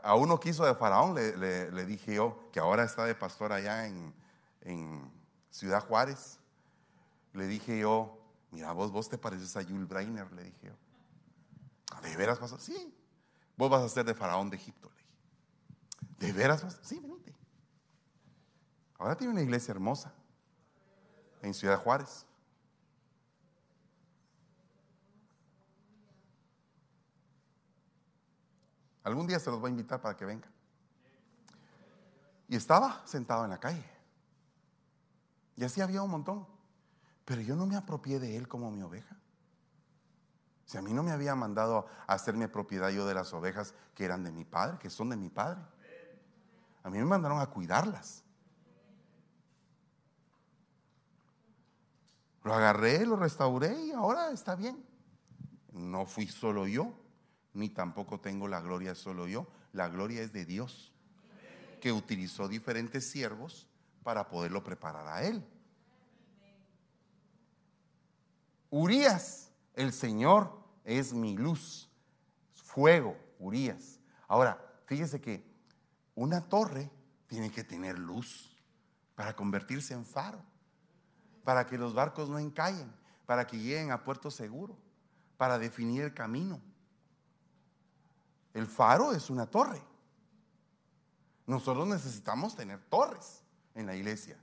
a 0.03 0.15
uno 0.15 0.41
que 0.41 0.49
hizo 0.49 0.65
de 0.65 0.75
faraón, 0.75 1.15
le, 1.15 1.87
dije 1.87 2.15
yo, 2.15 2.49
que 2.53 2.61
ahora 2.61 2.85
está 2.85 3.05
de 3.05 3.15
pastor 3.15 3.53
allá 3.53 3.87
en, 3.87 4.15
en 4.63 5.13
Ciudad 5.51 5.87
Juárez. 5.87 6.39
Le 7.33 7.47
dije 7.47 7.79
yo, 7.79 8.19
mira, 8.51 8.73
vos, 8.73 8.91
vos 8.91 9.09
te 9.09 9.19
pareces 9.19 9.57
a 9.57 9.63
Jules 9.63 9.89
Brainer, 9.89 10.31
le 10.33 10.45
dije 10.45 10.69
yo. 10.69 10.75
Ah, 11.93 12.01
¿De 12.01 12.17
veras 12.17 12.41
a? 12.41 12.59
Sí. 12.59 12.95
Vos 13.57 13.71
vas 13.71 13.83
a 13.83 13.89
ser 13.89 14.05
de 14.05 14.15
faraón 14.15 14.51
de 14.51 14.57
Egipto, 14.57 14.89
le 14.89 14.97
dije. 14.97 15.13
¿De 16.19 16.33
veras 16.33 16.65
a? 16.65 16.71
Sí, 16.71 16.99
venite. 16.99 17.35
Ahora 18.99 19.17
tiene 19.17 19.33
una 19.33 19.43
iglesia 19.43 19.73
hermosa 19.73 20.15
en 21.43 21.53
Ciudad 21.53 21.83
Juárez. 21.83 22.25
Algún 29.05 29.27
día 29.27 29.39
se 29.39 29.51
los 29.51 29.61
voy 29.61 29.69
a 29.69 29.71
invitar 29.71 30.01
para 30.01 30.17
que 30.17 30.25
vengan. 30.25 30.51
Y 32.49 32.57
estaba 32.57 33.03
sentado 33.07 33.45
en 33.45 33.51
la 33.51 33.61
calle. 33.61 33.85
Y 35.57 35.65
así 35.65 35.81
había 35.81 36.03
un 36.03 36.11
montón. 36.11 36.47
Pero 37.25 37.41
yo 37.43 37.55
no 37.55 37.67
me 37.67 37.77
apropié 37.77 38.19
de 38.19 38.37
él 38.37 38.49
como 38.49 38.71
mi 38.71 38.83
oveja. 38.83 39.17
Si 40.65 40.79
a 40.79 40.83
mí 40.83 40.93
no 40.93 41.03
me 41.03 41.13
había 41.13 41.35
mandado 41.35 41.87
a 42.07 42.15
hacerme 42.15 42.49
propiedad 42.49 42.89
yo 42.91 43.07
de 43.07 43.15
las 43.15 43.33
ovejas 43.35 43.75
que 43.95 44.05
eran 44.05 44.25
de 44.25 44.33
mi 44.33 44.45
padre, 44.45 44.79
que 44.79 44.91
son 44.91 45.11
de 45.11 45.17
mi 45.17 45.29
padre. 45.29 45.61
A 46.83 46.91
mí 46.91 46.99
me 46.99 47.05
mandaron 47.05 47.41
a 47.41 47.47
cuidarlas. 47.47 48.23
Lo 52.43 52.55
agarré, 52.55 53.05
lo 53.07 53.17
restauré 53.17 53.87
y 53.87 53.93
ahora 53.93 54.31
está 54.31 54.55
bien. 54.55 54.85
No 55.73 56.07
fui 56.07 56.27
solo 56.27 56.67
yo, 56.67 56.93
ni 57.55 57.69
tampoco 57.71 58.21
tengo 58.21 58.49
la 58.49 58.61
gloria 58.61 58.95
solo 58.95 59.27
yo. 59.27 59.47
La 59.73 59.89
gloria 59.89 60.23
es 60.23 60.33
de 60.33 60.45
Dios, 60.45 60.93
que 61.81 61.93
utilizó 61.93 62.49
diferentes 62.49 63.11
siervos 63.11 63.67
para 64.03 64.29
poderlo 64.29 64.63
preparar 64.63 65.07
a 65.07 65.23
él. 65.23 65.43
Urias, 68.71 69.51
el 69.75 69.93
Señor 69.93 70.53
es 70.85 71.13
mi 71.13 71.37
luz, 71.37 71.89
fuego, 72.53 73.17
Urias. 73.39 74.01
Ahora, 74.27 74.61
fíjese 74.87 75.21
que 75.21 75.45
una 76.15 76.41
torre 76.49 76.91
tiene 77.29 77.51
que 77.51 77.65
tener 77.65 77.99
luz 77.99 78.51
para 79.15 79.37
convertirse 79.37 79.95
en 79.95 80.05
faro, 80.05 80.43
para 81.45 81.67
que 81.67 81.79
los 81.79 81.95
barcos 81.95 82.29
no 82.29 82.39
encallen, 82.39 82.93
para 83.27 83.47
que 83.47 83.59
lleguen 83.59 83.93
a 83.93 84.03
puerto 84.03 84.31
seguro, 84.31 84.77
para 85.37 85.59
definir 85.59 86.03
el 86.03 86.15
camino. 86.15 86.61
El 88.55 88.67
faro 88.67 89.13
es 89.13 89.29
una 89.29 89.47
torre. 89.47 89.83
Nosotros 91.47 91.87
necesitamos 91.87 92.57
tener 92.57 92.81
torres 92.89 93.43
en 93.75 93.87
la 93.87 93.95
iglesia. 93.95 94.39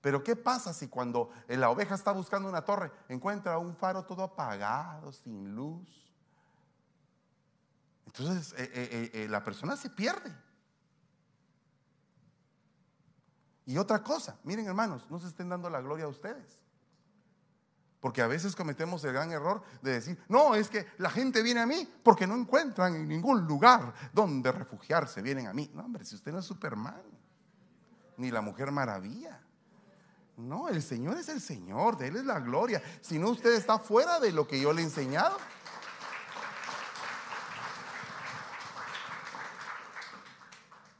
Pero 0.00 0.22
¿qué 0.22 0.34
pasa 0.34 0.74
si 0.74 0.88
cuando 0.88 1.30
la 1.48 1.70
oveja 1.70 1.94
está 1.94 2.12
buscando 2.12 2.48
una 2.48 2.64
torre 2.64 2.90
encuentra 3.08 3.58
un 3.58 3.74
faro 3.76 4.04
todo 4.04 4.22
apagado, 4.22 5.12
sin 5.12 5.54
luz? 5.54 6.12
Entonces 8.06 8.52
eh, 8.58 8.70
eh, 8.74 9.10
eh, 9.14 9.28
la 9.28 9.44
persona 9.44 9.76
se 9.76 9.90
pierde. 9.90 10.34
Y 13.66 13.78
otra 13.78 14.02
cosa, 14.02 14.36
miren 14.42 14.66
hermanos, 14.66 15.08
no 15.10 15.20
se 15.20 15.28
estén 15.28 15.48
dando 15.48 15.70
la 15.70 15.80
gloria 15.80 16.06
a 16.06 16.08
ustedes. 16.08 16.59
Porque 18.00 18.22
a 18.22 18.26
veces 18.26 18.56
cometemos 18.56 19.04
el 19.04 19.12
gran 19.12 19.30
error 19.30 19.62
de 19.82 19.92
decir, 19.92 20.18
no, 20.28 20.54
es 20.54 20.70
que 20.70 20.86
la 20.98 21.10
gente 21.10 21.42
viene 21.42 21.60
a 21.60 21.66
mí 21.66 21.86
porque 22.02 22.26
no 22.26 22.34
encuentran 22.34 22.94
en 22.94 23.06
ningún 23.06 23.46
lugar 23.46 23.92
donde 24.12 24.50
refugiarse, 24.50 25.20
vienen 25.20 25.46
a 25.46 25.52
mí. 25.52 25.70
No, 25.74 25.84
hombre, 25.84 26.04
si 26.04 26.14
usted 26.14 26.32
no 26.32 26.38
es 26.38 26.46
Superman, 26.46 27.02
ni 28.16 28.30
la 28.30 28.40
Mujer 28.40 28.72
Maravilla. 28.72 29.40
No, 30.38 30.68
el 30.68 30.82
Señor 30.82 31.18
es 31.18 31.28
el 31.28 31.42
Señor, 31.42 31.98
de 31.98 32.08
Él 32.08 32.16
es 32.16 32.24
la 32.24 32.40
gloria. 32.40 32.82
Si 33.02 33.18
no, 33.18 33.28
usted 33.28 33.54
está 33.54 33.78
fuera 33.78 34.18
de 34.18 34.32
lo 34.32 34.46
que 34.48 34.58
yo 34.58 34.72
le 34.72 34.80
he 34.80 34.84
enseñado. 34.84 35.36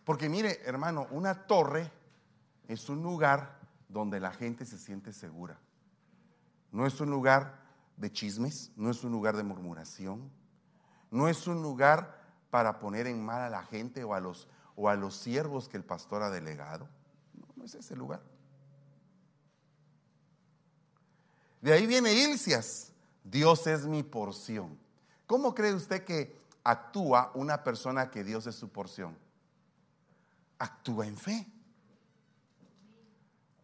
Porque 0.05 0.29
mire, 0.29 0.61
hermano, 0.65 1.07
una 1.13 1.47
torre 1.47 1.91
es 2.69 2.89
un 2.91 3.03
lugar 3.03 3.59
donde 3.89 4.21
la 4.21 4.33
gente 4.33 4.67
se 4.67 4.77
siente 4.77 5.13
segura. 5.15 5.59
No 6.73 6.87
es 6.87 7.01
un 7.01 7.11
lugar 7.11 7.61
de 7.97 8.13
chismes, 8.13 8.71
no 8.77 8.91
es 8.91 9.05
un 9.05 9.13
lugar 9.13 9.37
de 9.37 9.43
murmuración, 9.43 10.31
no 11.11 11.29
es 11.29 11.47
un 11.47 11.63
lugar 11.63 12.21
para 12.51 12.79
poner 12.79 13.07
en 13.07 13.25
mal 13.25 13.43
a 13.43 13.51
la 13.51 13.63
gente 13.65 14.05
o 14.05 14.15
a 14.15 14.21
los, 14.21 14.49
o 14.77 14.89
a 14.89 14.95
los 14.95 15.17
siervos 15.17 15.69
que 15.69 15.77
el 15.77 15.85
pastor 15.85 16.23
ha 16.23 16.31
delegado. 16.31 16.89
No, 17.35 17.47
no 17.57 17.65
es 17.65 17.75
ese 17.75 17.97
lugar. 17.97 18.23
De 21.61 21.73
ahí 21.73 21.87
viene 21.87 22.13
Ilcias. 22.13 22.93
Dios 23.23 23.67
es 23.67 23.87
mi 23.87 24.03
porción. 24.03 24.79
¿Cómo 25.27 25.55
cree 25.55 25.75
usted 25.75 26.05
que 26.05 26.37
actúa 26.65 27.31
una 27.35 27.63
persona 27.63 28.11
que 28.11 28.25
Dios 28.25 28.47
es 28.47 28.55
su 28.55 28.71
porción? 28.71 29.17
Actúa 30.59 31.07
en 31.07 31.17
fe. 31.17 31.47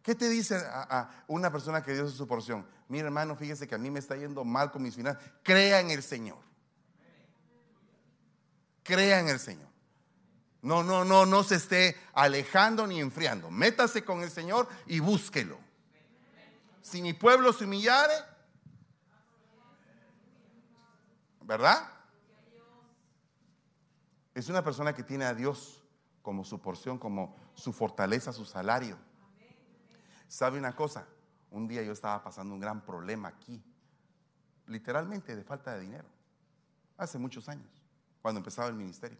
¿Qué 0.03 0.15
te 0.15 0.29
dice 0.29 0.55
a, 0.55 1.09
una 1.27 1.51
persona 1.51 1.83
que 1.83 1.93
Dios 1.93 2.11
es 2.11 2.17
su 2.17 2.27
porción? 2.27 2.65
Mira 2.87 3.05
hermano, 3.05 3.35
fíjese 3.35 3.67
que 3.67 3.75
a 3.75 3.77
mí 3.77 3.91
me 3.91 3.99
está 3.99 4.15
yendo 4.15 4.43
mal 4.43 4.71
con 4.71 4.83
mis 4.83 4.95
finanzas. 4.95 5.23
Crea 5.43 5.79
en 5.79 5.91
el 5.91 6.03
Señor. 6.03 6.39
Crea 8.83 9.19
en 9.19 9.29
el 9.29 9.39
Señor. 9.39 9.67
No, 10.61 10.83
no, 10.83 11.05
no, 11.05 11.25
no 11.25 11.43
se 11.43 11.55
esté 11.55 11.97
alejando 12.13 12.87
ni 12.87 12.99
enfriando. 12.99 13.51
Métase 13.51 14.03
con 14.03 14.21
el 14.21 14.31
Señor 14.31 14.67
y 14.85 14.99
búsquelo 14.99 15.67
si 16.87 17.01
mi 17.01 17.11
pueblo 17.11 17.51
se 17.51 17.65
humillare, 17.65 18.13
¿verdad? 21.41 21.85
Es 24.33 24.47
una 24.47 24.63
persona 24.63 24.93
que 24.93 25.03
tiene 25.03 25.25
a 25.25 25.33
Dios 25.33 25.83
como 26.21 26.45
su 26.45 26.61
porción, 26.61 26.97
como 26.97 27.35
su 27.55 27.73
fortaleza, 27.73 28.31
su 28.31 28.45
salario. 28.45 28.97
¿Sabe 30.29 30.57
una 30.59 30.77
cosa? 30.77 31.05
Un 31.51 31.67
día 31.67 31.81
yo 31.83 31.93
estaba 31.93 32.23
pasando 32.23 32.53
un 32.53 32.59
gran 32.59 32.81
problema 32.81 33.29
aquí, 33.29 33.63
literalmente 34.67 35.35
de 35.35 35.43
falta 35.43 35.73
de 35.73 35.81
dinero, 35.81 36.07
hace 36.97 37.17
muchos 37.17 37.47
años, 37.47 37.69
cuando 38.21 38.39
empezaba 38.39 38.67
el 38.67 38.75
ministerio. 38.75 39.17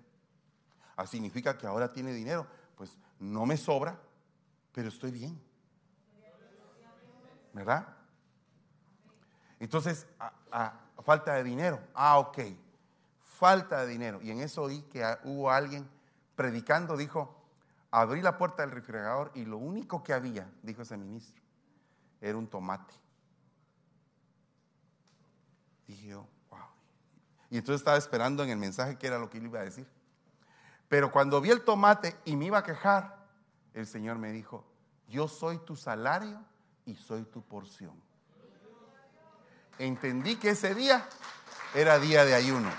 Ah, 0.96 1.06
significa 1.06 1.58
que 1.58 1.68
ahora 1.68 1.92
tiene 1.92 2.12
dinero, 2.12 2.48
pues 2.76 2.98
no 3.20 3.46
me 3.46 3.56
sobra, 3.56 3.98
pero 4.74 4.90
estoy 4.90 5.12
bien. 5.12 5.48
¿verdad? 7.58 7.88
Entonces, 9.60 10.06
a, 10.52 10.74
falta 11.04 11.34
de 11.34 11.44
dinero. 11.44 11.80
Ah, 11.94 12.20
ok. 12.20 12.40
Falta 13.20 13.82
de 13.82 13.88
dinero. 13.88 14.22
Y 14.22 14.30
en 14.30 14.42
eso 14.42 14.64
oí 14.64 14.84
que 14.84 15.04
hubo 15.24 15.50
alguien 15.50 15.90
predicando, 16.36 16.96
dijo, 16.96 17.36
abrí 17.90 18.22
la 18.22 18.38
puerta 18.38 18.62
del 18.62 18.72
refrigerador 18.72 19.32
y 19.34 19.46
lo 19.46 19.58
único 19.58 20.04
que 20.04 20.14
había, 20.14 20.50
dijo 20.62 20.84
ese 20.84 20.98
ministro, 20.98 21.42
era 22.22 22.38
un 22.38 22.48
tomate. 22.48 22.94
Dije 25.88 26.08
yo, 26.08 26.28
wow. 26.50 26.60
Y 27.50 27.58
entonces 27.58 27.82
estaba 27.82 27.98
esperando 27.98 28.44
en 28.44 28.50
el 28.50 28.58
mensaje 28.58 28.98
que 28.98 29.08
era 29.08 29.20
lo 29.20 29.30
que 29.30 29.38
él 29.38 29.46
iba 29.46 29.60
a 29.60 29.64
decir. 29.64 29.88
Pero 30.90 31.12
cuando 31.12 31.42
vi 31.42 31.52
el 31.52 31.64
tomate 31.64 32.16
y 32.26 32.36
me 32.36 32.46
iba 32.46 32.60
a 32.60 32.64
quejar, 32.64 33.26
el 33.74 33.86
Señor 33.86 34.18
me 34.18 34.32
dijo, 34.32 34.66
yo 35.08 35.28
soy 35.28 35.58
tu 35.60 35.76
salario 35.76 36.44
y 36.86 36.96
soy 36.96 37.24
tu 37.24 37.42
porción. 37.42 38.02
Entendí 39.80 40.38
que 40.38 40.52
ese 40.52 40.74
día 40.74 41.08
era 41.76 42.00
día 42.00 42.26
de 42.26 42.34
ayuno. 42.34 42.72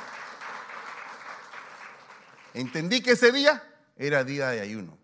Entendí 2.54 3.02
que 3.02 3.12
ese 3.12 3.30
día 3.30 3.62
era 3.96 4.24
día 4.24 4.48
de 4.48 4.60
ayuno. 4.60 4.98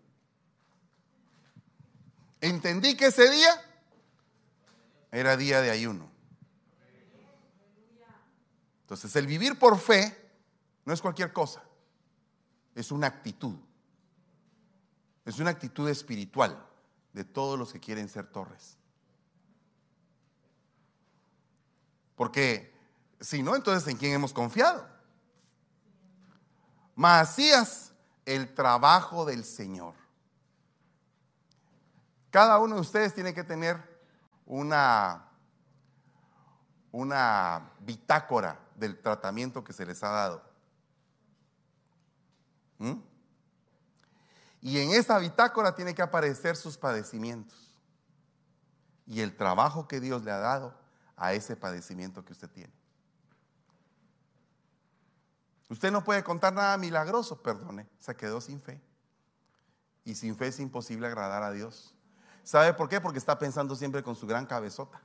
Entendí 2.41 2.97
que 2.97 3.07
ese 3.07 3.29
día 3.29 3.64
era 5.15 5.37
día 5.37 5.61
de 5.61 5.71
ayuno. 5.71 6.09
Entonces, 8.81 9.15
el 9.15 9.25
vivir 9.25 9.57
por 9.57 9.79
fe 9.79 10.15
no 10.83 10.93
es 10.93 11.01
cualquier 11.01 11.31
cosa, 11.31 11.63
es 12.75 12.91
una 12.91 13.07
actitud. 13.07 13.55
Es 15.23 15.39
una 15.39 15.49
actitud 15.49 15.89
espiritual 15.89 16.63
de 17.13 17.23
todos 17.23 17.57
los 17.57 17.71
que 17.73 17.79
quieren 17.79 18.09
ser 18.09 18.27
torres. 18.27 18.77
Porque 22.15 22.71
si 23.19 23.41
no, 23.41 23.55
entonces 23.55 23.87
¿en 23.87 23.97
quién 23.97 24.13
hemos 24.13 24.33
confiado? 24.33 24.87
Macías, 26.93 27.93
el 28.25 28.53
trabajo 28.53 29.25
del 29.25 29.43
Señor. 29.43 29.95
Cada 32.29 32.59
uno 32.59 32.75
de 32.75 32.81
ustedes 32.81 33.15
tiene 33.15 33.33
que 33.33 33.43
tener 33.43 33.94
una, 34.45 35.27
una 36.91 37.71
bitácora 37.79 38.59
del 38.75 39.01
tratamiento 39.01 39.63
que 39.63 39.73
se 39.73 39.85
les 39.85 40.03
ha 40.03 40.09
dado. 40.09 40.43
¿Mm? 42.77 42.93
Y 44.61 44.79
en 44.79 44.91
esa 44.91 45.19
bitácora 45.19 45.75
tiene 45.75 45.93
que 45.93 46.01
aparecer 46.01 46.55
sus 46.55 46.77
padecimientos 46.77 47.65
y 49.05 49.21
el 49.21 49.35
trabajo 49.35 49.87
que 49.87 49.99
Dios 49.99 50.23
le 50.23 50.31
ha 50.31 50.39
dado 50.39 50.73
a 51.15 51.33
ese 51.33 51.55
padecimiento 51.55 52.25
que 52.25 52.33
usted 52.33 52.49
tiene. 52.49 52.73
Usted 55.69 55.91
no 55.91 56.03
puede 56.03 56.23
contar 56.23 56.53
nada 56.53 56.77
milagroso, 56.77 57.41
perdone, 57.41 57.87
se 57.99 58.15
quedó 58.15 58.39
sin 58.41 58.61
fe. 58.61 58.81
Y 60.03 60.15
sin 60.15 60.35
fe 60.35 60.47
es 60.47 60.59
imposible 60.59 61.07
agradar 61.07 61.41
a 61.41 61.51
Dios. 61.51 61.94
¿Sabe 62.45 62.75
por 62.75 62.87
qué? 62.87 63.01
Porque 63.01 63.17
está 63.17 63.37
pensando 63.39 63.75
siempre 63.75 64.03
con 64.03 64.15
su 64.15 64.27
gran 64.27 64.45
cabezota. 64.45 65.01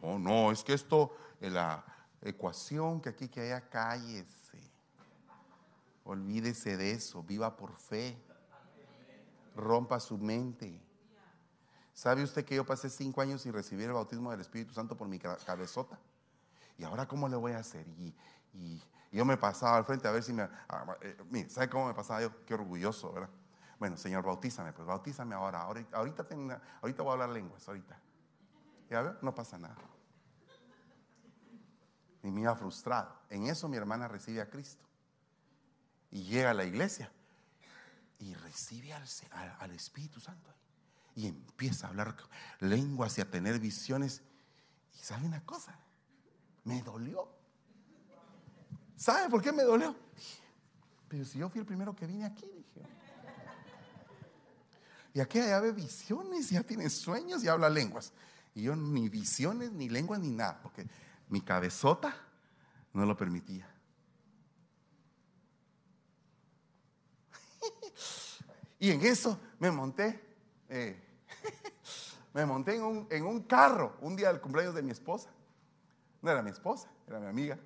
Oh, 0.00 0.16
no, 0.16 0.52
es 0.52 0.62
que 0.62 0.72
esto, 0.72 1.16
la 1.40 1.84
ecuación 2.22 3.00
que 3.00 3.08
aquí, 3.08 3.28
que 3.28 3.40
haya 3.40 3.68
calles, 3.68 4.26
Olvídese 6.04 6.78
de 6.78 6.92
eso, 6.92 7.22
viva 7.22 7.54
por 7.54 7.74
fe. 7.76 8.16
Rompa 9.54 10.00
su 10.00 10.16
mente. 10.16 10.80
¿Sabe 11.92 12.22
usted 12.22 12.46
que 12.46 12.54
yo 12.54 12.64
pasé 12.64 12.88
cinco 12.88 13.20
años 13.20 13.42
sin 13.42 13.52
recibir 13.52 13.88
el 13.88 13.92
bautismo 13.92 14.30
del 14.30 14.40
Espíritu 14.40 14.72
Santo 14.72 14.96
por 14.96 15.06
mi 15.06 15.18
cabezota? 15.18 15.98
¿Y 16.78 16.84
ahora 16.84 17.06
cómo 17.06 17.28
le 17.28 17.36
voy 17.36 17.52
a 17.52 17.58
hacer? 17.58 17.86
Y, 17.98 18.80
yo 19.12 19.24
me 19.26 19.36
pasaba 19.36 19.76
al 19.76 19.84
frente 19.84 20.08
a 20.08 20.12
ver 20.12 20.22
si 20.22 20.32
me... 20.32 20.48
Ah, 20.68 20.96
eh, 21.02 21.46
¿sabe 21.50 21.68
cómo 21.68 21.88
me 21.88 21.94
pasaba 21.94 22.22
yo? 22.22 22.44
Qué 22.46 22.54
orgulloso, 22.54 23.12
¿verdad? 23.12 23.30
Bueno, 23.78 23.96
Señor, 23.96 24.24
bautízame, 24.24 24.72
pues 24.72 24.86
bautízame 24.86 25.34
ahora. 25.34 25.62
Ahorita, 25.62 25.96
ahorita, 25.96 26.24
voy 26.80 26.92
a 26.92 27.12
hablar 27.12 27.28
lenguas, 27.28 27.66
ahorita. 27.68 28.00
Y 28.90 28.94
a 28.94 29.02
ver, 29.02 29.18
no 29.22 29.34
pasa 29.34 29.58
nada. 29.58 29.76
Y 32.22 32.30
me 32.30 32.40
iba 32.40 32.54
frustrado. 32.56 33.14
En 33.30 33.46
eso 33.46 33.68
mi 33.68 33.76
hermana 33.76 34.08
recibe 34.08 34.40
a 34.40 34.50
Cristo 34.50 34.84
y 36.10 36.24
llega 36.24 36.50
a 36.50 36.54
la 36.54 36.64
iglesia 36.64 37.12
y 38.18 38.34
recibe 38.34 38.92
al, 38.92 39.70
Espíritu 39.70 40.18
Santo 40.18 40.52
y 41.14 41.28
empieza 41.28 41.86
a 41.86 41.90
hablar 41.90 42.16
lenguas 42.58 43.16
y 43.18 43.20
a 43.20 43.30
tener 43.30 43.60
visiones. 43.60 44.22
Y 44.94 44.98
sabe 44.98 45.26
una 45.26 45.44
cosa, 45.44 45.78
me 46.64 46.82
dolió. 46.82 47.28
¿Sabe 48.96 49.28
por 49.28 49.40
qué 49.40 49.52
me 49.52 49.62
dolió? 49.62 49.94
pero 51.08 51.24
si 51.24 51.38
yo 51.38 51.48
fui 51.48 51.60
el 51.60 51.66
primero 51.66 51.94
que 51.96 52.06
vine 52.06 52.26
aquí. 52.26 52.57
Y 55.18 55.20
aquí 55.20 55.40
ya 55.40 55.58
ve 55.58 55.72
visiones, 55.72 56.48
ya 56.50 56.62
tiene 56.62 56.88
sueños 56.88 57.42
y 57.42 57.48
habla 57.48 57.68
lenguas. 57.68 58.12
Y 58.54 58.62
yo 58.62 58.76
ni 58.76 59.08
visiones, 59.08 59.72
ni 59.72 59.88
lenguas, 59.88 60.20
ni 60.20 60.30
nada, 60.30 60.60
porque 60.62 60.86
mi 61.28 61.40
cabezota 61.40 62.14
no 62.92 63.04
lo 63.04 63.16
permitía. 63.16 63.68
Y 68.78 68.92
en 68.92 69.04
eso 69.04 69.40
me 69.58 69.72
monté, 69.72 70.24
eh, 70.68 70.96
me 72.32 72.46
monté 72.46 72.76
en 72.76 72.84
un, 72.84 73.08
en 73.10 73.26
un 73.26 73.42
carro 73.42 73.96
un 74.00 74.14
día 74.14 74.28
del 74.28 74.40
cumpleaños 74.40 74.76
de 74.76 74.82
mi 74.82 74.92
esposa. 74.92 75.30
No 76.22 76.30
era 76.30 76.42
mi 76.42 76.50
esposa, 76.50 76.88
era 77.08 77.18
mi 77.18 77.26
amiga. 77.26 77.58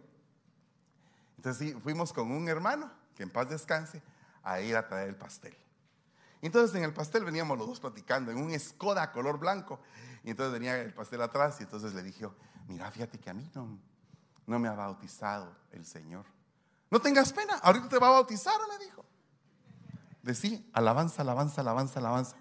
Entonces 1.37 1.75
fuimos 1.83 2.15
con 2.15 2.33
un 2.33 2.49
hermano, 2.49 2.91
que 3.15 3.25
en 3.25 3.31
paz 3.31 3.51
descanse, 3.51 4.01
a 4.43 4.63
ir 4.63 4.75
a 4.75 4.89
traer 4.89 5.11
el 5.11 5.17
pastel. 5.17 5.55
Entonces 6.43 6.77
en 6.77 6.83
el 6.83 6.93
pastel 6.93 7.25
veníamos 7.25 7.57
los 7.57 7.69
dos 7.69 7.81
platicando 7.81 8.33
en 8.33 8.39
un 8.39 8.59
Skoda 8.59 9.13
color 9.13 9.39
blanco. 9.39 9.81
Y 10.25 10.31
entonces 10.31 10.53
venía 10.53 10.77
el 10.81 10.93
pastel 10.93 11.23
atrás 11.23 11.61
y 11.61 11.63
entonces 11.63 11.95
le 11.95 12.03
dije, 12.03 12.29
mira, 12.67 12.91
fíjate 12.91 13.19
que 13.19 13.31
a 13.31 13.35
mí 13.35 13.49
no, 13.55 13.79
no 14.47 14.59
me 14.59 14.69
ha 14.69 14.73
bautizado 14.73 15.55
el 15.71 15.87
Señor. 15.87 16.27
No 16.91 17.01
tengas 17.01 17.33
pena, 17.33 17.55
ahorita 17.63 17.89
te 17.89 17.99
va 17.99 18.09
a 18.09 18.11
bautizar, 18.11 18.55
me 18.69 18.85
dijo. 18.85 19.05
Decí, 20.23 20.69
alabanza, 20.73 21.23
alabanza, 21.23 21.61
alabanza, 21.61 22.01
alabanza. 22.01 22.37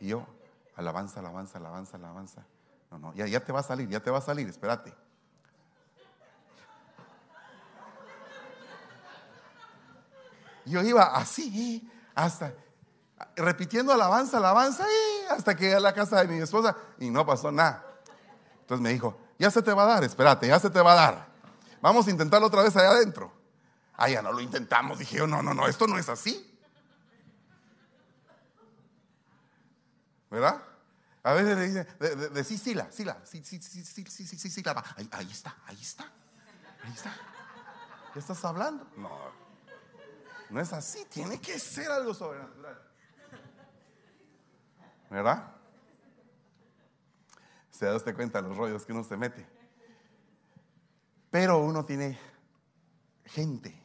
Y 0.00 0.08
yo, 0.08 0.26
alabanza, 0.74 1.20
alabanza, 1.20 1.58
alabanza, 1.58 1.96
alabanza. 1.96 2.46
No, 2.90 2.98
no, 2.98 3.14
ya, 3.14 3.26
ya 3.26 3.42
te 3.42 3.52
va 3.52 3.60
a 3.60 3.62
salir, 3.62 3.88
ya 3.88 4.00
te 4.00 4.10
va 4.10 4.18
a 4.18 4.20
salir, 4.20 4.48
espérate. 4.48 4.92
Yo 10.64 10.82
iba 10.82 11.16
así, 11.16 11.90
hasta 12.14 12.54
repitiendo 13.36 13.92
alabanza, 13.92 14.38
alabanza, 14.38 14.86
hasta 15.30 15.54
que 15.54 15.64
llegué 15.64 15.76
a 15.76 15.80
la 15.80 15.94
casa 15.94 16.20
de 16.22 16.28
mi 16.28 16.40
esposa 16.40 16.76
y 16.98 17.10
no 17.10 17.24
pasó 17.26 17.50
nada. 17.50 17.84
Entonces 18.60 18.82
me 18.82 18.90
dijo, 18.90 19.18
ya 19.38 19.50
se 19.50 19.62
te 19.62 19.72
va 19.72 19.84
a 19.84 19.86
dar, 19.86 20.04
espérate, 20.04 20.46
ya 20.46 20.58
se 20.58 20.70
te 20.70 20.80
va 20.80 20.92
a 20.92 20.96
dar. 20.96 21.26
Vamos 21.80 22.06
a 22.06 22.10
intentarlo 22.10 22.46
otra 22.46 22.62
vez 22.62 22.76
allá 22.76 22.90
adentro. 22.90 23.32
Ah, 23.96 24.08
ya 24.08 24.22
no 24.22 24.32
lo 24.32 24.40
intentamos. 24.40 24.98
Dije 24.98 25.16
yo, 25.16 25.26
no, 25.26 25.42
no, 25.42 25.52
no, 25.52 25.66
esto 25.66 25.86
no 25.86 25.98
es 25.98 26.08
así. 26.08 26.52
¿verdad? 30.32 30.62
A 31.22 31.34
veces 31.34 31.58
le 31.58 31.66
dicen, 31.66 31.86
de, 32.00 32.30
de, 32.30 32.44
sí, 32.44 32.56
sí, 32.56 32.74
sí, 32.90 33.04
la, 33.04 33.20
sí, 33.24 33.44
sí, 33.44 33.60
sí, 33.60 33.84
sí, 33.84 33.84
sí, 33.84 34.26
sí, 34.26 34.38
sí, 34.38 34.50
sí, 34.50 34.62
la, 34.62 34.84
ahí, 34.96 35.08
ahí 35.12 35.30
está, 35.30 35.54
ahí 35.66 35.78
está, 35.80 36.10
ahí 36.82 36.92
está. 36.92 37.14
¿Qué 38.14 38.18
estás 38.18 38.42
hablando? 38.44 38.88
No, 38.96 39.10
no 40.48 40.60
es 40.60 40.72
así, 40.72 41.04
tiene 41.04 41.38
que 41.38 41.58
ser 41.58 41.90
algo 41.90 42.14
sobrenatural. 42.14 42.91
¿Verdad? 45.12 45.46
Se 47.70 47.84
da 47.84 47.94
usted 47.94 48.14
cuenta 48.14 48.40
de 48.40 48.48
los 48.48 48.56
rollos 48.56 48.86
que 48.86 48.92
uno 48.92 49.04
se 49.04 49.14
mete. 49.18 49.46
Pero 51.30 51.58
uno 51.58 51.84
tiene 51.84 52.18
gente 53.26 53.78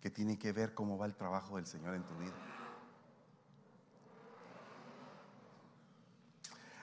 que 0.00 0.10
tiene 0.10 0.36
que 0.36 0.50
ver 0.50 0.74
cómo 0.74 0.98
va 0.98 1.06
el 1.06 1.14
trabajo 1.14 1.56
del 1.56 1.66
Señor 1.66 1.94
en 1.94 2.02
tu 2.02 2.16
vida. 2.16 2.34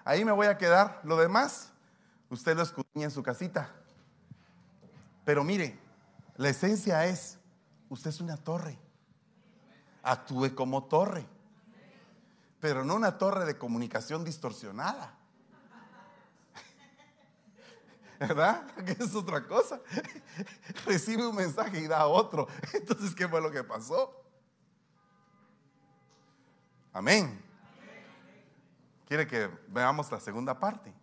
Ahí 0.05 0.23
me 0.23 0.31
voy 0.31 0.47
a 0.47 0.57
quedar. 0.57 1.01
Lo 1.03 1.17
demás, 1.17 1.73
usted 2.29 2.55
lo 2.55 2.63
escudriña 2.63 3.07
en 3.07 3.11
su 3.11 3.23
casita. 3.23 3.75
Pero 5.25 5.43
mire, 5.43 5.77
la 6.37 6.47
esencia 6.47 7.05
es, 7.07 7.37
usted 7.89 8.09
es 8.09 8.21
una 8.21 8.37
torre. 8.37 8.79
Actúe 10.01 10.55
como 10.55 10.85
torre. 10.85 11.32
Pero 12.63 12.85
no 12.85 12.95
una 12.95 13.17
torre 13.17 13.43
de 13.43 13.57
comunicación 13.57 14.23
distorsionada. 14.23 15.13
¿Verdad? 18.21 18.73
Que 18.85 18.93
es 19.03 19.13
otra 19.13 19.45
cosa. 19.45 19.81
Recibe 20.85 21.27
un 21.27 21.35
mensaje 21.35 21.81
y 21.81 21.87
da 21.87 22.07
otro. 22.07 22.47
Entonces, 22.73 23.13
¿qué 23.15 23.27
fue 23.27 23.41
lo 23.41 23.51
que 23.51 23.65
pasó? 23.65 24.15
Amén. 26.93 27.43
¿Quiere 29.09 29.27
que 29.27 29.49
veamos 29.67 30.09
la 30.09 30.21
segunda 30.21 30.57
parte? 30.57 30.93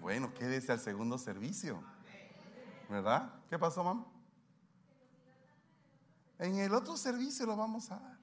Bueno, 0.00 0.34
quédese 0.34 0.72
al 0.72 0.80
segundo 0.80 1.16
servicio. 1.16 1.80
¿Verdad? 2.88 3.32
¿Qué 3.48 3.56
pasó, 3.56 3.84
mamá? 3.84 4.04
En 6.40 6.58
el 6.58 6.74
otro 6.74 6.96
servicio 6.96 7.46
lo 7.46 7.56
vamos 7.56 7.88
a 7.92 8.00
dar. 8.00 8.18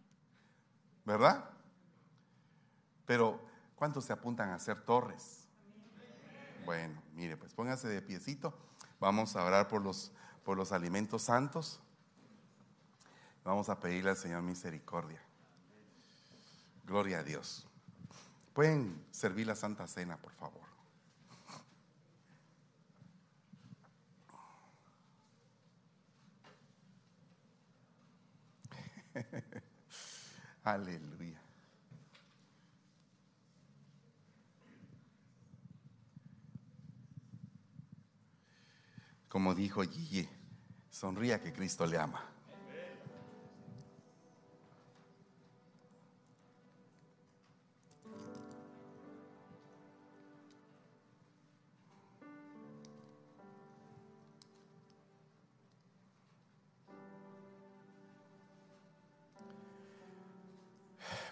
¿Verdad? 1.05 1.56
Pero, 3.07 3.41
¿cuántos 3.75 4.05
se 4.05 4.13
apuntan 4.13 4.49
a 4.49 4.55
hacer 4.55 4.81
torres? 4.81 5.47
Bueno, 6.65 7.01
mire, 7.13 7.37
pues 7.37 7.53
póngase 7.53 7.87
de 7.87 8.01
piecito. 8.01 8.53
Vamos 8.99 9.37
a 9.37 9.45
orar 9.45 9.69
por 9.69 9.81
los, 9.81 10.11
por 10.43 10.57
los 10.57 10.73
alimentos 10.73 11.23
santos. 11.23 11.79
Vamos 13.45 13.69
a 13.69 13.79
pedirle 13.79 14.09
al 14.09 14.17
Señor 14.17 14.41
misericordia. 14.43 15.21
Gloria 16.85 17.19
a 17.19 17.23
Dios. 17.23 17.65
Pueden 18.53 19.05
servir 19.11 19.47
la 19.47 19.55
Santa 19.55 19.87
Cena, 19.87 20.17
por 20.17 20.33
favor. 20.33 20.67
Aleluya. 30.65 31.16
Como 39.29 39.53
dijo 39.53 39.83
Gigi, 39.83 40.27
sonría 40.89 41.41
que 41.41 41.53
Cristo 41.53 41.85
le 41.85 41.97
ama. 41.97 42.23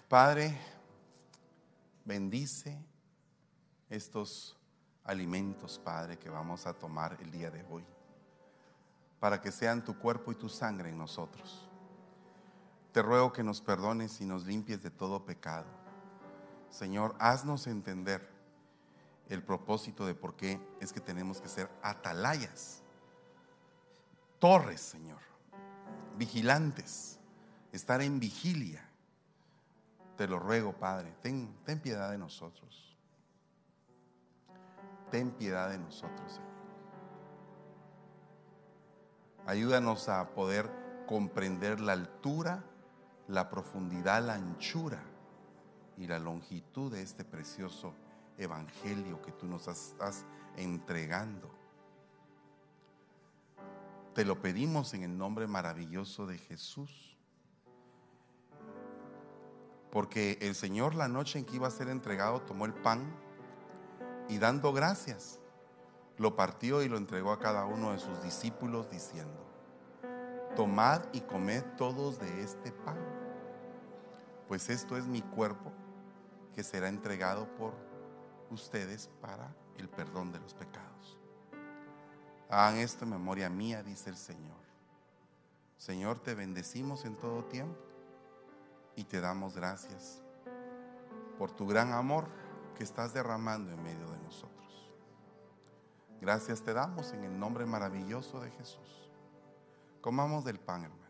Padre, 0.08 0.56
bendice 2.04 2.78
estos 3.90 4.55
alimentos, 5.06 5.78
Padre, 5.78 6.18
que 6.18 6.30
vamos 6.30 6.66
a 6.66 6.74
tomar 6.74 7.16
el 7.20 7.30
día 7.30 7.50
de 7.50 7.64
hoy, 7.70 7.84
para 9.20 9.40
que 9.40 9.52
sean 9.52 9.84
tu 9.84 9.98
cuerpo 9.98 10.32
y 10.32 10.34
tu 10.34 10.48
sangre 10.48 10.90
en 10.90 10.98
nosotros. 10.98 11.68
Te 12.92 13.02
ruego 13.02 13.32
que 13.32 13.42
nos 13.42 13.60
perdones 13.60 14.20
y 14.20 14.24
nos 14.24 14.44
limpies 14.46 14.82
de 14.82 14.90
todo 14.90 15.24
pecado. 15.24 15.66
Señor, 16.70 17.14
haznos 17.18 17.66
entender 17.66 18.28
el 19.28 19.42
propósito 19.42 20.06
de 20.06 20.14
por 20.14 20.34
qué 20.34 20.60
es 20.80 20.92
que 20.92 21.00
tenemos 21.00 21.40
que 21.40 21.48
ser 21.48 21.70
atalayas, 21.82 22.82
torres, 24.38 24.80
Señor, 24.80 25.20
vigilantes, 26.16 27.18
estar 27.72 28.00
en 28.00 28.20
vigilia 28.20 28.86
te 30.16 30.26
lo 30.26 30.38
ruego, 30.38 30.72
Padre, 30.72 31.14
ten, 31.22 31.54
ten 31.64 31.78
piedad 31.78 32.10
de 32.10 32.18
nosotros. 32.18 32.95
Ten 35.10 35.30
piedad 35.30 35.70
de 35.70 35.78
nosotros, 35.78 36.32
Señor. 36.32 36.56
Ayúdanos 39.46 40.08
a 40.08 40.30
poder 40.34 40.68
comprender 41.06 41.80
la 41.80 41.92
altura, 41.92 42.64
la 43.28 43.48
profundidad, 43.48 44.24
la 44.24 44.34
anchura 44.34 45.02
y 45.96 46.08
la 46.08 46.18
longitud 46.18 46.92
de 46.92 47.02
este 47.02 47.24
precioso 47.24 47.94
evangelio 48.38 49.22
que 49.22 49.32
tú 49.32 49.46
nos 49.46 49.68
estás 49.68 50.24
entregando. 50.56 51.48
Te 54.14 54.24
lo 54.24 54.40
pedimos 54.40 54.94
en 54.94 55.04
el 55.04 55.16
nombre 55.16 55.46
maravilloso 55.46 56.26
de 56.26 56.38
Jesús. 56.38 57.16
Porque 59.90 60.38
el 60.40 60.54
Señor 60.54 60.94
la 60.94 61.06
noche 61.06 61.38
en 61.38 61.44
que 61.44 61.56
iba 61.56 61.68
a 61.68 61.70
ser 61.70 61.88
entregado 61.88 62.42
tomó 62.42 62.66
el 62.66 62.74
pan 62.74 63.14
y 64.28 64.38
dando 64.38 64.72
gracias, 64.72 65.38
lo 66.18 66.36
partió 66.36 66.82
y 66.82 66.88
lo 66.88 66.96
entregó 66.96 67.32
a 67.32 67.38
cada 67.38 67.66
uno 67.66 67.92
de 67.92 67.98
sus 67.98 68.22
discípulos 68.22 68.90
diciendo, 68.90 69.44
tomad 70.54 71.02
y 71.12 71.20
comed 71.20 71.62
todos 71.76 72.18
de 72.18 72.42
este 72.42 72.72
pan, 72.72 72.98
pues 74.48 74.70
esto 74.70 74.96
es 74.96 75.06
mi 75.06 75.22
cuerpo 75.22 75.72
que 76.54 76.62
será 76.62 76.88
entregado 76.88 77.46
por 77.56 77.74
ustedes 78.50 79.10
para 79.20 79.54
el 79.76 79.88
perdón 79.88 80.32
de 80.32 80.40
los 80.40 80.54
pecados. 80.54 81.18
Hagan 82.48 82.78
esto 82.78 83.04
en 83.04 83.10
memoria 83.10 83.50
mía, 83.50 83.82
dice 83.82 84.10
el 84.10 84.16
Señor. 84.16 84.56
Señor, 85.76 86.18
te 86.20 86.34
bendecimos 86.34 87.04
en 87.04 87.16
todo 87.16 87.44
tiempo 87.44 87.78
y 88.94 89.04
te 89.04 89.20
damos 89.20 89.54
gracias 89.54 90.22
por 91.38 91.50
tu 91.50 91.66
gran 91.66 91.92
amor 91.92 92.26
que 92.76 92.84
estás 92.84 93.14
derramando 93.14 93.72
en 93.72 93.82
medio 93.82 94.06
de 94.10 94.18
nosotros. 94.18 94.92
Gracias 96.20 96.62
te 96.62 96.74
damos 96.74 97.12
en 97.12 97.24
el 97.24 97.38
nombre 97.38 97.64
maravilloso 97.64 98.40
de 98.40 98.50
Jesús. 98.50 99.10
Comamos 100.00 100.44
del 100.44 100.60
pan, 100.60 100.84
hermanos. 100.84 101.06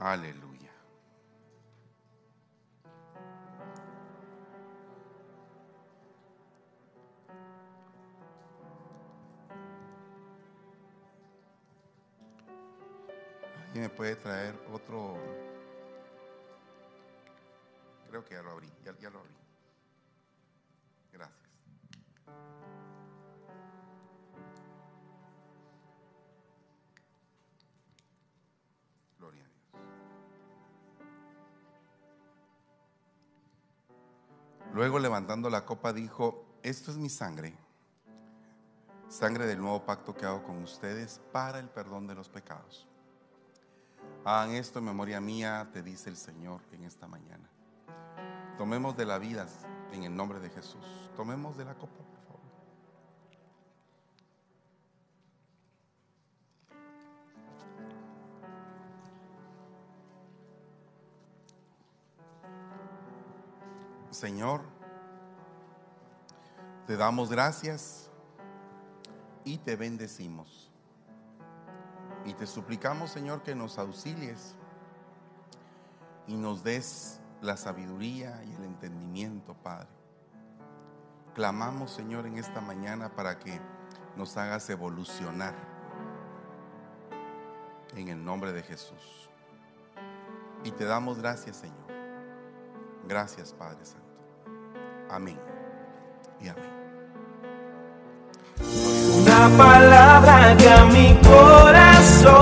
Aleluya. 0.00 0.41
Luego 34.74 34.98
levantando 34.98 35.50
la 35.50 35.66
copa 35.66 35.92
dijo, 35.92 36.46
esto 36.62 36.90
es 36.90 36.96
mi 36.96 37.10
sangre, 37.10 37.54
sangre 39.06 39.46
del 39.46 39.60
nuevo 39.60 39.84
pacto 39.84 40.14
que 40.14 40.24
hago 40.24 40.42
con 40.42 40.62
ustedes 40.62 41.20
para 41.30 41.58
el 41.58 41.68
perdón 41.68 42.06
de 42.06 42.14
los 42.14 42.30
pecados. 42.30 42.88
Hagan 44.24 44.52
esto 44.52 44.78
en 44.78 44.86
memoria 44.86 45.20
mía, 45.20 45.68
te 45.74 45.82
dice 45.82 46.08
el 46.08 46.16
Señor 46.16 46.62
en 46.72 46.84
esta 46.84 47.06
mañana. 47.06 47.50
Tomemos 48.56 48.96
de 48.96 49.04
la 49.04 49.18
vida 49.18 49.46
en 49.92 50.04
el 50.04 50.16
nombre 50.16 50.40
de 50.40 50.48
Jesús. 50.48 51.10
Tomemos 51.16 51.58
de 51.58 51.66
la 51.66 51.74
copa, 51.74 52.02
Señor, 64.22 64.60
te 66.86 66.96
damos 66.96 67.28
gracias 67.28 68.08
y 69.42 69.58
te 69.58 69.74
bendecimos. 69.74 70.70
Y 72.24 72.32
te 72.34 72.46
suplicamos, 72.46 73.10
Señor, 73.10 73.42
que 73.42 73.56
nos 73.56 73.80
auxilies 73.80 74.54
y 76.28 76.36
nos 76.36 76.62
des 76.62 77.18
la 77.40 77.56
sabiduría 77.56 78.40
y 78.44 78.52
el 78.54 78.62
entendimiento, 78.62 79.54
Padre. 79.54 79.88
Clamamos, 81.34 81.90
Señor, 81.90 82.24
en 82.26 82.38
esta 82.38 82.60
mañana 82.60 83.08
para 83.16 83.40
que 83.40 83.60
nos 84.16 84.36
hagas 84.36 84.70
evolucionar 84.70 85.56
en 87.96 88.06
el 88.06 88.24
nombre 88.24 88.52
de 88.52 88.62
Jesús. 88.62 89.28
Y 90.62 90.70
te 90.70 90.84
damos 90.84 91.18
gracias, 91.18 91.56
Señor. 91.56 91.90
Gracias, 93.08 93.52
Padre 93.52 93.84
Santo. 93.84 94.01
Amén. 95.12 95.38
Y 96.40 96.48
amén. 96.48 96.64
Una 99.20 99.50
palabra 99.58 100.56
que 100.56 100.70
a 100.70 100.86
mi 100.86 101.14
corazón 101.16 102.32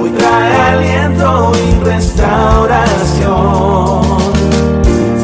hoy 0.00 0.10
trae 0.16 0.56
aliento 0.56 1.52
y 1.56 1.84
restauración. 1.84 3.20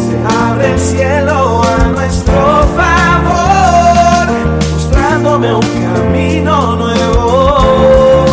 Se 0.05 0.19
abre 0.37 0.73
el 0.73 0.79
cielo 0.79 1.63
a 1.63 1.79
nuestro 1.97 2.67
favor, 2.77 4.27
mostrándome 4.71 5.55
un 5.55 5.69
camino 5.83 6.77
nuevo 6.77 8.27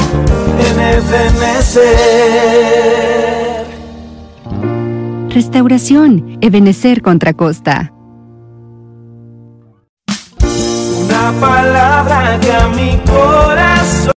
en 0.60 0.80
Ebenezer. 0.82 2.75
Restauración, 5.36 6.38
Ebenecer 6.40 7.02
contra 7.02 7.34
Costa. 7.34 7.92
Una 10.40 11.34
palabra 11.42 12.40
que 12.40 12.54
a 12.54 12.70
mi 12.70 12.98
corazón 13.06 14.14